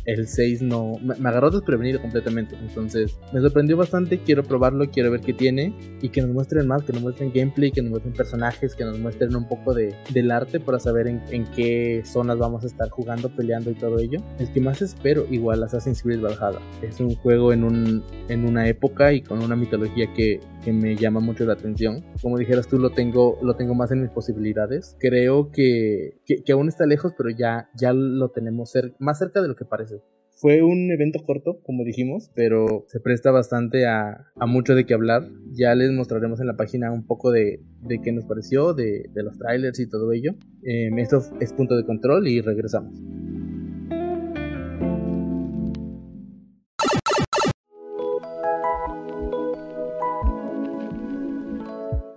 el 0.09 0.27
6 0.27 0.63
no. 0.63 0.95
Me, 1.03 1.29
agarró 1.29 1.51
desprevenido 1.51 2.01
completamente. 2.01 2.57
Entonces, 2.57 3.19
me 3.33 3.41
sorprendió 3.41 3.77
bastante. 3.77 4.19
Quiero 4.19 4.43
probarlo, 4.43 4.91
quiero 4.91 5.11
ver 5.11 5.21
qué 5.21 5.35
tiene. 5.35 5.75
Y 6.01 6.09
que 6.09 6.23
nos 6.23 6.31
muestren 6.31 6.67
más, 6.67 6.83
que 6.83 6.95
nos 6.95 7.03
muestren 7.03 7.31
gameplay, 7.33 7.71
que 7.71 7.83
nos 7.83 7.91
muestren 7.91 8.15
personajes, 8.15 8.75
que 8.75 8.85
nos 8.85 8.99
muestren 8.99 9.37
un 9.37 9.47
poco 9.47 9.75
de, 9.75 9.95
del 10.15 10.31
arte 10.31 10.61
para 10.61 10.79
saber 10.79 11.09
en, 11.09 11.23
en, 11.31 11.45
qué 11.53 12.03
zonas 12.05 12.39
vamos 12.39 12.65
a 12.65 12.69
estar 12.69 12.89
jugando, 12.89 13.29
peleando 13.29 13.71
y 13.71 13.75
todo 13.75 13.99
ello. 13.99 14.21
El 14.39 14.51
que 14.51 14.61
más 14.63 14.81
espero, 14.81 15.27
igual 15.31 15.63
Assassin's 15.63 16.03
Creed 16.03 16.23
Valhalla. 16.23 16.61
Es 16.81 17.01
un 17.01 17.15
juego 17.15 17.53
en, 17.53 17.65
un, 17.65 18.03
en 18.29 18.47
una 18.47 18.67
época 18.67 19.13
y 19.13 19.21
con 19.21 19.43
una 19.43 19.57
mitología 19.57 20.13
que, 20.15 20.41
que 20.65 20.73
me 20.73 20.97
llama 20.97 21.21
mucho 21.21 21.45
la 21.45 21.53
atención. 21.53 22.03
Como 22.23 22.39
dijeras 22.39 22.67
tú, 22.67 22.79
lo 22.79 22.91
tengo, 22.91 23.39
lo 23.43 23.57
tengo 23.57 23.75
más 23.75 23.93
en 23.93 24.01
mis 24.01 24.11
posibilidades. 24.11 24.97
Creo 25.01 25.51
que, 25.51 26.21
que, 26.25 26.37
que 26.43 26.53
aún 26.53 26.69
está 26.69 26.87
lejos, 26.87 27.13
pero 27.17 27.29
ya, 27.29 27.69
ya 27.75 27.93
lo 27.93 28.31
tenemos 28.31 28.73
cer 28.73 28.95
más 28.99 29.19
cerca 29.19 29.43
de 29.43 29.49
lo 29.49 29.55
que 29.55 29.67
parece. 29.67 29.98
Fue 30.41 30.63
un 30.63 30.93
evento 30.93 31.19
corto, 31.27 31.59
como 31.65 31.83
dijimos, 31.83 32.31
pero 32.33 32.85
se 32.87 33.01
presta 33.01 33.33
bastante 33.33 33.87
a, 33.87 34.31
mucho 34.47 34.77
de 34.77 34.87
qué 34.87 34.95
hablar. 34.95 35.29
Ya 35.51 35.75
les 35.75 35.91
mostraremos 35.91 36.39
en 36.39 36.47
la 36.47 36.57
página 36.57 36.93
un 36.93 37.05
poco 37.05 37.33
de, 37.33 37.61
qué 38.05 38.13
nos 38.13 38.25
pareció, 38.25 38.73
de, 38.73 39.11
los 39.17 39.37
trailers 39.37 39.81
y 39.81 39.89
todo 39.89 40.13
ello. 40.13 40.37
Eh, 40.63 40.91
esto 40.99 41.21
es 41.41 41.53
punto 41.53 41.77
de 41.77 41.85
control 41.85 42.29
y 42.29 42.41
regresamos. 42.41 42.95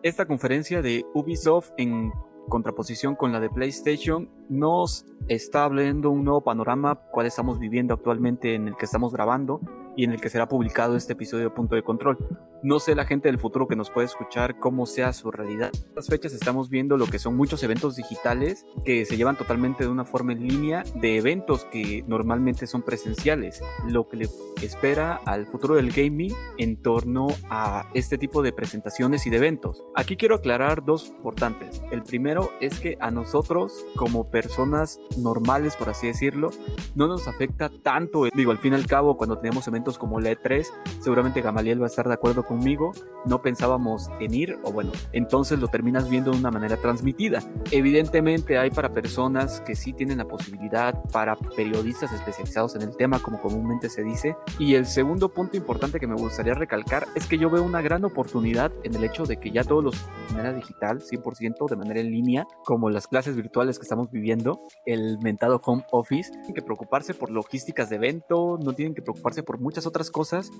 Esta 0.03 0.27
conferencia 0.27 0.83
de 0.83 1.05
Ubisoft 1.15 1.71
en 1.77 2.11
contraposición 2.49 3.15
con 3.15 3.31
la 3.31 3.39
de 3.39 3.49
PlayStation, 3.49 4.29
nos 4.49 5.05
está 5.27 5.63
abriendo 5.63 6.09
un 6.09 6.23
nuevo 6.23 6.41
panorama 6.41 6.95
cual 7.11 7.25
estamos 7.25 7.59
viviendo 7.59 7.93
actualmente 7.93 8.55
en 8.55 8.67
el 8.67 8.75
que 8.75 8.85
estamos 8.85 9.13
grabando 9.13 9.61
y 9.95 10.03
en 10.03 10.11
el 10.11 10.21
que 10.21 10.29
será 10.29 10.47
publicado 10.47 10.95
este 10.95 11.13
episodio 11.13 11.45
de 11.45 11.49
Punto 11.51 11.75
de 11.75 11.83
Control. 11.83 12.17
No 12.63 12.79
sé 12.79 12.93
la 12.93 13.05
gente 13.05 13.27
del 13.27 13.39
futuro 13.39 13.67
que 13.67 13.75
nos 13.75 13.89
puede 13.89 14.05
escuchar 14.05 14.59
cómo 14.59 14.85
sea 14.85 15.13
su 15.13 15.31
realidad. 15.31 15.71
En 15.73 15.87
estas 15.89 16.07
fechas 16.07 16.31
estamos 16.33 16.69
viendo 16.69 16.95
lo 16.95 17.07
que 17.07 17.17
son 17.17 17.35
muchos 17.35 17.63
eventos 17.63 17.95
digitales 17.95 18.67
que 18.85 19.03
se 19.05 19.17
llevan 19.17 19.35
totalmente 19.35 19.83
de 19.83 19.89
una 19.89 20.05
forma 20.05 20.33
en 20.33 20.47
línea 20.47 20.83
de 20.93 21.17
eventos 21.17 21.65
que 21.65 22.03
normalmente 22.07 22.67
son 22.67 22.83
presenciales. 22.83 23.63
Lo 23.87 24.07
que 24.07 24.17
le 24.17 24.29
espera 24.61 25.19
al 25.25 25.47
futuro 25.47 25.73
del 25.73 25.91
gaming 25.91 26.35
en 26.59 26.77
torno 26.77 27.29
a 27.49 27.89
este 27.95 28.19
tipo 28.19 28.43
de 28.43 28.53
presentaciones 28.53 29.25
y 29.25 29.31
de 29.31 29.37
eventos. 29.37 29.83
Aquí 29.95 30.15
quiero 30.15 30.35
aclarar 30.35 30.85
dos 30.85 31.07
importantes. 31.07 31.81
El 31.91 32.03
primero 32.03 32.51
es 32.61 32.79
que 32.79 32.95
a 32.99 33.09
nosotros 33.09 33.83
como 33.95 34.29
personas 34.29 34.99
normales, 35.17 35.75
por 35.75 35.89
así 35.89 36.05
decirlo, 36.05 36.51
no 36.93 37.07
nos 37.07 37.27
afecta 37.27 37.71
tanto. 37.81 38.25
Digo, 38.35 38.51
al 38.51 38.59
fin 38.59 38.73
y 38.73 38.75
al 38.75 38.85
cabo, 38.85 39.17
cuando 39.17 39.39
tenemos 39.39 39.67
eventos 39.67 39.97
como 39.97 40.19
la 40.19 40.31
E3, 40.31 40.67
seguramente 40.99 41.41
Gamaliel 41.41 41.81
va 41.81 41.85
a 41.85 41.89
estar 41.89 42.07
de 42.07 42.13
acuerdo 42.13 42.45
conmigo, 42.51 42.91
no 43.25 43.41
pensábamos 43.41 44.09
en 44.19 44.33
ir, 44.33 44.59
o 44.63 44.73
bueno, 44.73 44.91
entonces 45.13 45.57
lo 45.59 45.69
terminas 45.69 46.09
viendo 46.09 46.31
de 46.31 46.37
una 46.37 46.51
manera 46.51 46.75
transmitida. 46.75 47.39
Evidentemente 47.71 48.57
hay 48.57 48.71
para 48.71 48.89
personas 48.89 49.61
que 49.61 49.75
sí 49.75 49.93
tienen 49.93 50.17
la 50.17 50.25
posibilidad, 50.25 51.01
para 51.13 51.37
periodistas 51.37 52.11
especializados 52.11 52.75
en 52.75 52.81
el 52.81 52.97
tema, 52.97 53.19
como 53.19 53.39
comúnmente 53.39 53.89
se 53.89 54.03
dice. 54.03 54.35
Y 54.59 54.75
el 54.75 54.85
segundo 54.85 55.29
punto 55.29 55.55
importante 55.55 55.97
que 55.99 56.07
me 56.07 56.15
gustaría 56.15 56.53
recalcar 56.53 57.07
es 57.15 57.25
que 57.25 57.37
yo 57.37 57.49
veo 57.49 57.63
una 57.63 57.81
gran 57.81 58.03
oportunidad 58.03 58.73
en 58.83 58.95
el 58.95 59.03
hecho 59.05 59.23
de 59.23 59.37
que 59.37 59.51
ya 59.51 59.63
todos 59.63 59.83
los 59.83 59.95
de 60.27 60.35
manera 60.35 60.53
digital, 60.53 60.99
100%, 60.99 61.69
de 61.69 61.75
manera 61.77 62.01
en 62.01 62.11
línea, 62.11 62.47
como 62.65 62.89
las 62.89 63.07
clases 63.07 63.37
virtuales 63.37 63.79
que 63.79 63.83
estamos 63.83 64.11
viviendo, 64.11 64.59
el 64.85 65.19
mentado 65.19 65.61
home 65.63 65.85
office, 65.91 66.31
tienen 66.31 66.53
que 66.53 66.61
preocuparse 66.61 67.13
por 67.13 67.29
logísticas 67.31 67.89
de 67.89 67.95
evento, 67.95 68.59
no 68.61 68.73
tienen 68.73 68.93
que 68.93 69.01
preocuparse 69.01 69.41
por 69.41 69.59
muchas 69.59 69.85
otras 69.85 70.11
cosas 70.11 70.51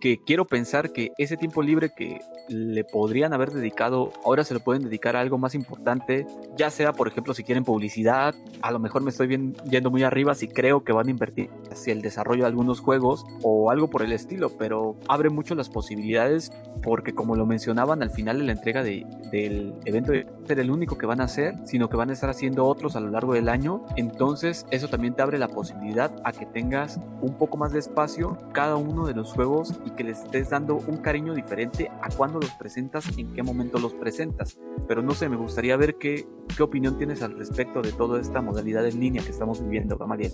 que 0.00 0.22
quiero 0.22 0.46
pensar 0.46 0.92
que 0.92 1.12
ese 1.18 1.36
tiempo 1.38 1.62
libre 1.62 1.90
que 1.90 2.20
le 2.48 2.84
podrían 2.84 3.32
haber 3.32 3.50
dedicado, 3.50 4.12
ahora 4.24 4.44
se 4.44 4.54
lo 4.54 4.60
pueden 4.60 4.82
dedicar 4.82 5.16
a 5.16 5.20
algo 5.20 5.38
más 5.38 5.54
importante, 5.54 6.26
ya 6.56 6.70
sea, 6.70 6.92
por 6.92 7.08
ejemplo, 7.08 7.34
si 7.34 7.44
quieren 7.44 7.64
publicidad, 7.64 8.34
a 8.62 8.70
lo 8.70 8.78
mejor 8.78 9.02
me 9.02 9.10
estoy 9.10 9.26
bien, 9.26 9.54
yendo 9.70 9.90
muy 9.90 10.02
arriba 10.02 10.34
si 10.34 10.48
creo 10.48 10.84
que 10.84 10.92
van 10.92 11.08
a 11.08 11.10
invertir 11.10 11.50
hacia 11.70 11.92
el 11.92 12.02
desarrollo 12.02 12.42
de 12.42 12.48
algunos 12.48 12.80
juegos 12.80 13.24
o 13.42 13.70
algo 13.70 13.88
por 13.88 14.02
el 14.02 14.12
estilo, 14.12 14.50
pero 14.58 14.96
abre 15.08 15.30
mucho 15.30 15.54
las 15.54 15.68
posibilidades 15.68 16.50
porque 16.82 17.14
como 17.14 17.36
lo 17.36 17.46
mencionaban 17.46 18.02
al 18.02 18.10
final 18.10 18.38
de 18.38 18.44
la 18.44 18.52
entrega 18.52 18.82
de, 18.82 19.06
del 19.30 19.74
evento, 19.84 20.12
ser 20.46 20.60
el 20.60 20.70
único 20.70 20.96
que 20.96 21.06
van 21.06 21.20
a 21.20 21.24
hacer, 21.24 21.54
sino 21.64 21.88
que 21.88 21.96
van 21.96 22.10
a 22.10 22.12
estar 22.12 22.30
haciendo 22.30 22.66
otros 22.66 22.96
a 22.96 23.00
lo 23.00 23.10
largo 23.10 23.34
del 23.34 23.48
año, 23.48 23.84
entonces 23.96 24.66
eso 24.70 24.88
también 24.88 25.14
te 25.14 25.22
abre 25.22 25.38
la 25.38 25.48
posibilidad 25.48 26.10
a 26.24 26.32
que 26.32 26.46
tengas 26.46 26.98
un 27.20 27.36
poco 27.36 27.56
más 27.56 27.72
de 27.72 27.78
espacio 27.78 28.38
cada 28.52 28.76
uno 28.76 29.06
de 29.06 29.14
los 29.14 29.32
juegos 29.32 29.74
y 29.84 29.90
que 29.90 30.04
les 30.04 30.22
estés 30.22 30.50
dando 30.50 30.76
un 30.76 30.98
cariño 30.98 31.27
diferente 31.34 31.90
a 32.02 32.08
cuando 32.10 32.40
los 32.40 32.50
presentas, 32.52 33.16
en 33.18 33.32
qué 33.32 33.42
momento 33.42 33.78
los 33.78 33.94
presentas. 33.94 34.58
Pero 34.86 35.02
no 35.02 35.14
sé, 35.14 35.28
me 35.28 35.36
gustaría 35.36 35.76
ver 35.76 35.96
qué, 35.96 36.26
qué 36.56 36.62
opinión 36.62 36.96
tienes 36.98 37.22
al 37.22 37.36
respecto 37.36 37.82
de 37.82 37.92
toda 37.92 38.20
esta 38.20 38.40
modalidad 38.40 38.86
en 38.86 39.00
línea 39.00 39.22
que 39.22 39.30
estamos 39.30 39.62
viviendo, 39.62 39.96
Gamaliel. 39.96 40.32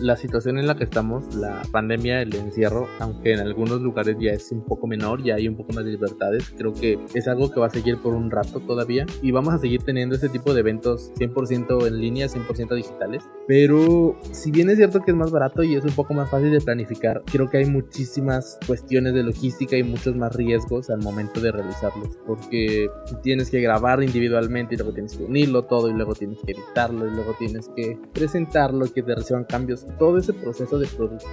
La 0.00 0.16
situación 0.16 0.58
en 0.58 0.66
la 0.66 0.76
que 0.76 0.84
estamos, 0.84 1.34
la 1.34 1.62
pandemia, 1.70 2.22
el 2.22 2.34
encierro, 2.34 2.88
aunque 2.98 3.32
en 3.32 3.40
algunos 3.40 3.80
lugares 3.80 4.16
ya 4.18 4.32
es 4.32 4.50
un 4.52 4.64
poco 4.64 4.86
menor, 4.86 5.22
ya 5.22 5.34
hay 5.34 5.48
un 5.48 5.56
poco 5.56 5.72
más 5.72 5.84
de 5.84 5.92
libertades, 5.92 6.52
creo 6.56 6.72
que 6.72 6.98
es 7.14 7.28
algo 7.28 7.50
que 7.50 7.60
va 7.60 7.66
a 7.66 7.70
seguir 7.70 7.98
por 7.98 8.14
un 8.14 8.30
rato 8.30 8.60
todavía 8.60 9.06
y 9.22 9.30
vamos 9.32 9.54
a 9.54 9.58
seguir 9.58 9.82
teniendo 9.82 10.14
este 10.14 10.28
tipo 10.28 10.54
de 10.54 10.60
eventos 10.60 11.12
100% 11.14 11.86
en 11.86 12.00
línea, 12.00 12.26
100% 12.26 12.74
digitales. 12.74 13.24
Pero 13.46 14.16
si 14.32 14.50
bien 14.50 14.70
es 14.70 14.76
cierto 14.76 15.00
que 15.00 15.10
es 15.10 15.16
más 15.16 15.30
barato 15.30 15.62
y 15.62 15.74
es 15.74 15.84
un 15.84 15.92
poco 15.92 16.14
más 16.14 16.30
fácil 16.30 16.50
de 16.50 16.60
planificar, 16.60 17.22
creo 17.30 17.48
que 17.48 17.58
hay 17.58 17.66
muchísimas 17.66 18.58
cuestiones 18.66 19.14
de 19.14 19.22
logística 19.22 19.76
y 19.76 19.82
muchos 19.82 20.16
más 20.20 20.34
riesgos 20.36 20.90
al 20.90 21.02
momento 21.02 21.40
de 21.40 21.52
realizarlos, 21.52 22.18
porque 22.26 22.88
tienes 23.22 23.50
que 23.50 23.60
grabar 23.60 24.02
individualmente 24.02 24.74
y 24.74 24.78
luego 24.78 24.92
tienes 24.92 25.16
que 25.16 25.24
unirlo 25.24 25.64
todo 25.64 25.88
y 25.88 25.94
luego 25.94 26.14
tienes 26.14 26.38
que 26.44 26.52
editarlo 26.52 27.06
y 27.06 27.10
luego 27.10 27.34
tienes 27.38 27.68
que 27.74 27.98
presentarlo 28.12 28.86
y 28.86 28.90
que 28.90 29.02
te 29.02 29.14
reciban 29.14 29.44
cambios. 29.44 29.86
Todo 29.98 30.18
ese 30.18 30.32
proceso 30.32 30.78
de, 30.78 30.86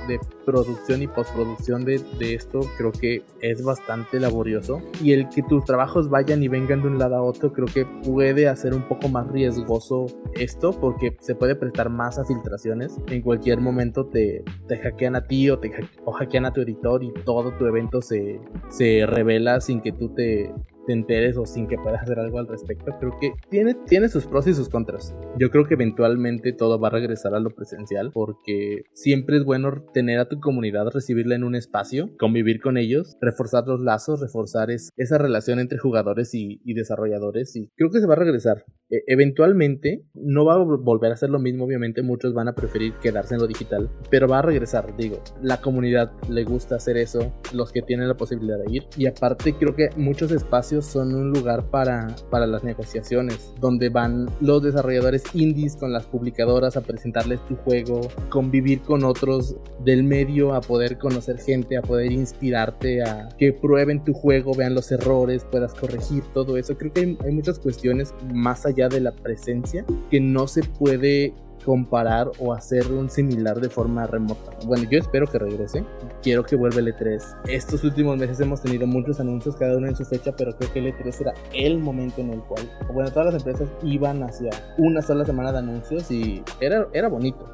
de 0.08 0.20
producción 0.46 1.02
y 1.02 1.08
postproducción 1.08 1.86
de, 1.86 2.02
de 2.20 2.34
esto 2.34 2.62
creo 2.78 2.92
que 2.92 3.24
es 3.42 3.64
bastante 3.64 4.20
laborioso 4.20 4.82
y 5.04 5.12
el 5.12 5.30
que 5.30 5.44
tus 5.44 5.64
trabajos 5.66 6.10
vayan 6.10 6.42
y 6.42 6.48
vengan 6.48 6.82
de 6.82 6.88
un 6.88 6.98
lado 6.98 7.16
a 7.16 7.22
otro 7.22 7.54
creo 7.54 7.68
que 7.68 7.86
puede 7.86 8.48
hacer 8.48 8.74
un 8.74 8.88
poco 8.88 9.10
más 9.10 9.28
riesgoso 9.28 10.08
esto 10.36 10.72
porque 10.72 11.18
se 11.20 11.36
puede 11.36 11.56
prestar 11.56 11.90
más 11.90 12.18
a 12.20 12.26
filtraciones. 12.26 12.98
En 13.08 13.22
cualquier 13.22 13.60
momento 13.60 14.06
te, 14.06 14.44
te 14.68 14.78
hackean 14.78 15.16
a 15.16 15.26
ti 15.26 15.50
o, 15.50 15.60
te 15.60 15.72
o 16.06 16.12
hackean 16.12 16.46
a 16.46 16.54
tu 16.54 16.62
editor 16.62 17.04
y 17.04 17.12
todo 17.26 17.52
tu 17.58 17.66
evento 17.66 18.02
se, 18.02 18.40
se 18.78 19.06
revela 19.06 19.60
sin 19.60 19.82
que 19.82 19.92
tú 19.92 20.14
te, 20.14 20.54
te 20.88 20.94
enteres 20.94 21.38
o 21.38 21.46
sin 21.46 21.68
que 21.68 21.78
puedas 21.78 22.02
hacer 22.02 22.18
algo 22.18 22.40
al 22.40 22.48
respecto. 22.48 22.96
Creo 23.00 23.20
que 23.20 23.34
tiene, 23.50 23.76
tiene 23.88 24.08
sus 24.08 24.26
pros 24.26 24.48
y 24.48 24.54
sus 24.54 24.70
contras. 24.70 25.14
Yo 25.38 25.52
creo 25.52 25.66
que 25.66 25.76
eventualmente 25.76 26.54
todo 26.54 26.80
va 26.80 26.88
a 26.88 26.92
regresar 26.92 27.36
a 27.36 27.40
lo 27.40 27.50
presencial 27.52 28.12
porque 28.14 28.84
siempre 28.94 29.38
es 29.38 29.44
bueno 29.44 29.84
tener 29.94 30.20
a 30.20 30.30
tu 30.30 30.40
comunidad, 30.40 30.88
recibirla 30.92 31.36
en 31.36 31.44
un 31.44 31.56
espacio, 31.56 32.10
convivir 32.18 32.62
con 32.62 32.78
ellos, 32.78 33.18
reforzar 33.22 33.68
los 33.68 33.82
lazos, 33.82 34.22
reforzar 34.22 34.70
esa 34.72 35.18
relación 35.18 35.60
entre 35.60 35.78
jugadores 35.78 36.34
y, 36.34 36.60
desarrolladores 36.78 37.56
y 37.56 37.70
creo 37.76 37.90
que 37.90 38.00
se 38.00 38.08
va 38.08 38.14
a 38.14 38.18
regresar. 38.18 38.64
E, 38.90 39.04
eventualmente 39.08 40.06
no 40.14 40.46
va 40.46 40.54
a 40.54 40.58
volver 40.58 41.12
a 41.12 41.18
ser 41.18 41.32
lo 41.32 41.40
mismo, 41.40 41.66
obviamente 41.66 42.04
muchos 42.04 42.34
van 42.34 42.48
a 42.48 42.56
preferir 42.56 42.94
quedarse 43.02 43.34
en 43.34 43.42
lo 43.42 43.48
digital, 43.48 43.90
pero 44.12 44.28
va 44.28 44.40
a 44.40 44.44
regresar, 44.44 44.96
digo, 44.96 45.22
la 45.42 45.60
comunidad 45.60 46.12
le 46.30 46.44
gusta 46.44 46.76
hacer 46.76 46.98
eso, 46.98 47.34
los 47.54 47.72
que 47.72 47.82
tienen 47.82 48.08
la 48.08 48.16
posibilidad 48.16 48.60
de 48.60 48.72
ir 48.72 48.84
y 48.96 49.08
aparte 49.08 49.56
creo 49.58 49.76
que 49.76 49.90
muchos 49.98 50.32
espacios 50.32 50.77
son 50.86 51.16
un 51.16 51.32
lugar 51.32 51.70
para, 51.70 52.16
para 52.30 52.46
las 52.48 52.64
negociaciones, 52.64 53.54
donde 53.60 53.90
van 53.90 54.30
los 54.42 54.64
desarrolladores 54.64 55.24
indies 55.34 55.76
con 55.76 55.92
las 55.94 56.06
publicadoras 56.06 56.78
a 56.78 56.82
presentarles 56.82 57.46
tu 57.48 57.56
juego, 57.58 58.02
convivir 58.30 58.82
con 58.82 59.04
otros 59.04 59.56
del 59.84 60.04
medio, 60.04 60.54
a 60.54 60.62
poder 60.62 60.98
conocer 60.98 61.40
gente, 61.40 61.78
a 61.78 61.82
poder 61.82 62.12
inspirarte, 62.12 63.04
a 63.04 63.30
que 63.38 63.54
prueben 63.54 64.04
tu 64.04 64.14
juego, 64.14 64.54
vean 64.54 64.76
los 64.76 64.92
errores, 64.92 65.46
puedas 65.50 65.74
corregir 65.74 66.24
todo 66.34 66.58
eso. 66.58 66.78
Creo 66.78 66.94
que 66.94 67.02
hay, 67.02 67.18
hay 67.24 67.32
muchas 67.32 67.60
cuestiones 67.60 68.14
más 68.34 68.66
allá 68.66 68.90
de 68.90 69.00
la 69.00 69.12
presencia 69.12 69.86
que 70.10 70.20
no 70.20 70.48
se 70.48 70.64
puede 70.64 71.34
comparar 71.64 72.30
o 72.40 72.54
hacer 72.54 72.92
un 72.92 73.10
similar 73.10 73.60
de 73.60 73.70
forma 73.70 74.08
remota. 74.08 74.52
Bueno, 74.66 74.90
yo 74.90 75.00
espero 75.00 75.28
que 75.28 75.40
regrese. 75.40 75.84
Quiero 76.22 76.44
que 76.44 76.56
vuelva 76.56 76.80
el 76.80 76.88
E3. 76.88 77.24
Estos 77.48 77.84
últimos 77.84 78.18
meses 78.18 78.40
hemos 78.40 78.62
tenido 78.62 78.88
muchos 78.88 79.20
anuncios, 79.20 79.56
cada 79.56 79.78
uno 79.78 79.88
en 79.88 79.96
su 79.96 80.06
fecha, 80.06 80.32
pero 80.36 80.56
creo 80.58 80.72
que 80.72 80.80
el 80.80 80.94
E3 80.94 81.22
era 81.22 81.34
el 81.54 81.80
momento 81.80 82.22
en 82.22 82.32
el 82.32 82.42
cual, 82.42 82.70
bueno, 82.94 83.12
todas 83.12 83.34
las 83.34 83.44
empresas 83.44 83.70
iban 83.84 84.24
hacia 84.24 84.50
una 84.78 85.02
sola 85.02 85.26
semana 85.26 85.52
de 85.52 85.60
anuncios 85.60 86.10
y 86.12 86.44
era, 86.60 86.88
era 86.94 87.08
bonito. 87.08 87.46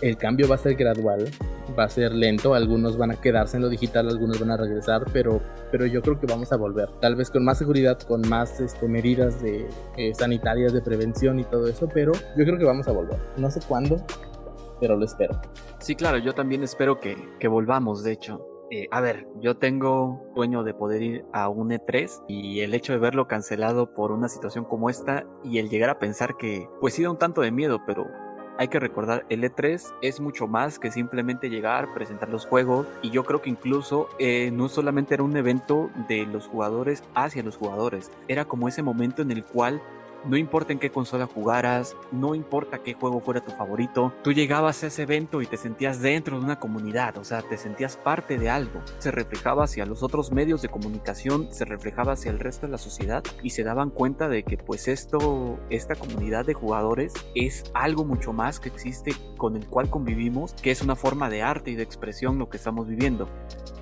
El 0.00 0.16
cambio 0.16 0.48
va 0.48 0.54
a 0.54 0.58
ser 0.58 0.74
gradual, 0.74 1.28
va 1.78 1.84
a 1.84 1.88
ser 1.88 2.12
lento, 2.12 2.54
algunos 2.54 2.96
van 2.96 3.10
a 3.10 3.20
quedarse 3.20 3.56
en 3.56 3.62
lo 3.62 3.68
digital, 3.68 4.08
algunos 4.08 4.38
van 4.38 4.52
a 4.52 4.56
regresar, 4.56 5.04
pero, 5.12 5.40
pero 5.72 5.86
yo 5.86 6.02
creo 6.02 6.20
que 6.20 6.26
vamos 6.26 6.52
a 6.52 6.56
volver, 6.56 6.88
tal 7.00 7.16
vez 7.16 7.30
con 7.30 7.44
más 7.44 7.58
seguridad, 7.58 7.98
con 8.00 8.22
más 8.28 8.60
este, 8.60 8.86
medidas 8.86 9.42
de, 9.42 9.66
eh, 9.96 10.14
sanitarias 10.14 10.72
de 10.72 10.82
prevención 10.82 11.40
y 11.40 11.44
todo 11.44 11.66
eso, 11.66 11.88
pero 11.92 12.12
yo 12.36 12.44
creo 12.44 12.58
que 12.58 12.64
vamos 12.64 12.86
a 12.88 12.92
volver. 12.92 13.18
No 13.36 13.50
sé 13.50 13.60
cuándo, 13.66 13.96
pero 14.80 14.96
lo 14.96 15.04
espero. 15.04 15.40
Sí, 15.80 15.94
claro, 15.94 16.18
yo 16.18 16.34
también 16.34 16.62
espero 16.62 17.00
que, 17.00 17.16
que 17.38 17.48
volvamos, 17.48 18.02
de 18.04 18.12
hecho. 18.12 18.44
Eh, 18.70 18.86
a 18.90 19.00
ver, 19.00 19.26
yo 19.40 19.56
tengo 19.56 20.22
sueño 20.34 20.62
de 20.62 20.74
poder 20.74 21.02
ir 21.02 21.24
a 21.32 21.48
un 21.48 21.70
E3 21.70 22.24
y 22.28 22.60
el 22.60 22.74
hecho 22.74 22.92
de 22.92 22.98
verlo 22.98 23.26
cancelado 23.26 23.94
por 23.94 24.12
una 24.12 24.28
situación 24.28 24.66
como 24.66 24.90
esta 24.90 25.24
y 25.42 25.58
el 25.58 25.70
llegar 25.70 25.88
a 25.88 25.98
pensar 25.98 26.36
que 26.36 26.68
pues 26.78 26.92
sí 26.92 27.02
da 27.02 27.10
un 27.10 27.16
tanto 27.16 27.40
de 27.40 27.50
miedo, 27.50 27.80
pero 27.86 28.06
hay 28.58 28.68
que 28.68 28.80
recordar, 28.80 29.24
el 29.28 29.44
E3 29.44 29.94
es 30.02 30.20
mucho 30.20 30.48
más 30.48 30.80
que 30.80 30.90
simplemente 30.90 31.48
llegar, 31.48 31.94
presentar 31.94 32.28
los 32.28 32.44
juegos 32.44 32.88
y 33.02 33.10
yo 33.10 33.24
creo 33.24 33.40
que 33.40 33.50
incluso 33.50 34.08
eh, 34.18 34.50
no 34.52 34.68
solamente 34.68 35.14
era 35.14 35.22
un 35.22 35.36
evento 35.36 35.90
de 36.08 36.26
los 36.26 36.48
jugadores 36.48 37.04
hacia 37.14 37.44
los 37.44 37.56
jugadores, 37.56 38.10
era 38.26 38.44
como 38.44 38.66
ese 38.66 38.82
momento 38.82 39.22
en 39.22 39.30
el 39.30 39.44
cual 39.44 39.80
no 40.28 40.36
importa 40.36 40.72
en 40.72 40.78
qué 40.78 40.90
consola 40.90 41.26
jugaras, 41.26 41.96
no 42.12 42.34
importa 42.34 42.82
qué 42.82 42.92
juego 42.92 43.20
fuera 43.20 43.40
tu 43.40 43.50
favorito, 43.52 44.12
tú 44.22 44.32
llegabas 44.32 44.84
a 44.84 44.88
ese 44.88 45.02
evento 45.02 45.40
y 45.40 45.46
te 45.46 45.56
sentías 45.56 46.02
dentro 46.02 46.38
de 46.38 46.44
una 46.44 46.60
comunidad, 46.60 47.16
o 47.16 47.24
sea, 47.24 47.40
te 47.40 47.56
sentías 47.56 47.96
parte 47.96 48.36
de 48.36 48.50
algo. 48.50 48.82
Se 48.98 49.10
reflejaba 49.10 49.64
hacia 49.64 49.86
los 49.86 50.02
otros 50.02 50.30
medios 50.30 50.60
de 50.60 50.68
comunicación, 50.68 51.48
se 51.50 51.64
reflejaba 51.64 52.12
hacia 52.12 52.30
el 52.30 52.38
resto 52.38 52.66
de 52.66 52.72
la 52.72 52.78
sociedad 52.78 53.24
y 53.42 53.50
se 53.50 53.64
daban 53.64 53.90
cuenta 53.90 54.28
de 54.28 54.42
que 54.42 54.58
pues 54.58 54.86
esto, 54.86 55.58
esta 55.70 55.94
comunidad 55.94 56.44
de 56.44 56.54
jugadores 56.54 57.14
es 57.34 57.64
algo 57.72 58.04
mucho 58.04 58.34
más 58.34 58.60
que 58.60 58.68
existe 58.68 59.12
con 59.38 59.56
el 59.56 59.66
cual 59.66 59.88
convivimos, 59.88 60.52
que 60.52 60.70
es 60.70 60.82
una 60.82 60.94
forma 60.94 61.30
de 61.30 61.42
arte 61.42 61.70
y 61.70 61.74
de 61.74 61.82
expresión 61.84 62.38
lo 62.38 62.50
que 62.50 62.58
estamos 62.58 62.86
viviendo. 62.86 63.28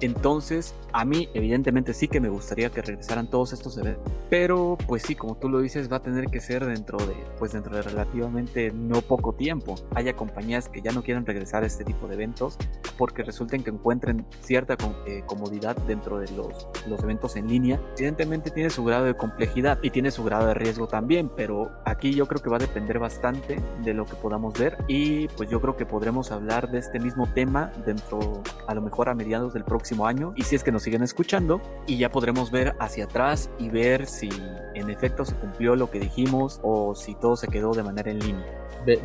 Entonces, 0.00 0.74
a 0.92 1.04
mí 1.04 1.28
evidentemente 1.34 1.92
sí 1.92 2.06
que 2.06 2.20
me 2.20 2.28
gustaría 2.28 2.70
que 2.70 2.82
regresaran 2.82 3.28
todos 3.28 3.52
estos 3.52 3.76
eventos 3.78 4.16
pero 4.28 4.76
pues 4.86 5.02
sí, 5.02 5.14
como 5.14 5.36
tú 5.36 5.48
lo 5.48 5.60
dices, 5.60 5.90
va 5.90 5.96
a 5.98 6.02
tener 6.02 6.26
que 6.26 6.35
ser 6.40 6.64
dentro 6.64 6.98
de, 6.98 7.14
pues 7.38 7.52
dentro 7.52 7.76
de 7.76 7.82
relativamente 7.82 8.72
no 8.72 9.00
poco 9.00 9.34
tiempo. 9.34 9.74
Haya 9.94 10.14
compañías 10.14 10.68
que 10.68 10.80
ya 10.80 10.92
no 10.92 11.02
quieran 11.02 11.26
regresar 11.26 11.62
a 11.62 11.66
este 11.66 11.84
tipo 11.84 12.06
de 12.06 12.14
eventos 12.14 12.58
porque 12.98 13.22
resulten 13.22 13.62
que 13.62 13.70
encuentren 13.70 14.26
cierta 14.40 14.76
eh, 15.06 15.22
comodidad 15.26 15.76
dentro 15.86 16.18
de 16.18 16.30
los, 16.32 16.68
los 16.86 17.02
eventos 17.02 17.36
en 17.36 17.48
línea. 17.48 17.80
Evidentemente 17.96 18.50
tiene 18.50 18.70
su 18.70 18.84
grado 18.84 19.04
de 19.04 19.14
complejidad 19.14 19.78
y 19.82 19.90
tiene 19.90 20.10
su 20.10 20.24
grado 20.24 20.46
de 20.46 20.54
riesgo 20.54 20.86
también, 20.86 21.30
pero 21.34 21.70
aquí 21.84 22.14
yo 22.14 22.26
creo 22.26 22.42
que 22.42 22.50
va 22.50 22.56
a 22.56 22.60
depender 22.60 22.98
bastante 22.98 23.60
de 23.82 23.94
lo 23.94 24.04
que 24.04 24.14
podamos 24.14 24.58
ver 24.58 24.76
y 24.88 25.28
pues 25.28 25.50
yo 25.50 25.60
creo 25.60 25.76
que 25.76 25.86
podremos 25.86 26.32
hablar 26.32 26.70
de 26.70 26.78
este 26.78 26.98
mismo 26.98 27.26
tema 27.34 27.70
dentro 27.84 28.42
a 28.66 28.74
lo 28.74 28.82
mejor 28.82 29.08
a 29.08 29.14
mediados 29.14 29.54
del 29.54 29.64
próximo 29.64 30.06
año 30.06 30.32
y 30.36 30.42
si 30.42 30.56
es 30.56 30.64
que 30.64 30.72
nos 30.72 30.82
siguen 30.82 31.02
escuchando 31.02 31.60
y 31.86 31.98
ya 31.98 32.10
podremos 32.10 32.50
ver 32.50 32.74
hacia 32.78 33.04
atrás 33.04 33.50
y 33.58 33.68
ver 33.68 34.06
si 34.06 34.28
en 34.74 34.90
efecto 34.90 35.24
se 35.24 35.34
cumplió 35.34 35.76
lo 35.76 35.90
que 35.90 35.98
dijimos 35.98 36.15
o 36.62 36.94
si 36.94 37.14
todo 37.14 37.36
se 37.36 37.48
quedó 37.48 37.72
de 37.72 37.82
manera 37.82 38.10
en 38.10 38.18
línea. 38.20 38.46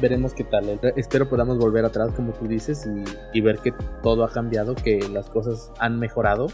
veremos 0.01 0.33
qué 0.33 0.43
tal. 0.43 0.79
Espero 0.95 1.29
podamos 1.29 1.57
volver 1.57 1.85
atrás, 1.85 2.11
como 2.15 2.31
tú 2.33 2.47
dices, 2.47 2.87
y, 3.33 3.41
ver 3.41 3.59
que 3.59 3.73
todo 4.01 4.23
ha 4.23 4.29
cambiado, 4.29 4.75
que 4.75 4.99
las 5.09 5.29
cosas 5.29 5.71
han 5.79 5.99
mejorado. 5.99 6.47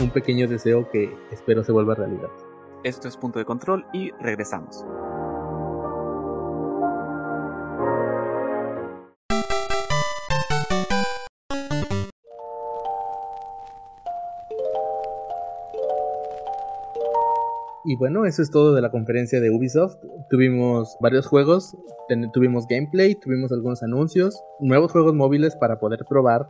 Un 0.00 0.10
pequeño 0.10 0.48
deseo 0.48 0.90
que 0.90 1.14
espero 1.30 1.64
se 1.64 1.72
vuelva 1.72 1.94
realidad. 1.94 2.28
Esto 2.84 3.08
es 3.08 3.16
punto 3.16 3.38
de 3.38 3.44
control 3.44 3.86
y 3.92 4.10
regresamos. 4.20 4.84
Y 17.84 17.96
bueno, 17.96 18.26
eso 18.26 18.42
es 18.42 18.50
todo 18.50 18.74
de 18.74 18.80
la 18.80 18.90
conferencia 18.90 19.40
de 19.40 19.50
Ubisoft. 19.50 19.96
Tuvimos 20.30 20.96
varios 21.00 21.26
juegos, 21.26 21.76
tuvimos 22.32 22.66
gameplay, 22.68 23.16
tuvimos 23.16 23.50
algunos 23.50 23.82
anuncios, 23.82 24.40
nuevos 24.60 24.92
juegos 24.92 25.14
móviles 25.14 25.56
para 25.56 25.80
poder 25.80 26.04
probar. 26.08 26.48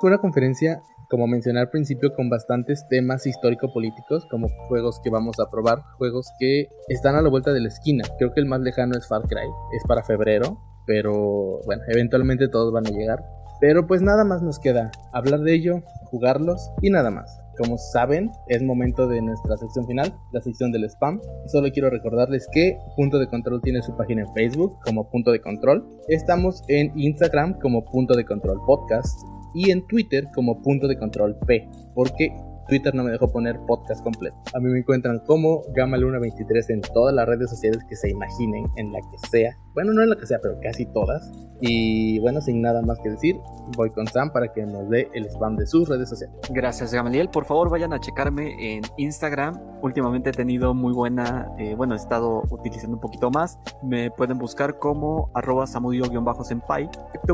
Fue 0.00 0.10
una 0.10 0.18
conferencia, 0.18 0.82
como 1.08 1.28
mencioné 1.28 1.60
al 1.60 1.70
principio, 1.70 2.12
con 2.16 2.28
bastantes 2.28 2.84
temas 2.88 3.26
histórico-políticos, 3.26 4.26
como 4.28 4.48
juegos 4.66 5.00
que 5.04 5.10
vamos 5.10 5.38
a 5.38 5.48
probar, 5.48 5.82
juegos 5.98 6.26
que 6.40 6.66
están 6.88 7.14
a 7.14 7.22
la 7.22 7.28
vuelta 7.28 7.52
de 7.52 7.60
la 7.60 7.68
esquina. 7.68 8.02
Creo 8.18 8.32
que 8.32 8.40
el 8.40 8.46
más 8.46 8.60
lejano 8.60 8.98
es 8.98 9.06
Far 9.06 9.22
Cry, 9.22 9.48
es 9.76 9.84
para 9.86 10.02
febrero, 10.02 10.58
pero 10.84 11.60
bueno, 11.64 11.82
eventualmente 11.86 12.48
todos 12.48 12.72
van 12.72 12.88
a 12.88 12.90
llegar. 12.90 13.24
Pero 13.60 13.86
pues 13.86 14.02
nada 14.02 14.24
más 14.24 14.42
nos 14.42 14.58
queda 14.58 14.90
hablar 15.12 15.40
de 15.40 15.54
ello, 15.54 15.82
jugarlos 16.10 16.72
y 16.80 16.90
nada 16.90 17.12
más. 17.12 17.41
Como 17.58 17.76
saben, 17.76 18.30
es 18.48 18.62
momento 18.62 19.06
de 19.06 19.20
nuestra 19.20 19.56
sección 19.56 19.86
final, 19.86 20.14
la 20.32 20.40
sección 20.40 20.72
del 20.72 20.84
spam. 20.84 21.20
Solo 21.46 21.70
quiero 21.70 21.90
recordarles 21.90 22.48
que 22.52 22.78
Punto 22.96 23.18
de 23.18 23.28
Control 23.28 23.60
tiene 23.62 23.82
su 23.82 23.96
página 23.96 24.22
en 24.22 24.32
Facebook 24.32 24.78
como 24.84 25.10
Punto 25.10 25.32
de 25.32 25.40
Control. 25.40 25.86
Estamos 26.08 26.62
en 26.68 26.92
Instagram 26.98 27.58
como 27.60 27.84
Punto 27.84 28.14
de 28.14 28.24
Control 28.24 28.58
Podcast 28.66 29.20
y 29.54 29.70
en 29.70 29.86
Twitter 29.86 30.28
como 30.34 30.62
Punto 30.62 30.88
de 30.88 30.96
Control 30.96 31.36
P, 31.46 31.68
porque 31.94 32.34
Twitter 32.68 32.94
no 32.94 33.04
me 33.04 33.10
dejó 33.10 33.30
poner 33.30 33.58
podcast 33.66 34.02
completo. 34.02 34.36
A 34.54 34.60
mí 34.60 34.70
me 34.70 34.78
encuentran 34.78 35.20
como 35.26 35.62
Gamaluna23 35.74 36.70
en 36.70 36.80
todas 36.80 37.14
las 37.14 37.26
redes 37.26 37.50
sociales 37.50 37.78
que 37.88 37.96
se 37.96 38.10
imaginen, 38.10 38.66
en 38.76 38.92
la 38.92 39.00
que 39.00 39.28
sea. 39.30 39.56
Bueno, 39.74 39.92
no 39.92 40.02
en 40.02 40.10
la 40.10 40.16
que 40.16 40.26
sea, 40.26 40.38
pero 40.42 40.58
casi 40.62 40.86
todas. 40.86 41.30
Y 41.60 42.18
bueno, 42.20 42.40
sin 42.40 42.60
nada 42.60 42.82
más 42.82 42.98
que 43.02 43.10
decir, 43.10 43.36
voy 43.76 43.90
con 43.90 44.06
Sam 44.06 44.32
para 44.32 44.52
que 44.52 44.64
nos 44.64 44.88
dé 44.88 45.08
el 45.14 45.26
spam 45.26 45.56
de 45.56 45.66
sus 45.66 45.88
redes 45.88 46.08
sociales. 46.08 46.36
Gracias, 46.50 46.92
Gamaliel. 46.92 47.28
Por 47.28 47.44
favor, 47.44 47.70
vayan 47.70 47.92
a 47.92 48.00
checarme 48.00 48.76
en 48.76 48.82
Instagram. 48.96 49.71
Últimamente 49.82 50.30
he 50.30 50.32
tenido 50.32 50.74
muy 50.74 50.92
buena, 50.92 51.48
eh, 51.58 51.74
bueno, 51.74 51.94
he 51.94 51.96
estado 51.96 52.44
utilizando 52.50 52.94
un 52.94 53.00
poquito 53.00 53.30
más. 53.30 53.58
Me 53.82 54.10
pueden 54.12 54.38
buscar 54.38 54.78
como 54.78 55.30
arroba 55.34 55.66
samudio-senpai. 55.66 56.88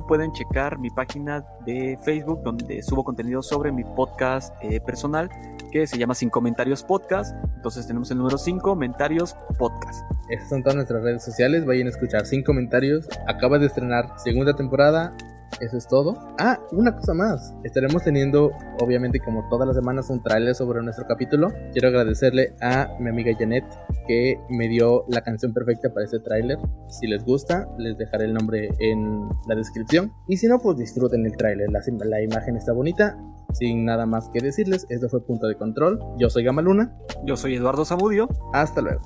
Pueden 0.09 0.33
checar 0.33 0.79
mi 0.79 0.89
página 0.89 1.45
de 1.67 1.99
Facebook 2.03 2.43
donde 2.43 2.83
subo 2.83 3.05
contenido 3.05 3.43
sobre 3.43 3.71
mi 3.71 3.85
podcast 3.85 4.55
eh, 4.63 4.81
personal 4.81 5.29
que 5.71 5.87
se 5.87 5.99
llama 5.99 6.15
Sin 6.15 6.31
Comentarios 6.31 6.83
Podcast. 6.83 7.37
Entonces 7.57 7.87
tenemos 7.87 8.11
el 8.11 8.19
número 8.19 8.39
5, 8.39 8.63
Comentarios 8.63 9.37
Podcast. 9.59 10.03
Estas 10.31 10.49
son 10.49 10.63
todas 10.63 10.77
nuestras 10.77 11.03
redes 11.03 11.23
sociales. 11.23 11.67
Vayan 11.67 11.89
a 11.89 11.91
escuchar 11.91 12.27
Sin 12.27 12.43
Comentarios. 12.43 13.07
Acaba 13.27 13.59
de 13.59 13.67
estrenar 13.67 14.19
segunda 14.19 14.55
temporada. 14.55 15.15
Eso 15.61 15.77
es 15.77 15.89
todo. 15.89 16.17
Ah, 16.39 16.59
una 16.73 16.95
cosa 16.95 17.15
más. 17.15 17.55
Estaremos 17.65 18.05
teniendo, 18.05 18.53
obviamente, 18.81 19.19
como 19.19 19.49
todas 19.49 19.67
las 19.67 19.77
semanas, 19.77 20.09
un 20.09 20.23
tráiler 20.23 20.55
sobre 20.55 20.83
nuestro 20.83 21.07
capítulo. 21.07 21.49
Quiero 21.73 21.89
agradecerle 21.89 22.55
a 22.61 22.95
mi 23.01 23.11
amiga 23.11 23.33
Janet 23.37 23.65
que 24.07 24.39
me 24.49 24.69
dio 24.69 25.05
la 25.09 25.23
canción 25.23 25.53
perfecta 25.53 25.93
para 25.93 26.05
este 26.05 26.21
tráiler. 26.21 26.59
Si 26.89 27.07
les 27.07 27.25
gusta, 27.25 27.69
les 27.77 27.99
dejaré 27.99 28.27
el 28.27 28.35
nombre 28.35 28.71
en 28.79 29.29
la 29.49 29.57
descripción. 29.57 30.13
Y 30.29 30.37
si 30.37 30.47
no, 30.47 30.61
pues 30.61 30.77
disfruten 30.79 31.27
el 31.27 31.37
tráiler. 31.37 31.71
La, 31.71 31.81
la 32.05 32.23
imagen 32.23 32.57
está 32.57 32.73
bonita. 32.73 33.19
Sin 33.53 33.85
nada 33.85 34.07
más 34.07 34.29
que 34.29 34.41
decirles, 34.41 34.87
esto 34.91 35.09
fue 35.09 35.25
Punto 35.25 35.49
de 35.49 35.57
Control. 35.57 35.99
Yo 36.19 36.31
soy 36.31 36.45
Gamaluna. 36.45 36.97
Yo 37.25 37.37
soy 37.37 37.57
Eduardo 37.57 37.85
Zamudio. 37.85 38.29
Hasta 38.53 38.81
luego. 38.81 39.01